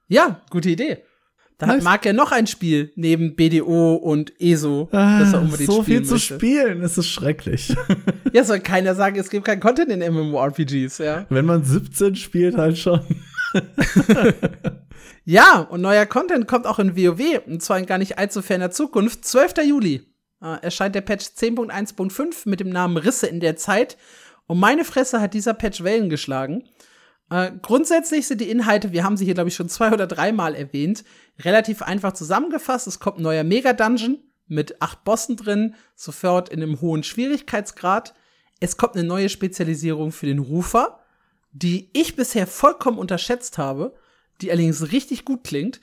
[0.09, 1.05] Ja, gute Idee.
[1.61, 1.84] Da nice.
[1.84, 6.00] mag er noch ein Spiel neben BDO und ESO, ah, das er unbedingt so viel
[6.00, 6.14] möchte.
[6.14, 7.76] zu spielen, es ist schrecklich.
[8.32, 11.26] ja, soll keiner sagen, es gibt kein Content in MMORPGs, ja.
[11.28, 13.02] Wenn man 17 spielt, halt schon.
[15.26, 18.70] ja, und neuer Content kommt auch in WoW, und zwar in gar nicht allzu ferner
[18.70, 19.26] Zukunft.
[19.26, 19.54] 12.
[19.66, 20.02] Juli
[20.42, 23.98] äh, erscheint der Patch 10.1.5 mit dem Namen Risse in der Zeit.
[24.46, 26.64] Und meine Fresse hat dieser Patch Wellen geschlagen.
[27.30, 30.54] Äh, grundsätzlich sind die Inhalte, wir haben sie hier, glaube ich, schon zwei oder dreimal
[30.54, 31.04] erwähnt,
[31.38, 32.86] relativ einfach zusammengefasst.
[32.86, 34.18] Es kommt ein neuer Mega-Dungeon
[34.48, 38.14] mit acht Bossen drin, sofort in einem hohen Schwierigkeitsgrad.
[38.58, 41.00] Es kommt eine neue Spezialisierung für den Rufer,
[41.52, 43.94] die ich bisher vollkommen unterschätzt habe,
[44.40, 45.80] die allerdings richtig gut klingt.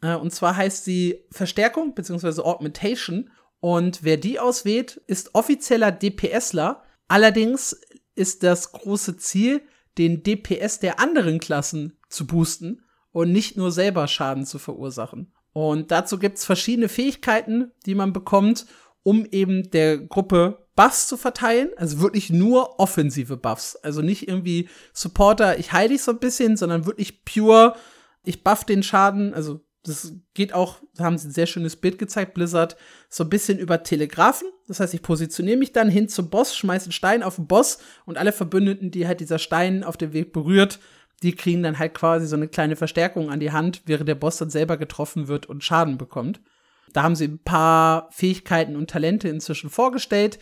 [0.00, 2.40] Äh, und zwar heißt sie Verstärkung bzw.
[2.40, 3.30] Augmentation.
[3.60, 6.82] Und wer die auswählt, ist offizieller DPSler.
[7.08, 7.78] Allerdings
[8.14, 9.60] ist das große Ziel,
[9.98, 12.82] den DPS der anderen Klassen zu boosten
[13.12, 15.32] und nicht nur selber Schaden zu verursachen.
[15.52, 18.66] Und dazu gibt's verschiedene Fähigkeiten, die man bekommt,
[19.02, 21.70] um eben der Gruppe Buffs zu verteilen.
[21.76, 23.76] Also wirklich nur offensive Buffs.
[23.76, 27.74] Also nicht irgendwie Supporter, ich heile dich so ein bisschen, sondern wirklich pure,
[28.22, 31.98] ich buff den Schaden, also das geht auch, da haben sie ein sehr schönes Bild
[31.98, 32.76] gezeigt, Blizzard,
[33.08, 34.48] so ein bisschen über Telegrafen.
[34.66, 37.78] Das heißt, ich positioniere mich dann hin zum Boss, schmeiße einen Stein auf den Boss
[38.04, 40.78] und alle Verbündeten, die halt dieser Stein auf dem Weg berührt,
[41.22, 44.36] die kriegen dann halt quasi so eine kleine Verstärkung an die Hand, während der Boss
[44.36, 46.40] dann selber getroffen wird und Schaden bekommt.
[46.92, 50.38] Da haben sie ein paar Fähigkeiten und Talente inzwischen vorgestellt.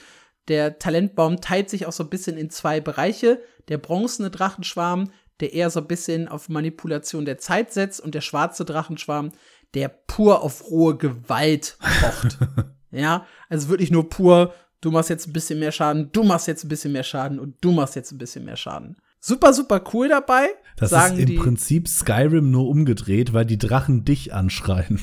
[0.48, 3.40] Der Talentbaum teilt sich auch so ein bisschen in zwei Bereiche.
[3.68, 5.10] Der bronzene Drachenschwarm,
[5.40, 9.32] der eher so ein bisschen auf Manipulation der Zeit setzt und der schwarze Drachenschwarm,
[9.74, 12.38] der pur auf rohe Gewalt pocht.
[12.90, 16.64] ja, also wirklich nur pur, du machst jetzt ein bisschen mehr Schaden, du machst jetzt
[16.64, 18.96] ein bisschen mehr Schaden und du machst jetzt ein bisschen mehr Schaden.
[19.20, 20.48] Super, super cool dabei.
[20.76, 25.00] Das sagen ist im die Prinzip Skyrim nur umgedreht, weil die Drachen dich anschreien.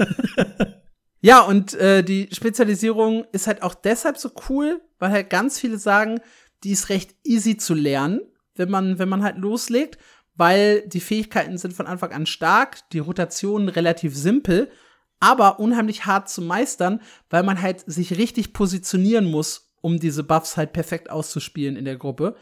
[1.20, 5.78] ja, und äh, die Spezialisierung ist halt auch deshalb so cool, weil halt ganz viele
[5.78, 6.20] sagen,
[6.64, 8.20] die ist recht easy zu lernen
[8.58, 9.98] wenn man, wenn man halt loslegt,
[10.36, 14.70] weil die Fähigkeiten sind von Anfang an stark, die Rotation relativ simpel,
[15.20, 20.56] aber unheimlich hart zu meistern, weil man halt sich richtig positionieren muss, um diese Buffs
[20.56, 22.36] halt perfekt auszuspielen in der Gruppe.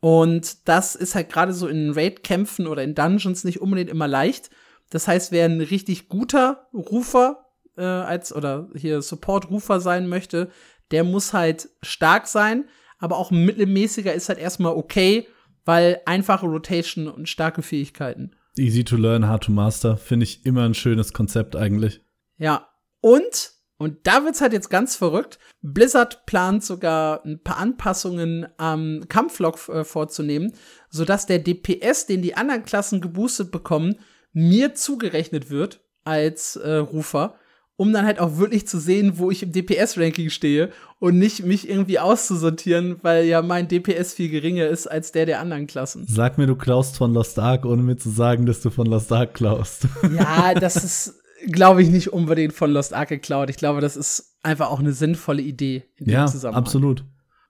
[0.00, 4.50] Und das ist halt gerade so in Raid-Kämpfen oder in Dungeons nicht unbedingt immer leicht.
[4.90, 7.46] Das heißt, wer ein richtig guter Rufer
[7.76, 10.50] äh, als oder hier Support-Rufer sein möchte,
[10.90, 12.64] der muss halt stark sein,
[12.98, 15.28] aber auch ein mittelmäßiger ist halt erstmal okay,
[15.64, 18.32] weil einfache Rotation und starke Fähigkeiten.
[18.56, 22.00] Easy to learn, hard to master, finde ich immer ein schönes Konzept eigentlich.
[22.36, 22.68] Ja.
[23.00, 29.04] Und, und da wird's halt jetzt ganz verrückt, Blizzard plant sogar ein paar Anpassungen am
[29.08, 30.52] Kampflog äh, vorzunehmen,
[30.90, 33.96] sodass der DPS, den die anderen Klassen geboostet bekommen,
[34.32, 37.36] mir zugerechnet wird als äh, Rufer
[37.80, 40.68] um dann halt auch wirklich zu sehen, wo ich im DPS-Ranking stehe
[40.98, 45.40] und nicht mich irgendwie auszusortieren, weil ja mein DPS viel geringer ist als der der
[45.40, 46.04] anderen Klassen.
[46.06, 49.10] Sag mir, du klaust von Lost Ark, ohne mir zu sagen, dass du von Lost
[49.10, 49.88] Ark klaust.
[50.14, 53.48] Ja, das ist, glaube ich, nicht unbedingt von Lost Ark geklaut.
[53.48, 56.62] Ich glaube, das ist einfach auch eine sinnvolle Idee in dem ja, Zusammenhang.
[56.62, 57.04] absolut.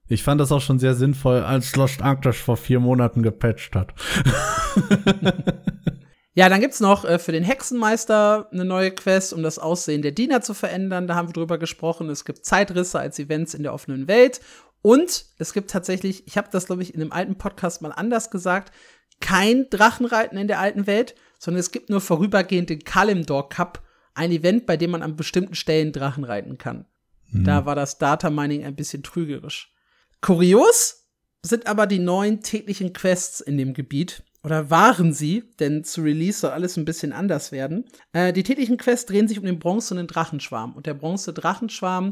[0.07, 3.75] Ich fand das auch schon sehr sinnvoll, als Lost Ark das vor vier Monaten gepatcht
[3.75, 3.95] hat.
[6.35, 10.13] Ja, dann gibt's noch äh, für den Hexenmeister eine neue Quest, um das Aussehen der
[10.13, 11.07] Diener zu verändern.
[11.07, 12.09] Da haben wir drüber gesprochen.
[12.09, 14.41] Es gibt Zeitrisse als Events in der offenen Welt.
[14.83, 18.31] Und es gibt tatsächlich, ich habe das, glaube ich, in einem alten Podcast mal anders
[18.31, 18.73] gesagt,
[19.21, 23.83] kein Drachenreiten in der alten Welt, sondern es gibt nur vorübergehend den Kalimdor Cup,
[24.15, 26.87] ein Event, bei dem man an bestimmten Stellen Drachen reiten kann.
[27.29, 27.45] Mhm.
[27.45, 29.75] Da war das Data Mining ein bisschen trügerisch.
[30.21, 31.09] Kurios
[31.43, 36.41] sind aber die neuen täglichen Quests in dem Gebiet oder waren sie, denn zu Release
[36.41, 37.85] soll alles ein bisschen anders werden.
[38.13, 40.75] Äh, die täglichen Quests drehen sich um den bronzenen Drachenschwarm.
[40.75, 42.11] Und der bronzene Drachenschwarm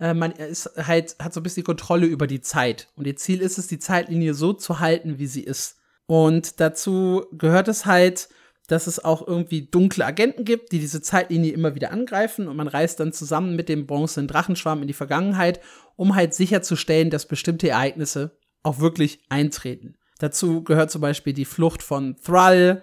[0.00, 2.88] äh, man ist halt, hat so ein bisschen die Kontrolle über die Zeit.
[2.96, 5.76] Und ihr Ziel ist es, die Zeitlinie so zu halten, wie sie ist.
[6.06, 8.30] Und dazu gehört es halt,
[8.66, 12.48] dass es auch irgendwie dunkle Agenten gibt, die diese Zeitlinie immer wieder angreifen.
[12.48, 15.60] Und man reist dann zusammen mit dem bronzenen Drachenschwarm in die Vergangenheit,
[15.96, 19.96] um halt sicherzustellen, dass bestimmte Ereignisse auch wirklich eintreten.
[20.20, 22.82] Dazu gehört zum Beispiel die Flucht von Thrall.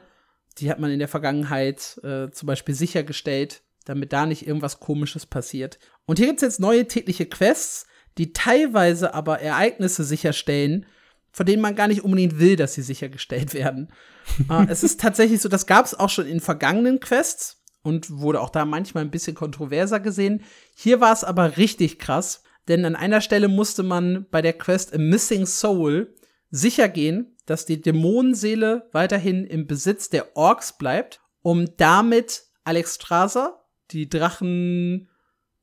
[0.57, 3.61] Die hat man in der Vergangenheit äh, zum Beispiel sichergestellt.
[3.85, 5.79] damit da nicht irgendwas Komisches passiert.
[6.05, 7.87] Und hier gibt's jetzt neue tägliche Quests,
[8.17, 10.85] die teilweise aber Ereignisse sicherstellen,
[11.31, 13.93] von denen man gar nicht unbedingt will, dass sie sichergestellt werden.
[14.49, 18.49] äh, es ist tatsächlich so, das gab's auch schon in vergangenen Quests und wurde auch
[18.49, 20.43] da manchmal ein bisschen kontroverser gesehen.
[20.75, 24.93] Hier war es aber richtig krass, denn an einer Stelle musste man bei der Quest
[24.93, 26.13] A Missing Soul
[26.49, 34.09] sicher gehen, dass die Dämonenseele weiterhin im Besitz der Orks bleibt, um damit Alexstrasza, die
[34.09, 35.09] Drachen,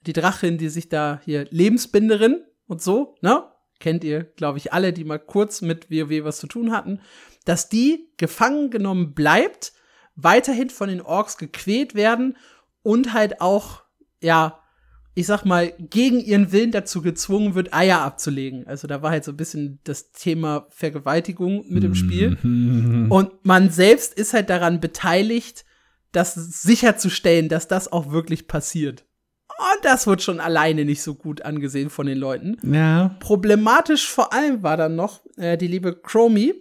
[0.06, 3.44] die Drachin, die sich da hier Lebensbinderin und so, ne?
[3.80, 7.00] Kennt ihr, glaube ich, alle, die mal kurz mit WoW was zu tun hatten,
[7.44, 9.72] dass die gefangen genommen bleibt,
[10.14, 12.36] weiterhin von den Orks gequält werden
[12.82, 13.82] und halt auch,
[14.22, 14.63] ja,
[15.14, 18.66] ich sag mal, gegen ihren Willen dazu gezwungen wird, Eier abzulegen.
[18.66, 22.36] Also da war halt so ein bisschen das Thema Vergewaltigung mit im Spiel.
[23.10, 25.64] Und man selbst ist halt daran beteiligt,
[26.10, 29.04] das sicherzustellen, dass das auch wirklich passiert.
[29.46, 32.56] Und das wird schon alleine nicht so gut angesehen von den Leuten.
[32.62, 33.16] Ja.
[33.20, 36.54] Problematisch vor allem war dann noch äh, die liebe Chromie,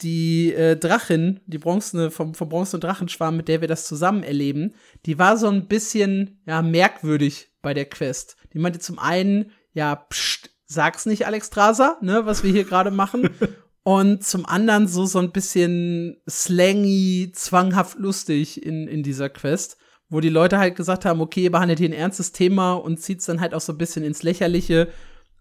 [0.00, 4.74] die äh, Drachin, die bronzene, vom, vom bronzenen Drachenschwarm, mit der wir das zusammen erleben,
[5.06, 8.36] die war so ein bisschen, ja, merkwürdig bei der Quest.
[8.52, 13.30] Die meinte zum einen, ja, pst, sag's nicht, Alexstrasza, ne, was wir hier gerade machen.
[13.82, 19.76] Und zum anderen so, so ein bisschen slangy, zwanghaft lustig in, in dieser Quest,
[20.08, 23.26] wo die Leute halt gesagt haben, okay, ihr behandelt hier ein ernstes Thema und zieht's
[23.26, 24.88] dann halt auch so ein bisschen ins Lächerliche.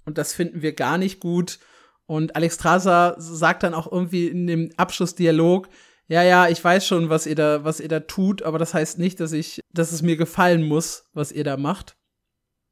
[0.05, 1.59] Und das finden wir gar nicht gut.
[2.05, 5.69] Und Alexstrasza sagt dann auch irgendwie in dem Abschlussdialog,
[6.09, 8.99] ja, ja, ich weiß schon, was ihr da, was ihr da tut, aber das heißt
[8.99, 11.95] nicht, dass ich, dass es mir gefallen muss, was ihr da macht.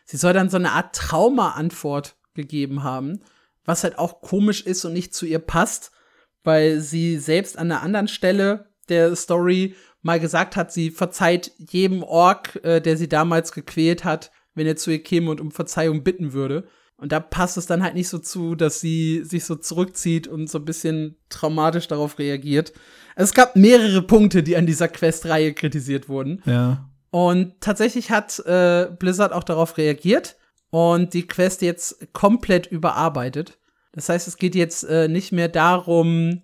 [0.06, 3.20] Sie soll dann so eine Art Trauma-Antwort gegeben haben,
[3.66, 5.92] was halt auch komisch ist und nicht zu ihr passt,
[6.44, 12.04] weil sie selbst an einer anderen Stelle der Story mal gesagt hat, sie verzeiht jedem
[12.04, 16.04] Ork, äh, der sie damals gequält hat, wenn er zu ihr käme und um Verzeihung
[16.04, 16.68] bitten würde.
[16.98, 20.50] Und da passt es dann halt nicht so zu, dass sie sich so zurückzieht und
[20.50, 22.74] so ein bisschen traumatisch darauf reagiert.
[23.16, 26.44] Also es gab mehrere Punkte, die an dieser Quest-Reihe kritisiert wurden.
[26.46, 26.91] Ja.
[27.12, 30.38] Und tatsächlich hat äh, Blizzard auch darauf reagiert
[30.70, 33.60] und die Quest jetzt komplett überarbeitet.
[33.92, 36.42] Das heißt, es geht jetzt äh, nicht mehr darum,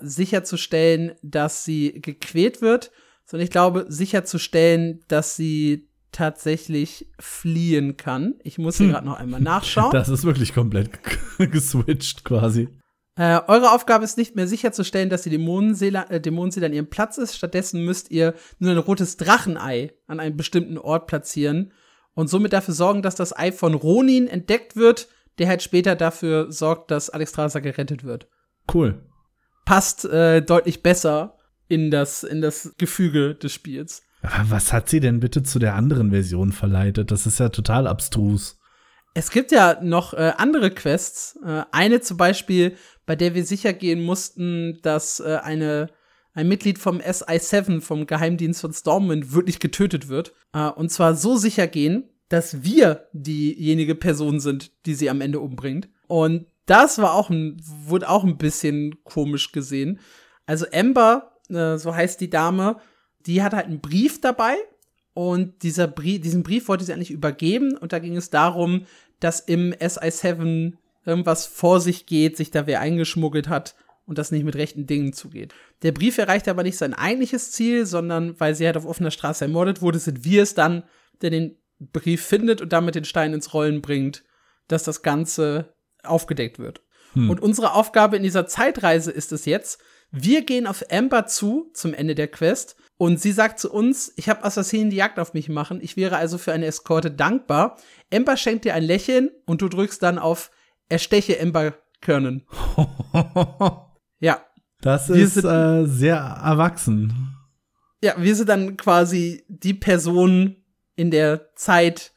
[0.00, 2.90] sicherzustellen, dass sie gequält wird,
[3.24, 8.34] sondern ich glaube, sicherzustellen, dass sie tatsächlich fliehen kann.
[8.42, 8.92] Ich muss hier hm.
[8.92, 9.92] gerade noch einmal nachschauen.
[9.92, 10.90] Das ist wirklich komplett
[11.38, 12.68] geswitcht quasi.
[13.16, 17.18] Äh, eure Aufgabe ist nicht mehr sicherzustellen, dass die Dämonenseele, äh, Dämonenseele an ihrem Platz
[17.18, 17.36] ist.
[17.36, 21.72] Stattdessen müsst ihr nur ein rotes Drachenei an einem bestimmten Ort platzieren
[22.14, 25.08] und somit dafür sorgen, dass das Ei von Ronin entdeckt wird,
[25.38, 28.28] der halt später dafür sorgt, dass Alexstrasza gerettet wird.
[28.72, 29.02] Cool.
[29.64, 31.36] Passt äh, deutlich besser
[31.68, 34.02] in das, in das Gefüge des Spiels.
[34.22, 37.10] Aber was hat sie denn bitte zu der anderen Version verleitet?
[37.10, 38.58] Das ist ja total abstrus.
[39.14, 41.38] Es gibt ja noch äh, andere Quests.
[41.44, 45.90] Äh, eine zum Beispiel, bei der wir sicher gehen mussten, dass äh, eine,
[46.32, 50.32] ein Mitglied vom SI-7, vom Geheimdienst von Stormwind, wirklich getötet wird.
[50.54, 55.40] Äh, und zwar so sicher gehen, dass wir diejenige Person sind, die sie am Ende
[55.40, 55.90] umbringt.
[56.06, 60.00] Und das war auch ein, wurde auch ein bisschen komisch gesehen.
[60.46, 62.78] Also Amber, äh, so heißt die Dame,
[63.26, 64.56] die hat halt einen Brief dabei
[65.14, 68.86] und dieser Brief, diesen Brief wollte sie eigentlich übergeben und da ging es darum,
[69.20, 70.74] dass im SI7
[71.04, 73.74] irgendwas vor sich geht, sich da wer eingeschmuggelt hat
[74.06, 75.54] und das nicht mit rechten Dingen zugeht.
[75.82, 79.44] Der Brief erreicht aber nicht sein eigentliches Ziel, sondern weil sie halt auf offener Straße
[79.44, 80.84] ermordet wurde, sind wir es dann,
[81.20, 84.24] der den Brief findet und damit den Stein ins Rollen bringt,
[84.68, 86.82] dass das Ganze aufgedeckt wird.
[87.14, 87.30] Hm.
[87.30, 89.80] Und unsere Aufgabe in dieser Zeitreise ist es jetzt,
[90.12, 94.28] wir gehen auf Amber zu zum Ende der Quest und sie sagt zu uns, ich
[94.28, 97.78] habe Assassinen die Jagd auf mich machen, ich wäre also für eine Eskorte dankbar.
[98.12, 100.50] Amber schenkt dir ein Lächeln und du drückst dann auf
[100.88, 102.46] Ersteche Amber Körnen.
[104.20, 104.44] ja.
[104.82, 107.34] Das ist sind, äh, sehr erwachsen.
[108.02, 110.56] Ja, wir sind dann quasi die Person
[110.96, 112.12] in der Zeit,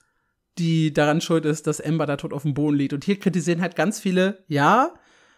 [0.57, 2.93] die daran schuld ist, dass Amber da tot auf dem Boden liegt.
[2.93, 4.93] Und hier kritisieren halt ganz viele, ja,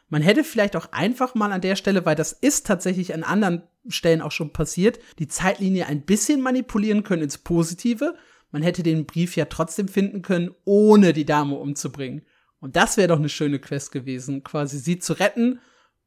[0.10, 3.64] man hätte vielleicht auch einfach mal an der Stelle, weil das ist tatsächlich an anderen
[3.88, 8.16] Stellen auch schon passiert, die Zeitlinie ein bisschen manipulieren können ins Positive.
[8.52, 12.22] Man hätte den Brief ja trotzdem finden können, ohne die Dame umzubringen.
[12.60, 15.60] Und das wäre doch eine schöne Quest gewesen, quasi sie zu retten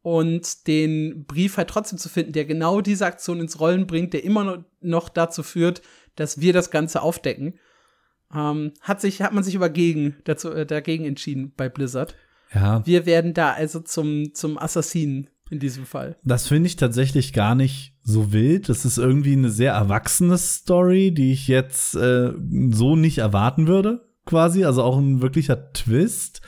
[0.02, 4.24] und den Brief halt trotzdem zu finden, der genau diese Aktion ins Rollen bringt, der
[4.24, 5.82] immer noch dazu führt,
[6.16, 7.58] dass wir das Ganze aufdecken.
[8.34, 12.16] Ähm, hat sich, hat man sich aber gegen, dazu, äh, dagegen entschieden bei Blizzard.
[12.54, 12.84] Ja.
[12.86, 16.16] Wir werden da also zum, zum Assassinen in diesem Fall.
[16.24, 18.68] Das finde ich tatsächlich gar nicht so wild.
[18.68, 22.32] Das ist irgendwie eine sehr erwachsene Story, die ich jetzt äh,
[22.70, 24.64] so nicht erwarten würde, quasi.
[24.64, 26.40] Also auch ein wirklicher Twist.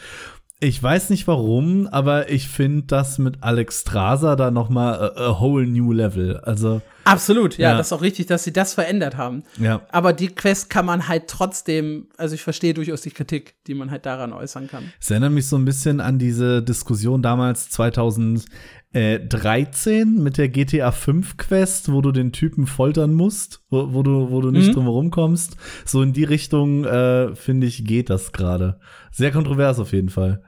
[0.63, 5.31] Ich weiß nicht warum, aber ich finde das mit Alex Strasser da noch mal a,
[5.31, 6.39] a whole new level.
[6.39, 9.43] Also Absolut, ja, ja, das ist auch richtig, dass sie das verändert haben.
[9.59, 9.83] Ja.
[9.91, 13.91] Aber die Quest kann man halt trotzdem, also ich verstehe durchaus die Kritik, die man
[13.91, 14.85] halt daran äußern kann.
[15.01, 21.39] Es erinnert mich so ein bisschen an diese Diskussion damals 2013 mit der GTA 5
[21.39, 24.75] Quest, wo du den Typen foltern musst, wo, wo du, wo du nicht mhm.
[24.75, 25.57] drum herum kommst.
[25.85, 28.79] So in die Richtung, äh, finde ich, geht das gerade.
[29.11, 30.41] Sehr kontrovers auf jeden Fall.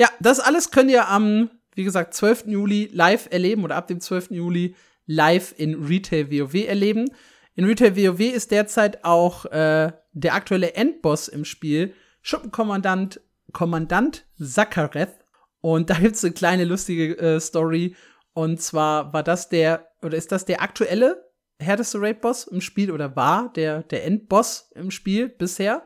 [0.00, 2.46] Ja, das alles könnt ihr am, wie gesagt, 12.
[2.46, 4.30] Juli live erleben oder ab dem 12.
[4.30, 4.74] Juli
[5.04, 7.10] live in Retail WoW erleben.
[7.54, 13.20] In Retail WoW ist derzeit auch äh, der aktuelle Endboss im Spiel, Schuppenkommandant
[13.52, 15.18] Kommandant Sakareth.
[15.60, 17.94] Und da gibt's eine kleine lustige äh, Story.
[18.32, 23.16] Und zwar war das der, oder ist das der aktuelle härteste Raid-Boss im Spiel oder
[23.16, 25.82] war der, der Endboss im Spiel bisher?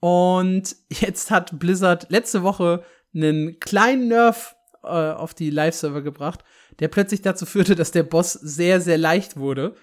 [0.00, 2.84] Und jetzt hat Blizzard letzte Woche
[3.16, 6.44] einen kleinen Nerf äh, auf die Live-Server gebracht,
[6.78, 9.74] der plötzlich dazu führte, dass der Boss sehr, sehr leicht wurde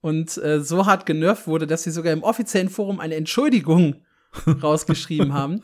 [0.00, 4.02] und äh, so hart genervt wurde, dass sie sogar im offiziellen Forum eine Entschuldigung
[4.62, 5.62] rausgeschrieben haben.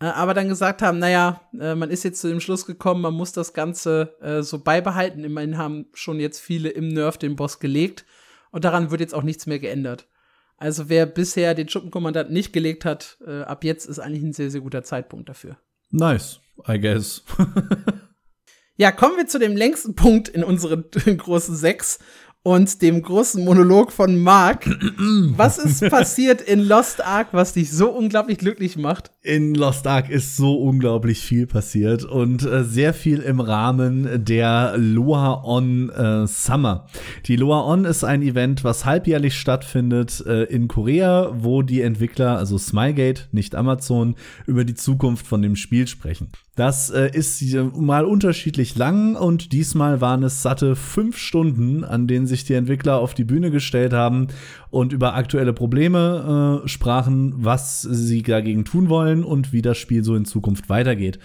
[0.00, 3.14] Äh, aber dann gesagt haben, naja, äh, man ist jetzt zu dem Schluss gekommen, man
[3.14, 5.22] muss das Ganze äh, so beibehalten.
[5.22, 8.04] Immerhin haben schon jetzt viele im Nerf den Boss gelegt
[8.50, 10.08] und daran wird jetzt auch nichts mehr geändert.
[10.56, 14.50] Also wer bisher den Schuppenkommandant nicht gelegt hat, äh, ab jetzt ist eigentlich ein sehr,
[14.50, 15.58] sehr guter Zeitpunkt dafür.
[15.90, 17.22] Nice, I guess.
[18.76, 21.98] ja, kommen wir zu dem längsten Punkt in unseren großen sechs
[22.44, 24.66] und dem großen Monolog von Mark.
[25.36, 29.10] was ist passiert in Lost Ark, was dich so unglaublich glücklich macht?
[29.22, 34.74] In Lost Ark ist so unglaublich viel passiert und äh, sehr viel im Rahmen der
[34.76, 36.86] Loa On äh, Summer.
[37.26, 42.36] Die Loa On ist ein Event, was halbjährlich stattfindet äh, in Korea, wo die Entwickler,
[42.36, 44.16] also Smilegate, nicht Amazon,
[44.46, 46.28] über die Zukunft von dem Spiel sprechen.
[46.54, 47.42] Das äh, ist
[47.74, 52.98] mal unterschiedlich lang und diesmal waren es satte fünf Stunden, an denen sich die Entwickler
[52.98, 54.28] auf die Bühne gestellt haben
[54.70, 60.04] und über aktuelle Probleme äh, sprachen, was sie dagegen tun wollen und wie das Spiel
[60.04, 61.18] so in Zukunft weitergeht.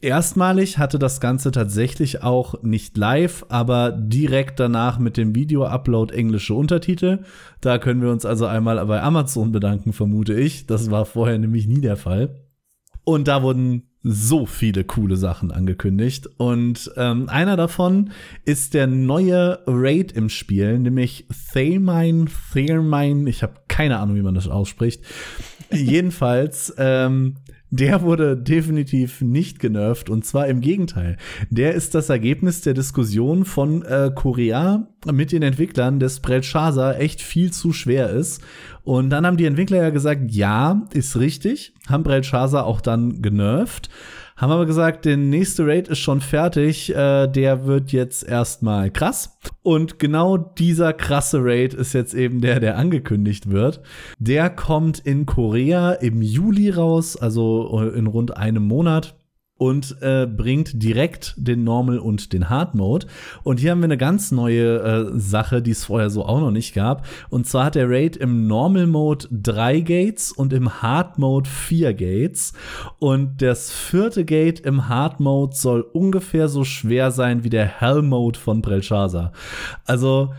[0.00, 6.54] Erstmalig hatte das Ganze tatsächlich auch nicht live, aber direkt danach mit dem Video-Upload englische
[6.54, 7.20] Untertitel.
[7.60, 10.66] Da können wir uns also einmal bei Amazon bedanken, vermute ich.
[10.66, 12.40] Das war vorher nämlich nie der Fall.
[13.04, 16.28] Und da wurden so viele coole Sachen angekündigt.
[16.36, 18.10] Und ähm, einer davon
[18.44, 24.34] ist der neue Raid im Spiel, nämlich Thamine, Thermine, ich habe keine Ahnung, wie man
[24.34, 25.02] das ausspricht.
[25.70, 27.36] Jedenfalls ähm,
[27.72, 31.16] der wurde definitiv nicht genervt und zwar im Gegenteil.
[31.48, 37.22] Der ist das Ergebnis der Diskussion von äh, Korea mit den Entwicklern, dass Belshazzar echt
[37.22, 38.42] viel zu schwer ist.
[38.84, 43.88] Und dann haben die Entwickler ja gesagt, ja, ist richtig, haben Belshazzar auch dann genervt.
[44.42, 49.38] Haben aber gesagt, der nächste Raid ist schon fertig, äh, der wird jetzt erstmal krass.
[49.62, 53.82] Und genau dieser krasse Raid ist jetzt eben der, der angekündigt wird.
[54.18, 59.14] Der kommt in Korea im Juli raus, also in rund einem Monat
[59.58, 63.06] und äh, bringt direkt den Normal und den Hard Mode.
[63.44, 66.50] Und hier haben wir eine ganz neue äh, Sache, die es vorher so auch noch
[66.50, 67.06] nicht gab.
[67.30, 71.94] Und zwar hat der Raid im Normal Mode drei Gates und im Hard Mode vier
[71.94, 72.54] Gates.
[72.98, 78.02] Und das vierte Gate im Hard Mode soll ungefähr so schwer sein wie der Hell
[78.02, 79.32] Mode von Belshazzar.
[79.84, 80.32] Also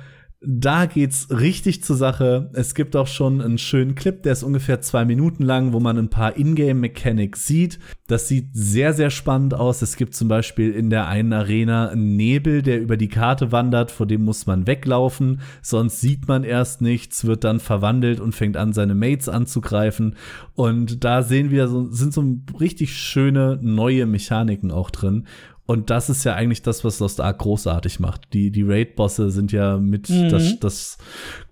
[0.45, 2.49] da geht's richtig zur Sache.
[2.53, 5.98] Es gibt auch schon einen schönen Clip, der ist ungefähr zwei Minuten lang, wo man
[5.98, 7.80] ein paar Ingame-Mechanics sieht.
[8.07, 9.82] Das sieht sehr, sehr spannend aus.
[9.82, 13.90] Es gibt zum Beispiel in der einen Arena einen Nebel, der über die Karte wandert,
[13.90, 18.57] vor dem muss man weglaufen, sonst sieht man erst nichts, wird dann verwandelt und fängt
[18.57, 20.15] an, seine Mates anzugreifen.
[20.56, 22.24] Und da sehen wir, sind so
[22.60, 25.26] richtig schöne neue Mechaniken auch drin.
[25.65, 28.34] Und das ist ja eigentlich das, was Lost Ark großartig macht.
[28.34, 30.30] Die, die Raid-Bosse sind ja mit mhm.
[30.30, 30.98] das, das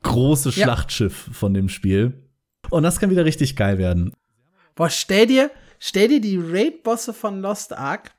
[0.03, 1.33] große Schlachtschiff ja.
[1.33, 2.29] von dem Spiel.
[2.69, 4.13] Und das kann wieder richtig geil werden.
[4.75, 8.11] Boah, stell dir, stell dir die Raid-Bosse von Lost Ark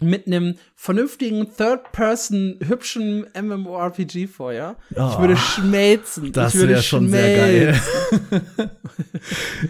[0.00, 4.76] mit einem vernünftigen Third-Person hübschen MMORPG vor, ja?
[4.94, 6.32] Oh, ich würde schmelzen.
[6.32, 7.80] Das wäre schon sehr geil.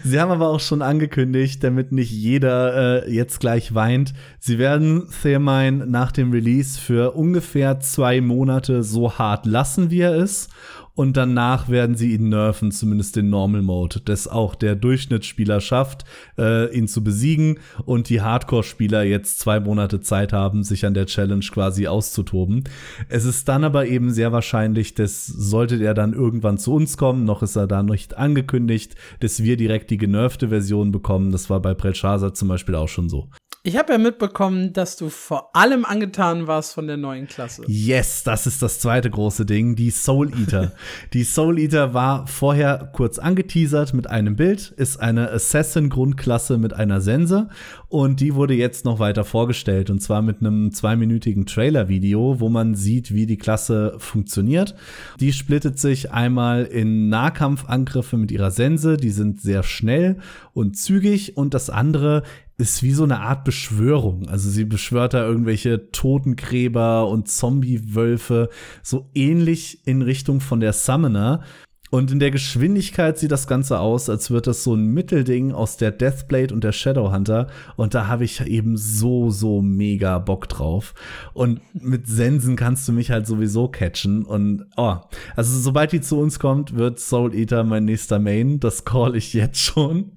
[0.04, 5.08] Sie haben aber auch schon angekündigt, damit nicht jeder äh, jetzt gleich weint, sie werden
[5.22, 10.50] Thermine nach dem Release für ungefähr zwei Monate so hart lassen, wie er ist
[10.98, 16.04] und danach werden sie ihn nerven, zumindest den Normal Mode, dass auch der Durchschnittsspieler schafft,
[16.36, 21.06] äh, ihn zu besiegen und die Hardcore-Spieler jetzt zwei Monate Zeit haben, sich an der
[21.06, 22.64] Challenge quasi auszutoben.
[23.08, 27.24] Es ist dann aber eben sehr wahrscheinlich, dass sollte er dann irgendwann zu uns kommen,
[27.24, 31.30] noch ist er da nicht angekündigt, dass wir direkt die genervte Version bekommen.
[31.30, 33.28] Das war bei Prelshaza zum Beispiel auch schon so.
[33.68, 37.64] Ich habe ja mitbekommen, dass du vor allem angetan warst von der neuen Klasse.
[37.66, 40.72] Yes, das ist das zweite große Ding, die Soul Eater.
[41.12, 47.02] die Soul Eater war vorher kurz angeteasert mit einem Bild, ist eine Assassin-Grundklasse mit einer
[47.02, 47.50] Sense
[47.88, 52.74] und die wurde jetzt noch weiter vorgestellt und zwar mit einem zweiminütigen Trailer-Video, wo man
[52.74, 54.76] sieht, wie die Klasse funktioniert.
[55.20, 60.16] Die splittet sich einmal in Nahkampfangriffe mit ihrer Sense, die sind sehr schnell
[60.54, 62.22] und zügig und das andere
[62.58, 64.28] ist wie so eine Art Beschwörung.
[64.28, 68.50] Also sie beschwört da irgendwelche Totengräber und Zombie-Wölfe,
[68.82, 71.44] so ähnlich in Richtung von der Summoner.
[71.90, 75.76] Und in der Geschwindigkeit sieht das Ganze aus, als wird das so ein Mittelding aus
[75.76, 77.48] der Deathblade und der Shadowhunter.
[77.76, 80.94] Und da habe ich eben so, so mega Bock drauf.
[81.32, 84.24] Und mit Sensen kannst du mich halt sowieso catchen.
[84.24, 84.96] Und oh,
[85.36, 88.60] also sobald die zu uns kommt, wird Soul Eater mein nächster Main.
[88.60, 90.12] Das call ich jetzt schon.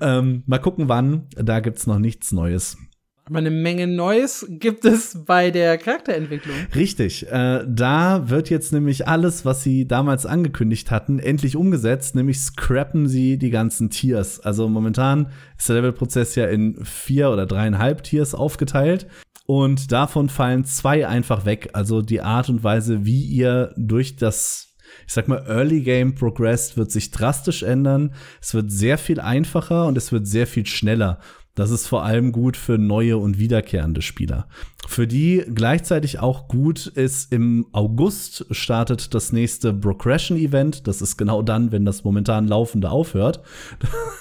[0.00, 1.28] Ähm, mal gucken, wann.
[1.36, 2.76] Da gibt's noch nichts Neues.
[3.24, 6.56] Aber eine Menge Neues gibt es bei der Charakterentwicklung.
[6.74, 7.30] Richtig.
[7.30, 12.16] Äh, da wird jetzt nämlich alles, was sie damals angekündigt hatten, endlich umgesetzt.
[12.16, 14.40] Nämlich scrappen sie die ganzen Tiers.
[14.40, 19.06] Also momentan ist der Levelprozess ja in vier oder dreieinhalb Tiers aufgeteilt.
[19.46, 21.70] Und davon fallen zwei einfach weg.
[21.74, 24.68] Also die Art und Weise, wie ihr durch das
[25.06, 28.14] ich sag mal, Early Game progressed, wird sich drastisch ändern.
[28.40, 31.18] Es wird sehr viel einfacher und es wird sehr viel schneller.
[31.54, 34.48] Das ist vor allem gut für neue und wiederkehrende Spieler.
[34.86, 40.86] Für die gleichzeitig auch gut ist, im August startet das nächste Progression Event.
[40.86, 43.42] Das ist genau dann, wenn das momentan laufende aufhört.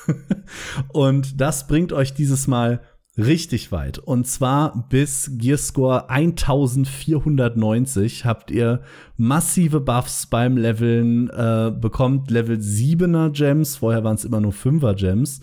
[0.89, 2.81] und das bringt euch dieses Mal
[3.17, 3.97] richtig weit.
[3.99, 8.81] Und zwar bis Gearscore 1490 habt ihr
[9.17, 14.95] massive Buffs beim Leveln, äh, bekommt Level 7er Gems, vorher waren es immer nur 5er
[14.95, 15.41] Gems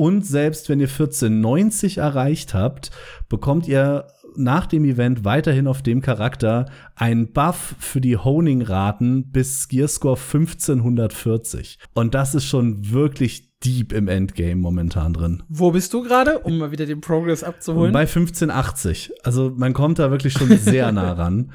[0.00, 2.90] und selbst wenn ihr 1490 erreicht habt,
[3.28, 9.68] bekommt ihr nach dem Event weiterhin auf dem Charakter einen Buff für die Honing-Raten bis
[9.68, 11.78] Gearscore 1540.
[11.92, 15.42] Und das ist schon wirklich deep im Endgame momentan drin.
[15.50, 17.92] Wo bist du gerade, um mal wieder den Progress abzuholen?
[17.92, 19.12] Bei 1580.
[19.22, 21.52] Also man kommt da wirklich schon sehr nah ran.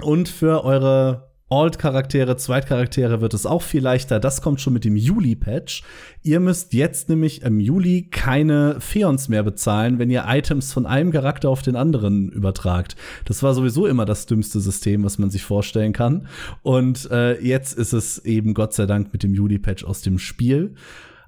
[0.00, 4.18] Und für eure Alt-Charaktere, Zweitcharaktere wird es auch viel leichter.
[4.18, 5.82] Das kommt schon mit dem Juli-Patch.
[6.22, 11.12] Ihr müsst jetzt nämlich im Juli keine Feons mehr bezahlen, wenn ihr Items von einem
[11.12, 12.96] Charakter auf den anderen übertragt.
[13.26, 16.26] Das war sowieso immer das dümmste System, was man sich vorstellen kann.
[16.62, 20.74] Und äh, jetzt ist es eben Gott sei Dank mit dem Juli-Patch aus dem Spiel.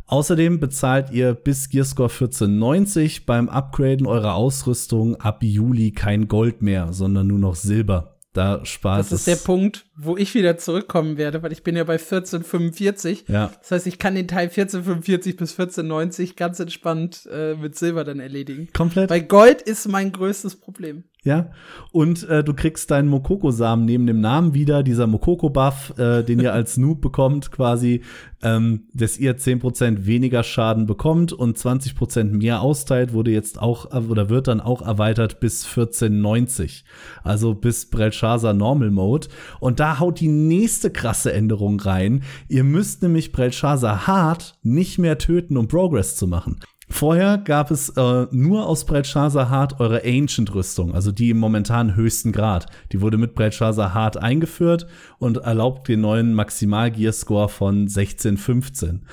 [0.06, 6.94] Außerdem bezahlt ihr bis Gearscore 1490 beim Upgraden eurer Ausrüstung ab Juli kein Gold mehr,
[6.94, 8.13] sondern nur noch Silber.
[8.34, 11.84] Da spart Das ist der Punkt, wo ich wieder zurückkommen werde, weil ich bin ja
[11.84, 13.26] bei 1445.
[13.28, 13.52] Ja.
[13.60, 18.18] Das heißt, ich kann den Teil 1445 bis 1490 ganz entspannt äh, mit Silber dann
[18.18, 18.68] erledigen.
[18.72, 19.08] Komplett.
[19.08, 21.04] Weil Gold ist mein größtes Problem.
[21.24, 21.50] Ja,
[21.90, 26.52] und äh, du kriegst deinen Mokoko-Samen neben dem Namen wieder, dieser Mokoko-Buff, äh, den ihr
[26.52, 28.02] als Noob bekommt, quasi,
[28.42, 34.04] ähm, dass ihr 10% weniger Schaden bekommt und 20% mehr austeilt, wurde jetzt auch, äh,
[34.04, 36.84] oder wird dann auch erweitert bis 1490.
[37.22, 39.28] Also bis Belshazzar Normal Mode.
[39.60, 42.22] Und da haut die nächste krasse Änderung rein.
[42.48, 46.60] Ihr müsst nämlich Belshazzar Hard nicht mehr töten, um Progress zu machen.
[46.94, 52.30] Vorher gab es äh, nur aus Belshazzar Hard eure Ancient-Rüstung, also die im momentan höchsten
[52.30, 52.66] Grad.
[52.92, 54.86] Die wurde mit Belshazzar Hard eingeführt
[55.18, 59.06] und erlaubt den neuen Maximal-Gear-Score von 1615.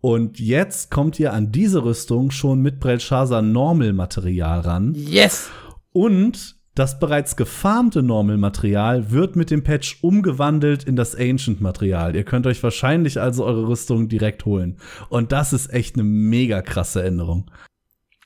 [0.00, 4.94] Und jetzt kommt ihr an diese Rüstung schon mit Belshazzar Normal-Material ran.
[4.94, 5.50] Yes!
[5.92, 12.14] Und das bereits gefarmte Normal-Material wird mit dem Patch umgewandelt in das Ancient-Material.
[12.14, 14.76] Ihr könnt euch wahrscheinlich also eure Rüstung direkt holen.
[15.08, 17.50] Und das ist echt eine mega krasse Änderung.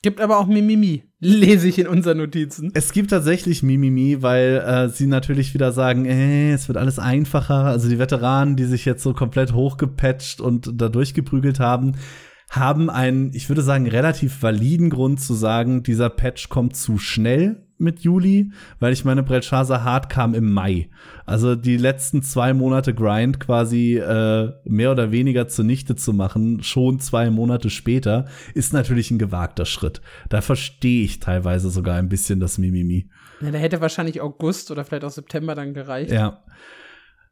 [0.03, 2.71] Gibt aber auch Mimimi, lese ich in unseren Notizen.
[2.73, 7.63] Es gibt tatsächlich Mimimi, weil äh, sie natürlich wieder sagen, äh, es wird alles einfacher.
[7.65, 11.93] Also die Veteranen, die sich jetzt so komplett hochgepatcht und da durchgeprügelt haben,
[12.49, 17.62] haben einen, ich würde sagen, relativ validen Grund zu sagen, dieser Patch kommt zu schnell
[17.77, 20.89] mit Juli, weil ich meine, Belshazzar Hard kam im Mai.
[21.25, 26.99] Also die letzten zwei Monate Grind quasi äh, mehr oder weniger zunichte zu machen, schon
[26.99, 30.01] zwei Monate später, ist natürlich ein gewagter Schritt.
[30.29, 33.09] Da verstehe ich teilweise sogar ein bisschen das Mimimi.
[33.41, 36.11] Ja, da hätte wahrscheinlich August oder vielleicht auch September dann gereicht.
[36.11, 36.43] Ja.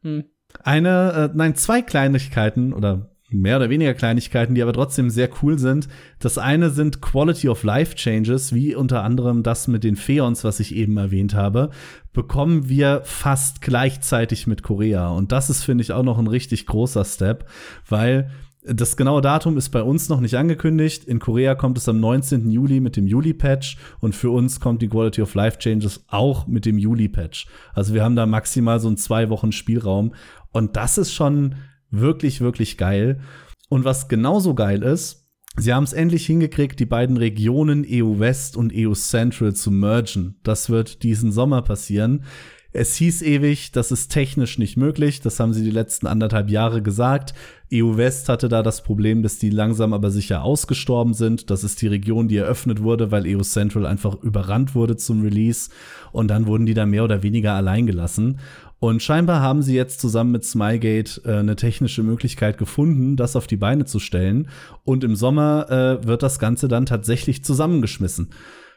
[0.02, 0.24] Hm.
[0.62, 5.58] Eine, äh, nein, zwei Kleinigkeiten oder mehr oder weniger Kleinigkeiten, die aber trotzdem sehr cool
[5.58, 5.88] sind.
[6.18, 10.60] Das eine sind Quality of Life Changes, wie unter anderem das mit den Feons, was
[10.60, 11.70] ich eben erwähnt habe,
[12.12, 15.08] bekommen wir fast gleichzeitig mit Korea.
[15.08, 17.48] Und das ist, finde ich, auch noch ein richtig großer Step,
[17.88, 18.30] weil
[18.64, 21.04] das genaue Datum ist bei uns noch nicht angekündigt.
[21.04, 22.48] In Korea kommt es am 19.
[22.48, 26.64] Juli mit dem Juli-Patch und für uns kommt die Quality of Life Changes auch mit
[26.64, 27.46] dem Juli-Patch.
[27.74, 30.14] Also wir haben da maximal so einen zwei Wochen Spielraum
[30.52, 31.56] und das ist schon
[31.92, 33.20] wirklich, wirklich geil.
[33.68, 38.56] Und was genauso geil ist, sie haben es endlich hingekriegt, die beiden Regionen EU West
[38.56, 40.40] und EU Central zu mergen.
[40.42, 42.24] Das wird diesen Sommer passieren.
[42.74, 45.20] Es hieß ewig, das ist technisch nicht möglich.
[45.20, 47.34] Das haben sie die letzten anderthalb Jahre gesagt.
[47.72, 51.50] EU West hatte da das Problem, dass die langsam aber sicher ausgestorben sind.
[51.50, 55.68] Das ist die Region, die eröffnet wurde, weil EU Central einfach überrannt wurde zum Release.
[56.12, 58.38] Und dann wurden die da mehr oder weniger allein gelassen.
[58.82, 63.46] Und scheinbar haben sie jetzt zusammen mit Smilegate äh, eine technische Möglichkeit gefunden, das auf
[63.46, 64.48] die Beine zu stellen.
[64.82, 68.30] Und im Sommer äh, wird das Ganze dann tatsächlich zusammengeschmissen.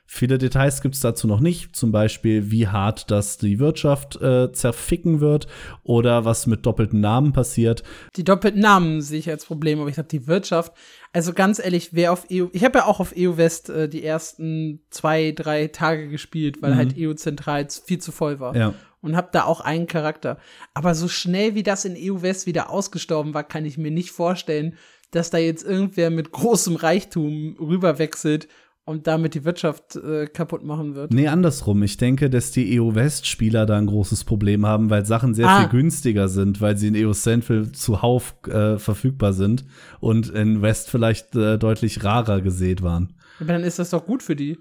[0.06, 4.52] Viele Details gibt es dazu noch nicht, zum Beispiel wie hart das die Wirtschaft äh,
[4.52, 5.48] zerficken wird
[5.82, 7.82] oder was mit doppelten Namen passiert.
[8.15, 10.73] Die doppelten Namen sehe ich als Problem, aber ich glaube, die Wirtschaft,
[11.14, 14.03] also ganz ehrlich, wer auf EU, ich habe ja auch auf EU West äh, die
[14.03, 16.77] ersten zwei, drei Tage gespielt, weil mhm.
[16.77, 18.56] halt EU Zentral viel zu voll war.
[18.56, 18.76] Ja
[19.06, 20.38] und habe da auch einen Charakter.
[20.73, 24.11] Aber so schnell wie das in EU West wieder ausgestorben war, kann ich mir nicht
[24.11, 24.76] vorstellen,
[25.11, 28.48] dass da jetzt irgendwer mit großem Reichtum rüberwechselt
[28.84, 31.14] und damit die Wirtschaft äh, kaputt machen wird.
[31.14, 31.84] Nee, andersrum.
[31.84, 35.60] Ich denke, dass die EU-West-Spieler da ein großes Problem haben, weil Sachen sehr ah.
[35.61, 39.65] viel günstiger sind, weil sie in EU Central zuhauf äh, verfügbar sind
[39.99, 43.14] und in West vielleicht äh, deutlich rarer gesät waren.
[43.40, 44.57] Aber dann ist das doch gut für die.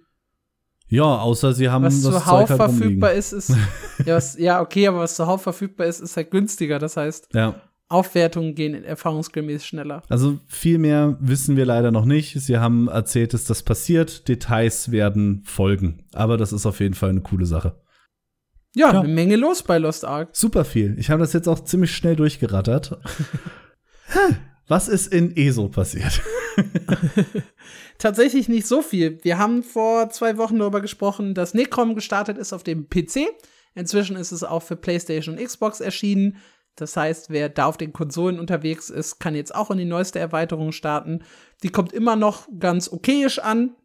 [0.88, 3.50] Ja, außer sie haben was das zuhauf halt verfügbar ist, ist
[4.04, 6.78] ja, was, ja, okay, aber was zuhauf verfügbar ist, ist halt günstiger.
[6.78, 7.54] Das heißt, ja.
[7.88, 10.02] Aufwertungen gehen erfahrungsgemäß schneller.
[10.08, 12.40] Also viel mehr wissen wir leider noch nicht.
[12.40, 14.28] Sie haben erzählt, dass das passiert.
[14.28, 16.04] Details werden folgen.
[16.12, 17.80] Aber das ist auf jeden Fall eine coole Sache.
[18.74, 19.00] Ja, ja.
[19.00, 20.30] eine Menge los bei Lost Ark.
[20.32, 20.98] Super viel.
[20.98, 22.98] Ich habe das jetzt auch ziemlich schnell durchgerattert.
[24.68, 26.22] Was ist in ESO passiert?
[27.98, 29.18] Tatsächlich nicht so viel.
[29.22, 33.28] Wir haben vor zwei Wochen darüber gesprochen, dass Necrom gestartet ist auf dem PC.
[33.74, 36.38] Inzwischen ist es auch für PlayStation und Xbox erschienen.
[36.76, 40.18] Das heißt, wer da auf den Konsolen unterwegs ist, kann jetzt auch in die neueste
[40.18, 41.22] Erweiterung starten.
[41.62, 43.76] Die kommt immer noch ganz okayisch an.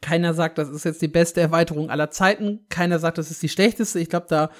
[0.00, 2.66] Keiner sagt, das ist jetzt die beste Erweiterung aller Zeiten.
[2.68, 3.98] Keiner sagt, das ist die schlechteste.
[3.98, 4.50] Ich glaube, da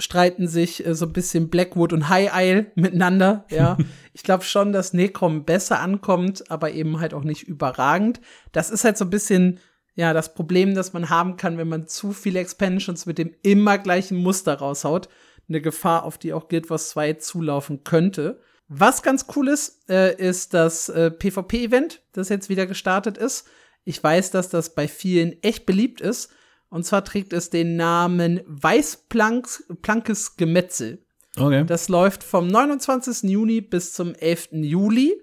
[0.00, 3.44] streiten sich äh, so ein bisschen Blackwood und High Isle miteinander.
[3.50, 3.76] Ja,
[4.12, 8.20] ich glaube schon, dass Necrom besser ankommt, aber eben halt auch nicht überragend.
[8.52, 9.60] Das ist halt so ein bisschen
[9.94, 13.78] ja das Problem, das man haben kann, wenn man zu viele Expansions mit dem immer
[13.78, 15.08] gleichen Muster raushaut.
[15.48, 18.40] Eine Gefahr, auf die auch Guild Wars 2 zulaufen könnte.
[18.68, 23.48] Was ganz cool ist, äh, ist das äh, PvP-Event, das jetzt wieder gestartet ist.
[23.84, 26.30] Ich weiß, dass das bei vielen echt beliebt ist
[26.70, 31.04] und zwar trägt es den Namen Weißplankes Gemetzel.
[31.36, 31.64] Okay.
[31.66, 33.30] Das läuft vom 29.
[33.30, 34.48] Juni bis zum 11.
[34.52, 35.20] Juli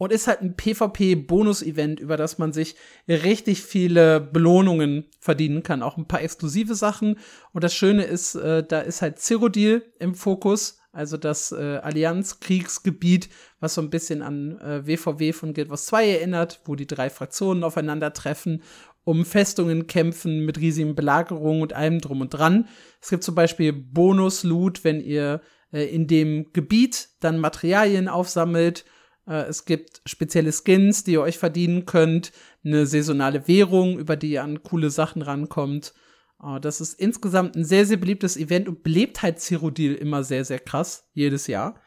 [0.00, 2.74] und ist halt ein PvP-Bonus-Event, über das man sich
[3.06, 5.82] richtig viele Belohnungen verdienen kann.
[5.82, 7.18] Auch ein paar exklusive Sachen.
[7.52, 13.28] Und das Schöne ist, äh, da ist halt Cyrodiil im Fokus, also das äh, Allianz-Kriegsgebiet,
[13.60, 17.10] was so ein bisschen an äh, WVW von Guild Wars 2 erinnert, wo die drei
[17.10, 18.62] Fraktionen aufeinandertreffen
[19.04, 22.68] um Festungen kämpfen mit riesigen Belagerungen und allem drum und dran.
[23.00, 25.40] Es gibt zum Beispiel Bonus-Loot, wenn ihr
[25.72, 28.84] äh, in dem Gebiet dann Materialien aufsammelt.
[29.26, 32.32] Äh, es gibt spezielle Skins, die ihr euch verdienen könnt.
[32.64, 35.94] Eine saisonale Währung, über die ihr an coole Sachen rankommt.
[36.42, 40.44] Äh, das ist insgesamt ein sehr, sehr beliebtes Event und belebt halt Cyrodiil immer sehr,
[40.44, 41.80] sehr krass, jedes Jahr.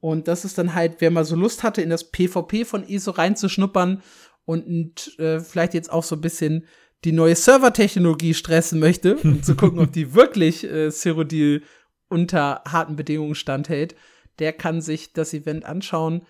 [0.00, 3.12] Und das ist dann halt, wer mal so Lust hatte, in das PvP von ESO
[3.12, 4.02] reinzuschnuppern
[4.44, 6.66] und äh, vielleicht jetzt auch so ein bisschen
[7.04, 11.62] die neue Servertechnologie stressen möchte, um zu gucken, ob die wirklich äh, Cyrodiil
[12.08, 13.94] unter harten Bedingungen standhält,
[14.38, 16.22] der kann sich das Event anschauen.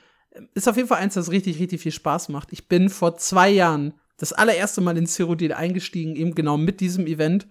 [0.54, 2.52] Ist auf jeden Fall eins, das richtig, richtig viel Spaß macht.
[2.52, 7.06] Ich bin vor zwei Jahren das allererste Mal in Cyrodiil eingestiegen, eben genau mit diesem
[7.06, 7.46] Event.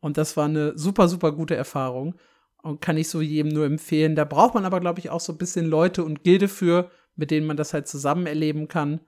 [0.00, 2.14] Und das war eine super, super gute Erfahrung.
[2.62, 4.16] Und kann ich so jedem nur empfehlen.
[4.16, 7.30] Da braucht man aber, glaube ich, auch so ein bisschen Leute und Gilde für, mit
[7.30, 9.00] denen man das halt zusammen erleben kann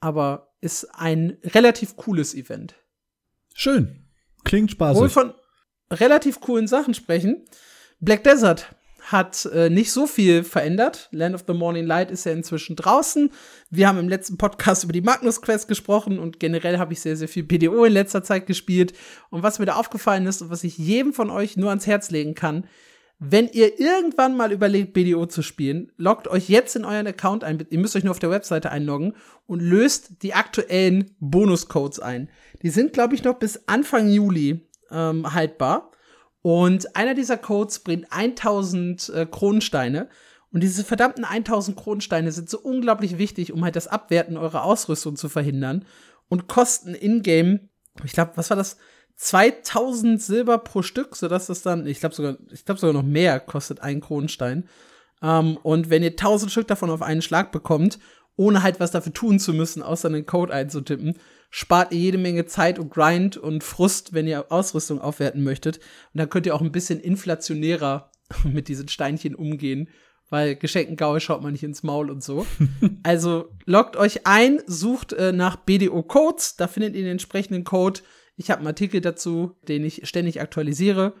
[0.00, 2.74] aber ist ein relativ cooles Event.
[3.54, 4.04] Schön.
[4.44, 5.00] Klingt spaßig.
[5.00, 5.34] Wohl von
[5.90, 7.44] relativ coolen Sachen sprechen.
[8.00, 8.74] Black Desert
[9.10, 11.08] hat äh, nicht so viel verändert.
[11.12, 13.30] Land of the Morning Light ist ja inzwischen draußen.
[13.70, 17.16] Wir haben im letzten Podcast über die Magnus Quest gesprochen und generell habe ich sehr,
[17.16, 18.92] sehr viel PDO in letzter Zeit gespielt.
[19.30, 22.10] Und was mir da aufgefallen ist und was ich jedem von euch nur ans Herz
[22.10, 22.66] legen kann,
[23.20, 27.66] Wenn ihr irgendwann mal überlegt, BDO zu spielen, loggt euch jetzt in euren Account ein.
[27.68, 29.14] Ihr müsst euch nur auf der Webseite einloggen
[29.46, 32.28] und löst die aktuellen Bonuscodes ein.
[32.62, 35.90] Die sind, glaube ich, noch bis Anfang Juli ähm, haltbar.
[36.42, 40.08] Und einer dieser Codes bringt 1000 äh, Kronensteine.
[40.52, 45.16] Und diese verdammten 1000 Kronensteine sind so unglaublich wichtig, um halt das Abwerten eurer Ausrüstung
[45.16, 45.84] zu verhindern.
[46.28, 47.68] Und kosten in-game,
[48.04, 48.76] ich glaube, was war das?
[49.18, 53.40] 2000 Silber pro Stück, sodass das dann, ich glaube sogar, ich glaube sogar noch mehr
[53.40, 54.68] kostet ein Kronenstein.
[55.20, 57.98] Ähm, und wenn ihr 1000 Stück davon auf einen Schlag bekommt,
[58.36, 61.18] ohne halt was dafür tun zu müssen, außer einen Code einzutippen,
[61.50, 65.78] spart ihr jede Menge Zeit und Grind und Frust, wenn ihr Ausrüstung aufwerten möchtet.
[65.78, 68.12] Und dann könnt ihr auch ein bisschen inflationärer
[68.44, 69.88] mit diesen Steinchen umgehen,
[70.30, 72.46] weil geschenkten Gaul schaut man nicht ins Maul und so.
[73.02, 78.02] also loggt euch ein, sucht äh, nach BDO Codes, da findet ihr den entsprechenden Code
[78.38, 81.14] ich habe einen Artikel dazu, den ich ständig aktualisiere.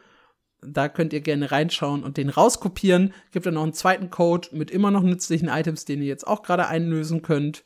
[0.62, 3.12] Da könnt ihr gerne reinschauen und den rauskopieren.
[3.32, 6.42] Gibt dann noch einen zweiten Code mit immer noch nützlichen Items, den ihr jetzt auch
[6.42, 7.64] gerade einlösen könnt.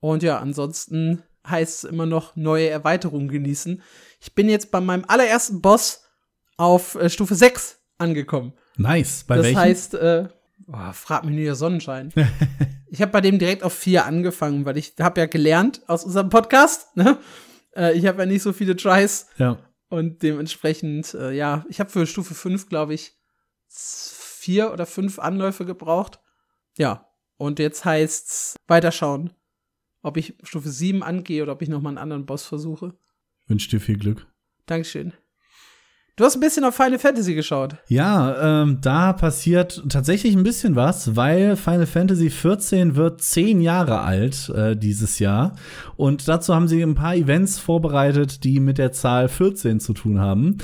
[0.00, 3.80] Und ja, ansonsten heißt es immer noch neue Erweiterungen genießen.
[4.20, 6.02] Ich bin jetzt bei meinem allerersten Boss
[6.56, 8.54] auf äh, Stufe 6 angekommen.
[8.76, 9.24] Nice.
[9.26, 9.58] Bei das welchen?
[9.58, 10.28] heißt, äh,
[10.66, 12.12] oh, frag mich der Sonnenschein.
[12.90, 16.28] ich habe bei dem direkt auf 4 angefangen, weil ich habe ja gelernt aus unserem
[16.28, 17.18] Podcast, ne?
[17.74, 19.28] Äh, ich habe ja nicht so viele Tries.
[19.38, 19.58] Ja.
[19.88, 23.18] Und dementsprechend, äh, ja, ich habe für Stufe 5, glaube ich,
[23.68, 26.20] vier oder fünf Anläufe gebraucht.
[26.78, 27.08] Ja.
[27.36, 29.32] Und jetzt heißt's weiterschauen,
[30.02, 32.94] ob ich Stufe 7 angehe oder ob ich noch mal einen anderen Boss versuche.
[33.46, 34.26] Wünsche dir viel Glück.
[34.66, 35.12] Dankeschön.
[36.20, 37.76] Du hast ein bisschen auf Final Fantasy geschaut.
[37.88, 44.00] Ja, ähm, da passiert tatsächlich ein bisschen was, weil Final Fantasy 14 wird zehn Jahre
[44.00, 45.54] alt äh, dieses Jahr.
[45.96, 50.20] Und dazu haben sie ein paar Events vorbereitet, die mit der Zahl 14 zu tun
[50.20, 50.58] haben.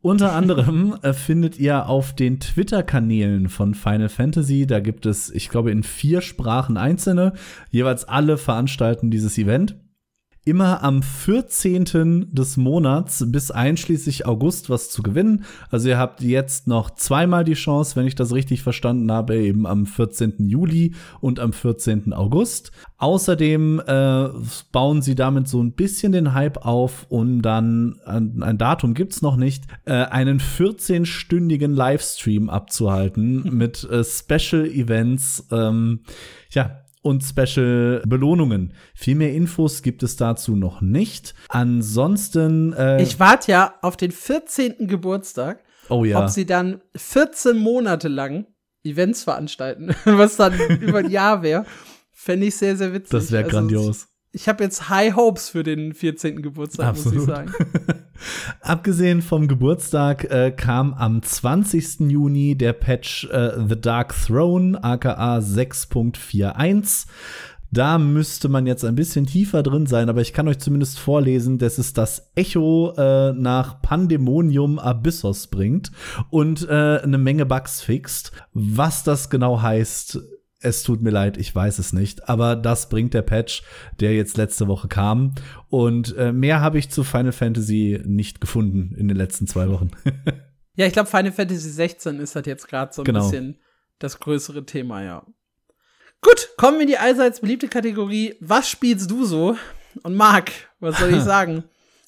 [0.00, 5.50] Unter anderem äh, findet ihr auf den Twitter-Kanälen von Final Fantasy, da gibt es, ich
[5.50, 7.34] glaube, in vier Sprachen einzelne,
[7.68, 9.76] jeweils alle veranstalten dieses Event
[10.44, 12.28] immer am 14.
[12.32, 15.44] des Monats bis einschließlich August was zu gewinnen.
[15.70, 19.66] Also ihr habt jetzt noch zweimal die Chance, wenn ich das richtig verstanden habe, eben
[19.66, 20.48] am 14.
[20.48, 22.12] Juli und am 14.
[22.12, 22.72] August.
[22.98, 24.28] Außerdem äh,
[24.72, 29.22] bauen sie damit so ein bisschen den Hype auf und dann, ein, ein Datum gibt's
[29.22, 35.46] noch nicht, äh, einen 14-stündigen Livestream abzuhalten mit äh, Special Events.
[35.52, 36.00] Ähm,
[36.50, 38.72] ja, und Special Belohnungen.
[38.94, 41.34] Viel mehr Infos gibt es dazu noch nicht.
[41.48, 42.72] Ansonsten.
[42.72, 44.86] Äh, ich warte ja auf den 14.
[44.86, 45.64] Geburtstag.
[45.88, 46.22] Oh ja.
[46.22, 48.46] Ob sie dann 14 Monate lang
[48.84, 51.66] Events veranstalten, was dann über ein Jahr wäre,
[52.12, 53.10] fände ich sehr, sehr witzig.
[53.10, 56.40] Das wäre also, grandios ich habe jetzt High Hopes für den 14.
[56.42, 57.14] Geburtstag, Absolut.
[57.14, 57.52] muss ich sagen.
[58.60, 62.00] Abgesehen vom Geburtstag äh, kam am 20.
[62.10, 67.06] Juni der Patch äh, The Dark Throne, aka 6.41.
[67.70, 71.56] Da müsste man jetzt ein bisschen tiefer drin sein, aber ich kann euch zumindest vorlesen,
[71.56, 75.90] dass es das Echo äh, nach Pandemonium Abyssos bringt
[76.28, 78.32] und äh, eine Menge Bugs fixt.
[78.52, 80.20] Was das genau heißt,
[80.62, 82.28] es tut mir leid, ich weiß es nicht.
[82.28, 83.62] Aber das bringt der Patch,
[84.00, 85.34] der jetzt letzte Woche kam.
[85.68, 89.90] Und äh, mehr habe ich zu Final Fantasy nicht gefunden in den letzten zwei Wochen.
[90.76, 93.24] ja, ich glaube, Final Fantasy 16 ist halt jetzt gerade so ein genau.
[93.28, 93.58] bisschen
[93.98, 95.26] das größere Thema, ja.
[96.20, 98.36] Gut, kommen wir in die allseits beliebte Kategorie.
[98.40, 99.56] Was spielst du so?
[100.02, 101.64] Und Marc, was soll ich sagen?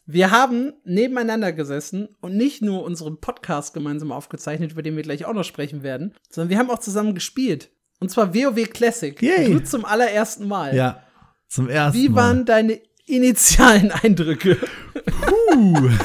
[0.07, 5.25] Wir haben nebeneinander gesessen und nicht nur unseren Podcast gemeinsam aufgezeichnet, über den wir gleich
[5.25, 7.71] auch noch sprechen werden, sondern wir haben auch zusammen gespielt.
[8.01, 9.21] Und zwar WoW Classic.
[9.21, 9.53] Yay.
[9.53, 10.75] Du zum allerersten Mal.
[10.75, 11.03] Ja,
[11.49, 12.05] zum ersten Mal.
[12.05, 14.59] Wie waren deine initialen Eindrücke?
[15.07, 15.91] Puh.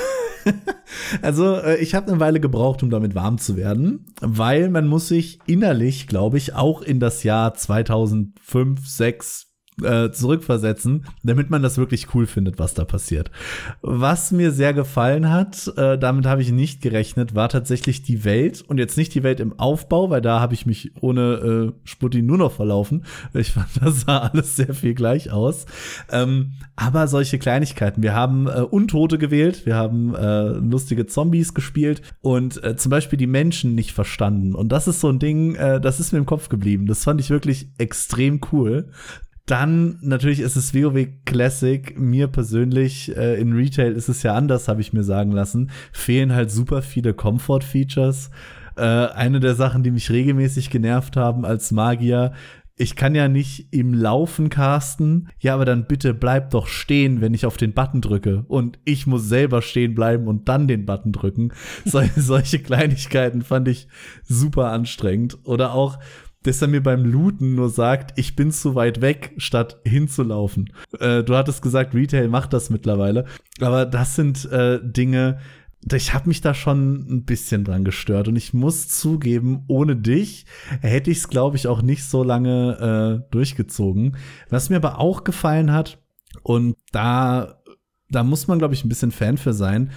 [1.22, 5.08] Also, äh, ich habe eine Weile gebraucht, um damit warm zu werden, weil man muss
[5.08, 9.49] sich innerlich, glaube ich, auch in das Jahr 2005, 6,
[9.84, 13.32] äh, zurückversetzen, damit man das wirklich cool findet, was da passiert.
[13.82, 18.64] Was mir sehr gefallen hat, äh, damit habe ich nicht gerechnet, war tatsächlich die Welt
[18.68, 22.22] und jetzt nicht die Welt im Aufbau, weil da habe ich mich ohne äh, Sputti
[22.22, 23.06] nur noch verlaufen.
[23.34, 25.66] Ich fand, das sah alles sehr viel gleich aus.
[26.12, 28.04] Ähm, aber solche Kleinigkeiten.
[28.04, 33.18] Wir haben äh, Untote gewählt, wir haben äh, lustige Zombies gespielt und äh, zum Beispiel
[33.18, 34.56] die Menschen nicht verstanden.
[34.56, 36.86] Und das ist so ein Ding, äh, das ist mir im Kopf geblieben.
[36.86, 38.90] Das fand ich wirklich extrem cool.
[39.50, 41.98] Dann natürlich ist es WoW Classic.
[41.98, 45.72] Mir persönlich äh, in Retail ist es ja anders, habe ich mir sagen lassen.
[45.92, 48.30] Fehlen halt super viele Comfort-Features.
[48.78, 52.34] Äh, eine der Sachen, die mich regelmäßig genervt haben als Magier,
[52.82, 55.30] ich kann ja nicht im Laufen casten.
[55.40, 58.46] Ja, aber dann bitte bleib doch stehen, wenn ich auf den Button drücke.
[58.48, 61.52] Und ich muss selber stehen bleiben und dann den Button drücken.
[61.86, 63.88] Sol solche Kleinigkeiten fand ich
[64.24, 65.40] super anstrengend.
[65.44, 65.98] Oder auch,
[66.44, 70.72] dass er mir beim Looten nur sagt, ich bin zu weit weg, statt hinzulaufen.
[71.00, 73.26] Äh, du hattest gesagt, Retail macht das mittlerweile.
[73.60, 75.40] Aber das sind äh, Dinge,
[75.94, 80.46] ich habe mich da schon ein bisschen dran gestört und ich muss zugeben, ohne dich
[80.82, 84.18] hätte ich es, glaube ich, auch nicht so lange äh, durchgezogen.
[84.50, 85.98] Was mir aber auch gefallen hat,
[86.44, 87.62] und da,
[88.10, 89.92] da muss man, glaube ich, ein bisschen Fan für sein,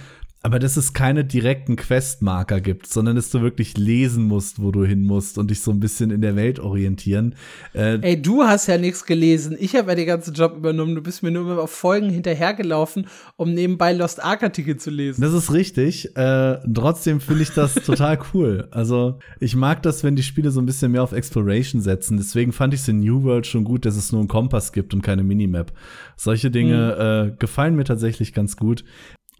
[0.45, 4.83] aber dass es keine direkten Questmarker gibt, sondern dass du wirklich lesen musst, wo du
[4.83, 7.35] hin musst und dich so ein bisschen in der Welt orientieren.
[7.73, 9.55] Äh, Ey, du hast ja nichts gelesen.
[9.57, 10.95] Ich habe ja den ganzen Job übernommen.
[10.95, 13.07] Du bist mir nur immer auf Folgen hinterhergelaufen,
[13.37, 15.21] um nebenbei Lost Ark Artikel zu lesen.
[15.21, 16.13] Das ist richtig.
[16.17, 18.67] Äh, trotzdem finde ich das total cool.
[18.71, 22.17] Also ich mag das, wenn die Spiele so ein bisschen mehr auf Exploration setzen.
[22.17, 24.93] Deswegen fand ich es in New World schon gut, dass es nur einen Kompass gibt
[24.93, 25.71] und keine Minimap.
[26.17, 27.31] Solche Dinge mhm.
[27.31, 28.83] äh, gefallen mir tatsächlich ganz gut.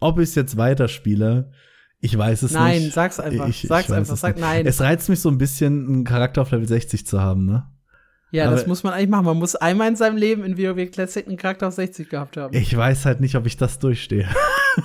[0.00, 1.50] Ob ich es jetzt weiterspiele,
[2.00, 2.82] ich weiß es nein, nicht.
[2.82, 3.48] Nein, sag's einfach.
[3.48, 4.66] Ich, sag's ich einfach, sag nein.
[4.66, 7.66] Es reizt mich so ein bisschen, einen Charakter auf Level 60 zu haben, ne?
[8.34, 9.26] Ja, Aber das muss man eigentlich machen.
[9.26, 12.52] Man muss einmal in seinem Leben in WoW Classic einen Charakter auf 60 gehabt haben.
[12.52, 14.28] Ich weiß halt nicht, ob ich das durchstehe.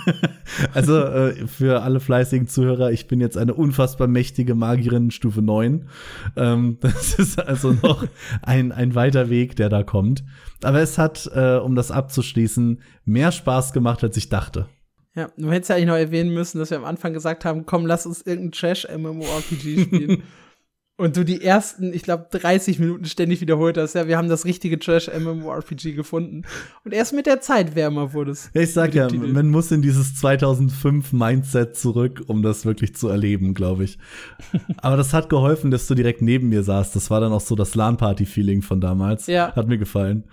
[0.76, 5.90] also äh, für alle fleißigen Zuhörer, ich bin jetzt eine unfassbar mächtige Magierin Stufe 9.
[6.36, 8.06] Ähm, das ist also noch
[8.44, 10.24] ein, ein weiter Weg, der da kommt.
[10.64, 14.68] Aber es hat, äh, um das abzuschließen, mehr Spaß gemacht, als ich dachte.
[15.20, 17.86] Ja, du hättest ja eigentlich noch erwähnen müssen, dass wir am Anfang gesagt haben, komm,
[17.86, 20.24] lass uns irgendein Trash-MMORPG spielen.
[20.96, 24.46] Und du die ersten, ich glaube, 30 Minuten ständig wiederholt hast, ja, wir haben das
[24.46, 26.44] richtige Trash-MMORPG gefunden.
[26.86, 28.50] Und erst mit der Zeit wärmer wurde es.
[28.54, 29.28] Ja, ich sag ja, Titel.
[29.28, 33.98] man muss in dieses 2005-Mindset zurück, um das wirklich zu erleben, glaube ich.
[34.78, 36.96] Aber das hat geholfen, dass du direkt neben mir saßt.
[36.96, 39.28] Das war dann auch so das LAN-Party-Feeling von damals.
[39.28, 39.54] Ja.
[39.54, 40.24] Hat mir gefallen.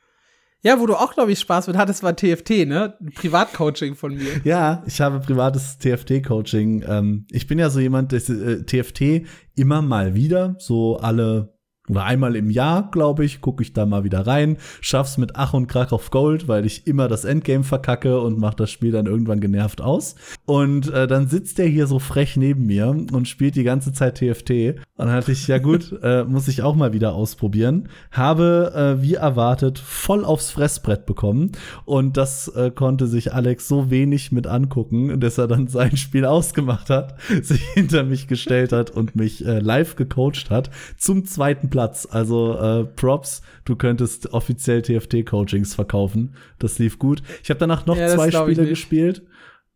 [0.66, 2.94] Ja, wo du auch, glaube ich, Spaß mit hattest, war TFT, ne?
[3.14, 4.32] Privatcoaching von mir.
[4.44, 6.84] Ja, ich habe privates TFT-Coaching.
[6.88, 11.55] Ähm, ich bin ja so jemand, der äh, TFT immer mal wieder, so alle
[11.88, 15.54] oder einmal im Jahr, glaube ich, gucke ich da mal wieder rein, schaff's mit Ach
[15.54, 19.06] und Krach auf Gold, weil ich immer das Endgame verkacke und mach das Spiel dann
[19.06, 20.16] irgendwann genervt aus.
[20.44, 24.18] Und äh, dann sitzt der hier so frech neben mir und spielt die ganze Zeit
[24.18, 24.50] TFT.
[24.50, 27.88] Und dann hatte ich, ja gut, äh, muss ich auch mal wieder ausprobieren.
[28.10, 31.52] Habe, äh, wie erwartet, voll aufs Fressbrett bekommen.
[31.84, 36.24] Und das äh, konnte sich Alex so wenig mit angucken, dass er dann sein Spiel
[36.24, 41.70] ausgemacht hat, sich hinter mich gestellt hat und mich äh, live gecoacht hat zum zweiten
[41.70, 41.75] Platz.
[41.78, 46.34] Also äh, Props, du könntest offiziell TFT-Coachings verkaufen.
[46.58, 47.22] Das lief gut.
[47.42, 49.22] Ich habe danach noch ja, zwei Spiele gespielt.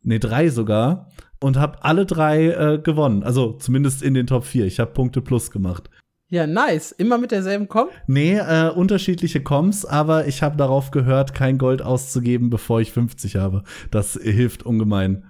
[0.02, 1.10] Nee, drei sogar.
[1.40, 3.22] Und habe alle drei äh, gewonnen.
[3.22, 4.66] Also zumindest in den Top 4.
[4.66, 5.90] Ich habe Punkte plus gemacht.
[6.30, 6.92] Ja, nice.
[6.92, 7.88] Immer mit derselben Com?
[8.06, 13.34] Nee, äh, unterschiedliche Coms, aber ich habe darauf gehört, kein Gold auszugeben, bevor ich 50
[13.36, 13.64] habe.
[13.90, 15.24] Das hilft ungemein.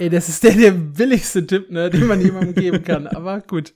[0.00, 3.06] Ey, das ist der, der billigste Tipp, ne, den man jemandem geben kann.
[3.06, 3.74] Aber gut.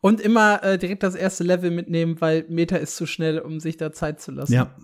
[0.00, 3.76] Und immer äh, direkt das erste Level mitnehmen, weil Meta ist zu schnell, um sich
[3.76, 4.52] da Zeit zu lassen.
[4.52, 4.74] Ja.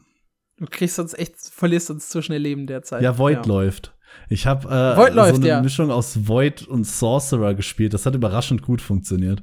[0.59, 3.02] Du kriegst sonst echt, verlierst sonst zu schnell Leben derzeit.
[3.02, 3.43] Ja, Void ja.
[3.44, 3.94] läuft.
[4.28, 5.62] Ich habe äh, so eine ja.
[5.62, 7.94] Mischung aus Void und Sorcerer gespielt.
[7.94, 9.43] Das hat überraschend gut funktioniert.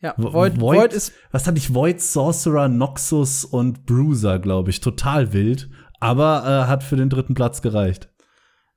[0.00, 1.12] Ja, Void, Void, Void ist.
[1.32, 1.74] Was hatte ich?
[1.74, 4.80] Void, Sorcerer, Noxus und Bruiser, glaube ich.
[4.80, 5.68] Total wild.
[6.00, 8.08] Aber äh, hat für den dritten Platz gereicht.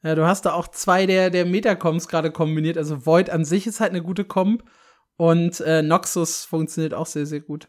[0.03, 2.77] Ja, du hast da auch zwei der, der Metacoms gerade kombiniert.
[2.77, 4.63] Also Void an sich ist halt eine gute Comp.
[5.21, 7.67] Und äh, Noxus funktioniert auch sehr, sehr gut.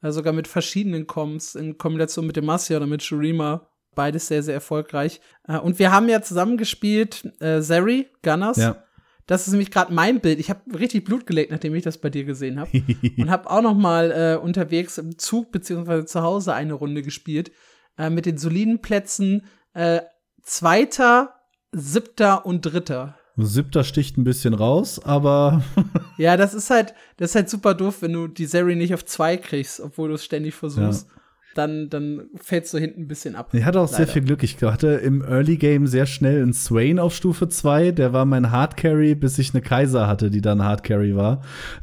[0.00, 3.70] Also sogar mit verschiedenen Comps in Kombination mit Demacia oder mit Shurima.
[3.94, 5.20] Beides sehr, sehr erfolgreich.
[5.46, 8.56] Äh, und wir haben ja zusammen gespielt äh, Zeri, Gunners.
[8.56, 8.82] Ja.
[9.26, 10.40] Das ist nämlich gerade mein Bild.
[10.40, 12.82] Ich habe richtig Blut gelegt, nachdem ich das bei dir gesehen habe.
[13.16, 17.52] und habe auch noch mal äh, unterwegs im Zug beziehungsweise zu Hause eine Runde gespielt.
[17.96, 20.00] Äh, mit den soliden Plätzen äh,
[20.42, 21.36] Zweiter,
[21.70, 23.17] Siebter und Dritter.
[23.46, 25.62] Siebter sticht ein bisschen raus, aber.
[26.18, 29.04] ja, das ist halt, das ist halt super doof, wenn du die Serie nicht auf
[29.04, 31.06] zwei kriegst, obwohl du es ständig versuchst.
[31.08, 31.14] Ja.
[31.54, 33.48] Dann, dann fällst du hinten ein bisschen ab.
[33.52, 33.96] Ich hatte auch leider.
[33.96, 34.42] sehr viel Glück.
[34.44, 37.90] Ich hatte im Early Game sehr schnell einen Swain auf Stufe 2.
[37.92, 41.42] Der war mein Hard Carry, bis ich eine Kaiser hatte, die dann Hard Carry war.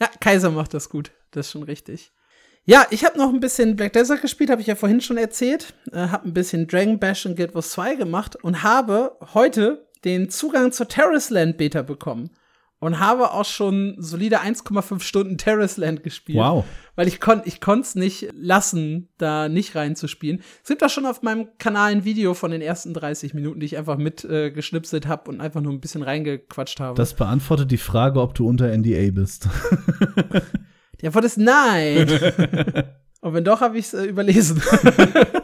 [0.00, 1.12] ja, Kaiser macht das gut.
[1.30, 2.10] Das ist schon richtig.
[2.66, 5.74] Ja, ich habe noch ein bisschen Black Desert gespielt, habe ich ja vorhin schon erzählt.
[5.92, 10.30] Äh, habe ein bisschen Dragon Bash und Guild Wars 2 gemacht und habe heute den
[10.30, 12.30] Zugang zur Terrace Land Beta bekommen.
[12.80, 16.36] Und habe auch schon solide 1,5 Stunden Terrace Land gespielt.
[16.36, 16.66] Wow.
[16.96, 20.42] Weil ich konnte ich es nicht lassen, da nicht reinzuspielen.
[20.62, 23.66] Es gibt auch schon auf meinem Kanal ein Video von den ersten 30 Minuten, die
[23.66, 26.94] ich einfach mit äh, geschnipselt habe und einfach nur ein bisschen reingequatscht habe.
[26.94, 29.48] Das beantwortet die Frage, ob du unter NDA bist.
[31.04, 32.08] Die Antwort ist nein.
[33.20, 34.62] und wenn doch, habe ich es äh, überlesen.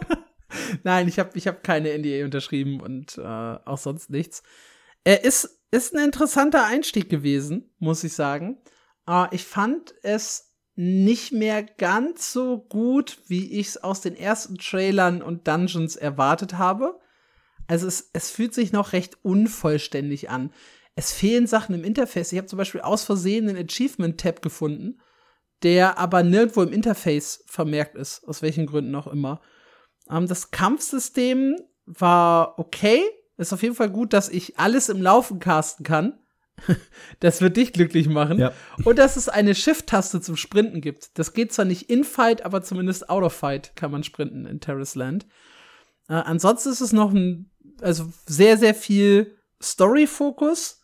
[0.84, 4.42] nein, ich habe ich hab keine NDA unterschrieben und äh, auch sonst nichts.
[5.04, 8.56] Er ist, ist ein interessanter Einstieg gewesen, muss ich sagen.
[9.04, 14.56] Aber ich fand es nicht mehr ganz so gut, wie ich es aus den ersten
[14.56, 16.98] Trailern und Dungeons erwartet habe.
[17.66, 20.54] Also es, es fühlt sich noch recht unvollständig an.
[20.94, 22.32] Es fehlen Sachen im Interface.
[22.32, 25.02] Ich habe zum Beispiel aus Versehen einen Achievement-Tab gefunden,
[25.62, 29.40] der aber nirgendwo im Interface vermerkt ist, aus welchen Gründen auch immer.
[30.10, 31.56] Ähm, das Kampfsystem
[31.86, 33.02] war okay.
[33.36, 36.18] Ist auf jeden Fall gut, dass ich alles im Laufen casten kann.
[37.20, 38.38] das wird dich glücklich machen.
[38.38, 38.52] Ja.
[38.84, 41.18] Und dass es eine Shift-Taste zum Sprinten gibt.
[41.18, 44.60] Das geht zwar nicht in Fight, aber zumindest out of Fight kann man sprinten in
[44.60, 45.26] Terrace Land.
[46.08, 47.50] Äh, ansonsten ist es noch ein,
[47.80, 50.79] also sehr, sehr viel Story-Fokus.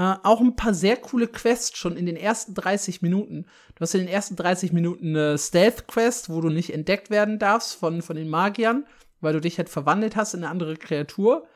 [0.00, 3.44] Äh, auch ein paar sehr coole Quests schon in den ersten 30 Minuten.
[3.74, 7.74] Du hast in den ersten 30 Minuten eine Stealth-Quest, wo du nicht entdeckt werden darfst
[7.74, 8.86] von, von den Magiern,
[9.20, 11.46] weil du dich halt verwandelt hast in eine andere Kreatur.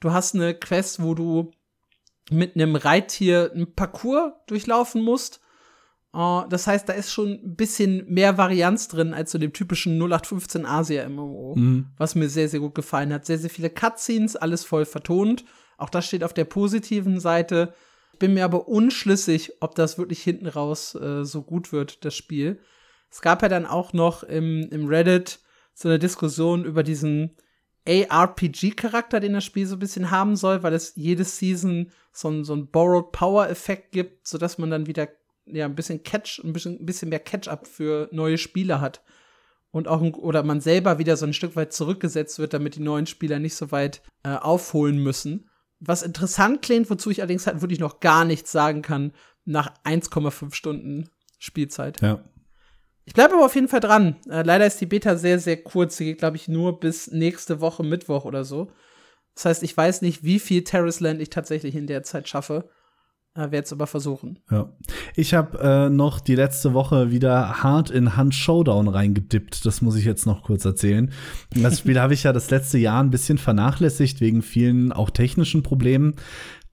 [0.00, 1.52] Du hast eine Quest, wo du
[2.30, 5.40] mit einem Reittier ein Parcours durchlaufen musst.
[6.12, 9.98] Uh, das heißt, da ist schon ein bisschen mehr Varianz drin als so dem typischen
[9.98, 11.86] 0815 Asia-MMO, mhm.
[11.96, 13.24] was mir sehr, sehr gut gefallen hat.
[13.24, 15.46] Sehr, sehr viele Cutscenes, alles voll vertont.
[15.78, 17.72] Auch das steht auf der positiven Seite.
[18.18, 22.60] Bin mir aber unschlüssig, ob das wirklich hinten raus äh, so gut wird, das Spiel.
[23.10, 25.40] Es gab ja dann auch noch im, im Reddit
[25.74, 27.36] so eine Diskussion über diesen
[27.86, 32.44] ARPG-Charakter, den das Spiel so ein bisschen haben soll, weil es jede Season so einen
[32.44, 35.08] so ein Borrowed Power-Effekt gibt, sodass man dann wieder
[35.46, 39.02] ja, ein bisschen Catch, ein bisschen, ein bisschen mehr Catch-up für neue Spieler hat.
[39.70, 43.06] Und auch, oder man selber wieder so ein Stück weit zurückgesetzt wird, damit die neuen
[43.06, 45.50] Spieler nicht so weit äh, aufholen müssen.
[45.78, 49.12] Was interessant klingt, wozu ich allerdings halt wirklich noch gar nichts sagen kann,
[49.44, 52.00] nach 1,5 Stunden Spielzeit.
[52.00, 52.24] Ja.
[53.04, 54.16] Ich bleibe aber auf jeden Fall dran.
[54.28, 55.96] Äh, leider ist die Beta sehr, sehr kurz.
[55.96, 58.72] Sie geht, glaube ich, nur bis nächste Woche Mittwoch oder so.
[59.34, 62.68] Das heißt, ich weiß nicht, wie viel Terrace Land ich tatsächlich in der Zeit schaffe.
[63.36, 64.38] Äh, Werde es aber versuchen.
[64.50, 64.70] Ja.
[65.14, 69.66] Ich habe äh, noch die letzte Woche wieder hart in Hand Showdown reingedippt.
[69.66, 71.12] Das muss ich jetzt noch kurz erzählen.
[71.54, 75.62] Das Spiel habe ich ja das letzte Jahr ein bisschen vernachlässigt, wegen vielen auch technischen
[75.62, 76.14] Problemen.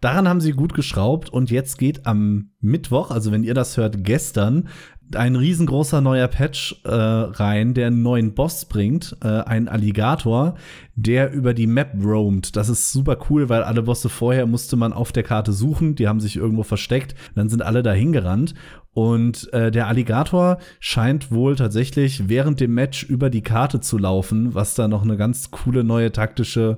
[0.03, 4.03] Daran haben sie gut geschraubt und jetzt geht am Mittwoch, also wenn ihr das hört,
[4.03, 4.67] gestern,
[5.15, 10.55] ein riesengroßer neuer Patch äh, rein, der einen neuen Boss bringt, äh, ein Alligator,
[10.95, 12.55] der über die Map roamt.
[12.55, 16.07] Das ist super cool, weil alle Bosse vorher musste man auf der Karte suchen, die
[16.07, 18.55] haben sich irgendwo versteckt, dann sind alle dahin gerannt
[18.93, 24.53] und äh, der Alligator scheint wohl tatsächlich während dem Match über die Karte zu laufen,
[24.53, 26.77] was da noch eine ganz coole neue taktische,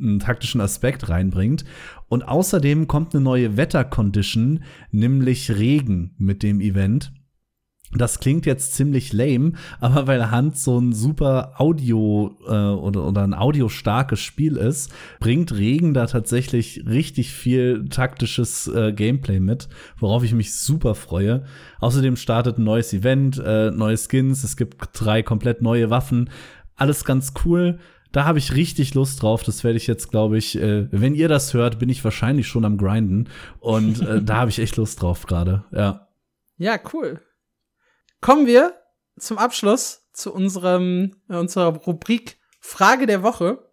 [0.00, 1.64] einen taktischen Aspekt reinbringt.
[2.08, 4.62] Und außerdem kommt eine neue Wettercondition,
[4.92, 7.12] nämlich Regen mit dem Event.
[7.98, 13.22] Das klingt jetzt ziemlich lame, aber weil Hand so ein super Audio äh, oder, oder
[13.22, 19.68] ein audiostarkes Spiel ist, bringt Regen da tatsächlich richtig viel taktisches äh, Gameplay mit,
[19.98, 21.44] worauf ich mich super freue.
[21.80, 26.30] Außerdem startet ein neues Event, äh, neue Skins, es gibt drei komplett neue Waffen,
[26.76, 27.78] alles ganz cool.
[28.12, 29.42] Da habe ich richtig Lust drauf.
[29.42, 32.64] Das werde ich jetzt, glaube ich, äh, wenn ihr das hört, bin ich wahrscheinlich schon
[32.64, 33.28] am Grinden.
[33.60, 35.64] Und äh, da habe ich echt Lust drauf gerade.
[35.70, 36.08] Ja.
[36.56, 37.20] Ja, cool.
[38.20, 38.74] Kommen wir
[39.18, 43.70] zum Abschluss zu unserem, äh, unserer Rubrik Frage der Woche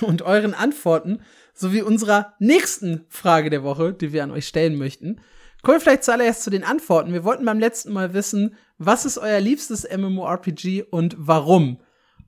[0.00, 1.22] und euren Antworten
[1.54, 5.20] sowie unserer nächsten Frage der Woche, die wir an euch stellen möchten.
[5.62, 7.12] Kommen wir vielleicht zuallererst zu den Antworten.
[7.12, 11.80] Wir wollten beim letzten Mal wissen, was ist euer liebstes MMORPG und warum?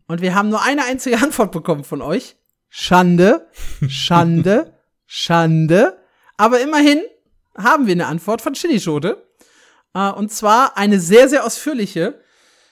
[0.06, 2.36] Und wir haben nur eine einzige Antwort bekommen von euch.
[2.68, 3.48] Schande,
[3.86, 4.74] Schande,
[5.06, 5.98] Schande.
[6.36, 7.00] Aber immerhin
[7.56, 9.27] haben wir eine Antwort von Chilischote.
[9.96, 12.20] Uh, und zwar eine sehr, sehr ausführliche.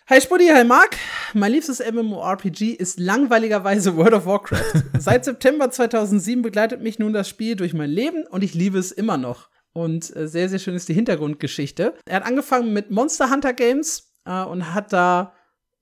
[0.08, 0.96] Hi Spuddy, hi Mark.
[1.34, 4.84] Mein liebstes MMORPG ist langweiligerweise World of Warcraft.
[4.98, 8.92] Seit September 2007 begleitet mich nun das Spiel durch mein Leben und ich liebe es
[8.92, 9.48] immer noch.
[9.72, 11.94] Und äh, sehr, sehr schön ist die Hintergrundgeschichte.
[12.04, 15.32] Er hat angefangen mit Monster Hunter Games äh, und hat da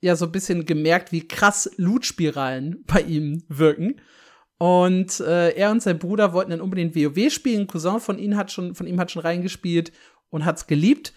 [0.01, 4.01] ja so ein bisschen gemerkt, wie krass Loot-Spiralen bei ihm wirken.
[4.59, 7.62] Und äh, er und sein Bruder wollten dann unbedingt WoW spielen.
[7.62, 9.93] Ein Cousin von ihm hat schon, von ihm hat schon reingespielt
[10.31, 11.12] und hat es geliebt.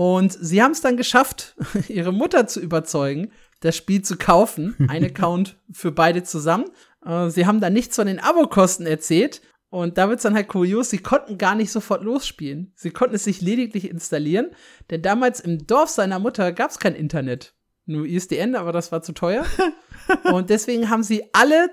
[0.00, 1.54] Und sie haben es dann geschafft,
[1.88, 4.74] ihre Mutter zu überzeugen, das Spiel zu kaufen.
[4.88, 6.64] Ein Account für beide zusammen.
[7.04, 9.42] Äh, sie haben dann nichts von den Abokosten erzählt.
[9.68, 12.72] Und da wird's dann halt kurios, sie konnten gar nicht sofort losspielen.
[12.76, 14.52] Sie konnten es sich lediglich installieren,
[14.88, 17.52] denn damals im Dorf seiner Mutter gab's kein Internet.
[17.84, 19.44] Nur ISDN, aber das war zu teuer.
[20.32, 21.68] und deswegen haben sie alle,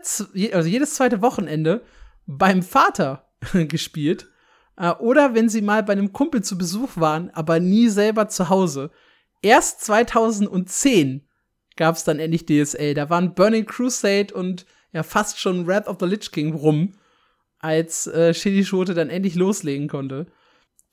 [0.51, 1.81] also jedes zweite Wochenende
[2.25, 4.27] beim Vater gespielt
[4.99, 8.91] oder wenn sie mal bei einem Kumpel zu Besuch waren, aber nie selber zu Hause,
[9.41, 11.27] erst 2010
[11.75, 12.93] gab es dann endlich DSA.
[12.93, 16.93] Da waren Burning Crusade und ja fast schon Wrath of the Lich King rum,
[17.59, 20.27] als äh, Shitty Schote dann endlich loslegen konnte.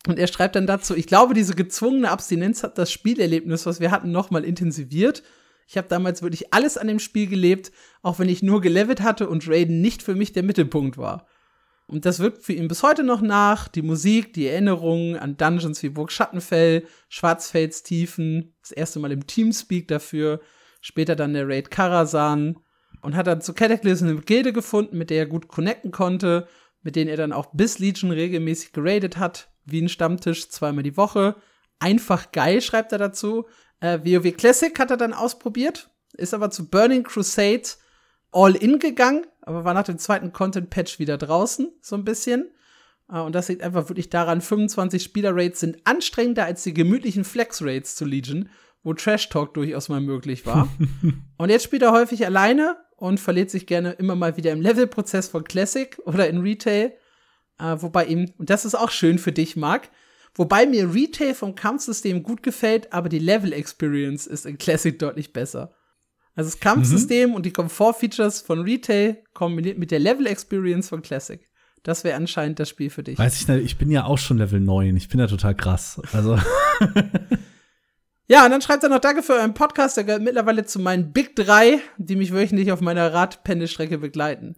[0.06, 3.90] Und er schreibt dann dazu, ich glaube, diese gezwungene Abstinenz hat das Spielerlebnis, was wir
[3.90, 5.23] hatten, nochmal intensiviert.
[5.66, 9.28] Ich habe damals wirklich alles an dem Spiel gelebt, auch wenn ich nur gelevelt hatte
[9.28, 11.27] und Raiden nicht für mich der Mittelpunkt war.
[11.95, 13.69] Und das wirkt für ihn bis heute noch nach.
[13.69, 19.29] Die Musik, die Erinnerungen an Dungeons wie Burg Schattenfell, Schwarzfelds Tiefen, das erste Mal im
[19.29, 20.41] Teamspeak dafür,
[20.81, 22.59] später dann der Raid Karasan
[23.01, 26.49] und hat dann zu Cataclysm eine Gilde gefunden, mit der er gut connecten konnte,
[26.83, 30.97] mit denen er dann auch bis Legion regelmäßig geradet hat, wie ein Stammtisch zweimal die
[30.97, 31.37] Woche.
[31.79, 33.47] Einfach geil, schreibt er dazu.
[33.79, 37.69] Äh, WoW Classic hat er dann ausprobiert, ist aber zu Burning Crusade
[38.35, 42.51] all in gegangen, aber war nach dem zweiten Content-Patch wieder draußen, so ein bisschen.
[43.12, 47.97] Uh, und das liegt einfach wirklich daran, 25 Spieler-Rates sind anstrengender als die gemütlichen Flex-Rates
[47.97, 48.48] zu Legion,
[48.82, 50.69] wo Trash-Talk durchaus mal möglich war.
[51.36, 55.28] und jetzt spielt er häufig alleine und verliert sich gerne immer mal wieder im Level-Prozess
[55.28, 56.94] von Classic oder in Retail.
[57.61, 59.90] Uh, wobei ihm, und das ist auch schön für dich, Marc,
[60.35, 65.74] wobei mir Retail vom Kampfsystem gut gefällt, aber die Level-Experience ist in Classic deutlich besser.
[66.35, 67.36] Also das Kampfsystem mhm.
[67.36, 71.40] und die Komfort-Features von Retail kombiniert mit der Level-Experience von Classic.
[71.85, 73.19] Das wäre anscheinend das Spiel für dich.
[73.19, 74.97] Weiß ich nicht, ich bin ja auch schon Level 9.
[74.97, 76.01] Ich bin ja total krass.
[76.12, 76.39] Also.
[78.27, 79.97] ja, und dann schreibt er noch Danke für euren Podcast.
[79.97, 84.56] Der gehört mittlerweile zu meinen Big 3, die mich wöchentlich auf meiner Radpendelstrecke begleiten.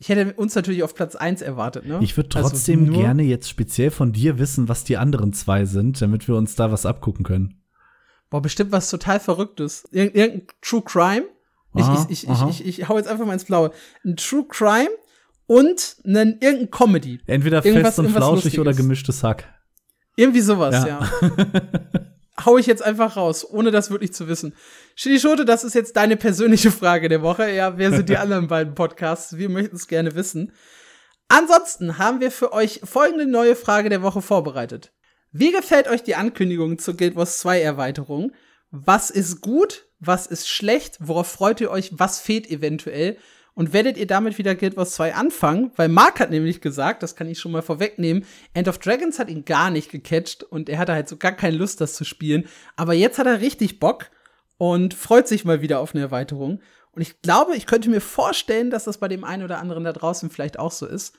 [0.00, 1.98] Ich hätte uns natürlich auf Platz 1 erwartet, ne?
[2.02, 5.66] Ich würde also trotzdem also gerne jetzt speziell von dir wissen, was die anderen zwei
[5.66, 7.59] sind, damit wir uns da was abgucken können.
[8.30, 9.84] Boah, bestimmt was total Verrücktes.
[9.90, 11.24] Ir irgendein True Crime.
[11.74, 13.72] Ich, aha, ich, ich, ich, ich, ich hau jetzt einfach mal ins Blaue.
[14.04, 14.90] Ein True Crime
[15.46, 17.20] und einen, irgendein Comedy.
[17.26, 19.52] Entweder irgendwas, fest und flauschig oder gemischtes Hack.
[20.16, 20.86] Irgendwie sowas, ja.
[20.86, 21.10] ja.
[22.44, 24.54] hau ich jetzt einfach raus, ohne das wirklich zu wissen.
[24.94, 27.50] Shitty Schote, das ist jetzt deine persönliche Frage der Woche.
[27.50, 29.36] Ja, wer sind die anderen beiden Podcasts?
[29.36, 30.52] Wir möchten es gerne wissen.
[31.28, 34.92] Ansonsten haben wir für euch folgende neue Frage der Woche vorbereitet.
[35.32, 38.32] Wie gefällt euch die Ankündigung zur Guild Wars 2 Erweiterung?
[38.72, 39.86] Was ist gut?
[40.00, 40.96] Was ist schlecht?
[40.98, 41.92] Worauf freut ihr euch?
[41.92, 43.16] Was fehlt eventuell?
[43.54, 45.70] Und werdet ihr damit wieder Guild Wars 2 anfangen?
[45.76, 48.24] Weil Mark hat nämlich gesagt, das kann ich schon mal vorwegnehmen,
[48.54, 51.56] End of Dragons hat ihn gar nicht gecatcht und er hatte halt so gar keine
[51.56, 52.48] Lust, das zu spielen.
[52.74, 54.10] Aber jetzt hat er richtig Bock
[54.58, 56.60] und freut sich mal wieder auf eine Erweiterung.
[56.90, 59.92] Und ich glaube, ich könnte mir vorstellen, dass das bei dem einen oder anderen da
[59.92, 61.14] draußen vielleicht auch so ist.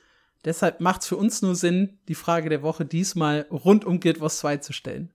[0.45, 4.21] Deshalb macht es für uns nur Sinn, die Frage der Woche diesmal rund um Guild
[4.21, 5.11] Wars 2 zu stellen.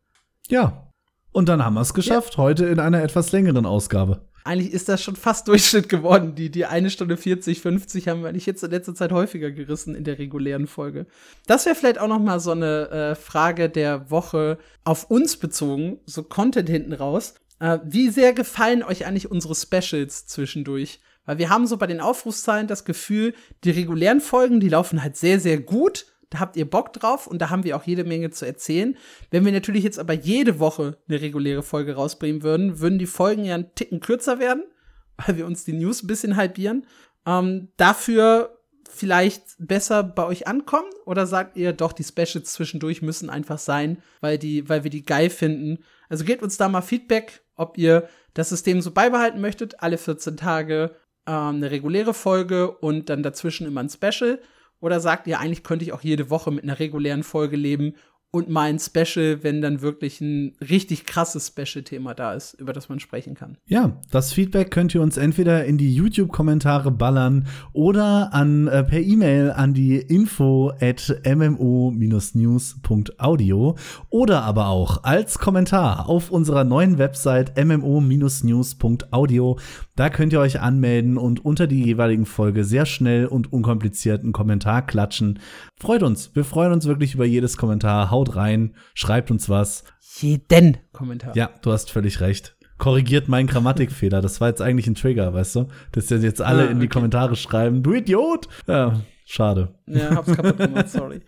[0.48, 0.92] Ja.
[1.32, 2.38] Und dann haben wir es geschafft, ja.
[2.38, 4.26] heute in einer etwas längeren Ausgabe.
[4.44, 6.34] Eigentlich ist das schon fast Durchschnitt geworden.
[6.34, 9.94] Die, die eine Stunde 40, 50 haben wir eigentlich jetzt in letzter Zeit häufiger gerissen
[9.94, 11.06] in der regulären Folge.
[11.46, 15.98] Das wäre vielleicht auch noch mal so eine äh, Frage der Woche auf uns bezogen,
[16.06, 17.34] so Content hinten raus.
[17.58, 21.00] Äh, wie sehr gefallen euch eigentlich unsere Specials zwischendurch?
[21.26, 23.34] Weil wir haben so bei den Aufrufszahlen das Gefühl,
[23.64, 26.06] die regulären Folgen, die laufen halt sehr, sehr gut.
[26.30, 28.96] Da habt ihr Bock drauf und da haben wir auch jede Menge zu erzählen.
[29.30, 33.44] Wenn wir natürlich jetzt aber jede Woche eine reguläre Folge rausbringen würden, würden die Folgen
[33.44, 34.64] ja einen Ticken kürzer werden,
[35.26, 36.86] weil wir uns die News ein bisschen halbieren.
[37.26, 38.56] Ähm, dafür
[38.88, 40.88] vielleicht besser bei euch ankommen?
[41.04, 45.04] Oder sagt ihr doch, die Specials zwischendurch müssen einfach sein, weil, die, weil wir die
[45.04, 45.84] geil finden?
[46.08, 50.36] Also gebt uns da mal Feedback, ob ihr das System so beibehalten möchtet, alle 14
[50.36, 50.94] Tage
[51.26, 54.40] ähm, eine reguläre Folge und dann dazwischen immer ein Special?
[54.80, 57.94] Oder sagt ihr, eigentlich könnte ich auch jede Woche mit einer regulären Folge leben
[58.36, 62.88] und mal ein Special, wenn dann wirklich ein richtig krasses Special-Thema da ist, über das
[62.88, 63.56] man sprechen kann.
[63.66, 69.00] Ja, das Feedback könnt ihr uns entweder in die YouTube-Kommentare ballern oder an äh, per
[69.00, 73.76] E-Mail an die info at mmo-news.audio
[74.10, 79.56] oder aber auch als Kommentar auf unserer neuen Website mmo-news.audio.
[79.96, 84.32] Da könnt ihr euch anmelden und unter die jeweiligen Folge sehr schnell und unkompliziert einen
[84.32, 85.38] Kommentar klatschen.
[85.78, 86.34] Freut uns.
[86.34, 88.10] Wir freuen uns wirklich über jedes Kommentar.
[88.10, 89.84] Haut rein, schreibt uns was.
[90.18, 91.36] Jeden Kommentar.
[91.36, 92.56] Ja, du hast völlig recht.
[92.78, 94.20] Korrigiert meinen Grammatikfehler.
[94.20, 95.68] Das war jetzt eigentlich ein Trigger, weißt du?
[95.92, 96.72] Dass jetzt alle ah, okay.
[96.72, 98.48] in die Kommentare schreiben, du Idiot!
[98.66, 99.74] Ja, schade.
[99.86, 101.22] Ja, hab's kaputt gemacht, sorry.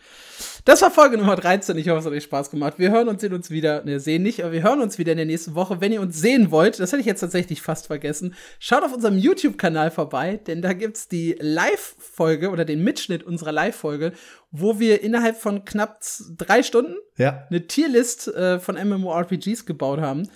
[0.68, 1.78] Das war Folge Nummer 13.
[1.78, 2.74] Ich hoffe, es hat euch Spaß gemacht.
[2.76, 3.82] Wir hören uns, sehen uns wieder.
[3.84, 5.80] Ne, sehen nicht, aber wir hören uns wieder in der nächsten Woche.
[5.80, 9.16] Wenn ihr uns sehen wollt, das hätte ich jetzt tatsächlich fast vergessen, schaut auf unserem
[9.16, 14.12] YouTube-Kanal vorbei, denn da gibt's die Live-Folge oder den Mitschnitt unserer Live-Folge,
[14.50, 16.00] wo wir innerhalb von knapp
[16.36, 17.46] drei Stunden ja.
[17.50, 20.28] eine Tierlist äh, von MMORPGs gebaut haben.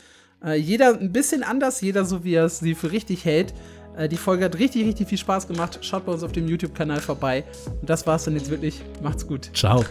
[0.45, 3.55] Äh, jeder ein bisschen anders, jeder so, wie er es sie für richtig hält.
[3.97, 5.79] Äh, die Folge hat richtig, richtig viel Spaß gemacht.
[5.83, 7.45] Schaut bei uns auf dem YouTube-Kanal vorbei.
[7.81, 8.83] Und das war's dann jetzt wirklich.
[9.03, 9.51] Macht's gut.
[9.55, 9.85] Ciao.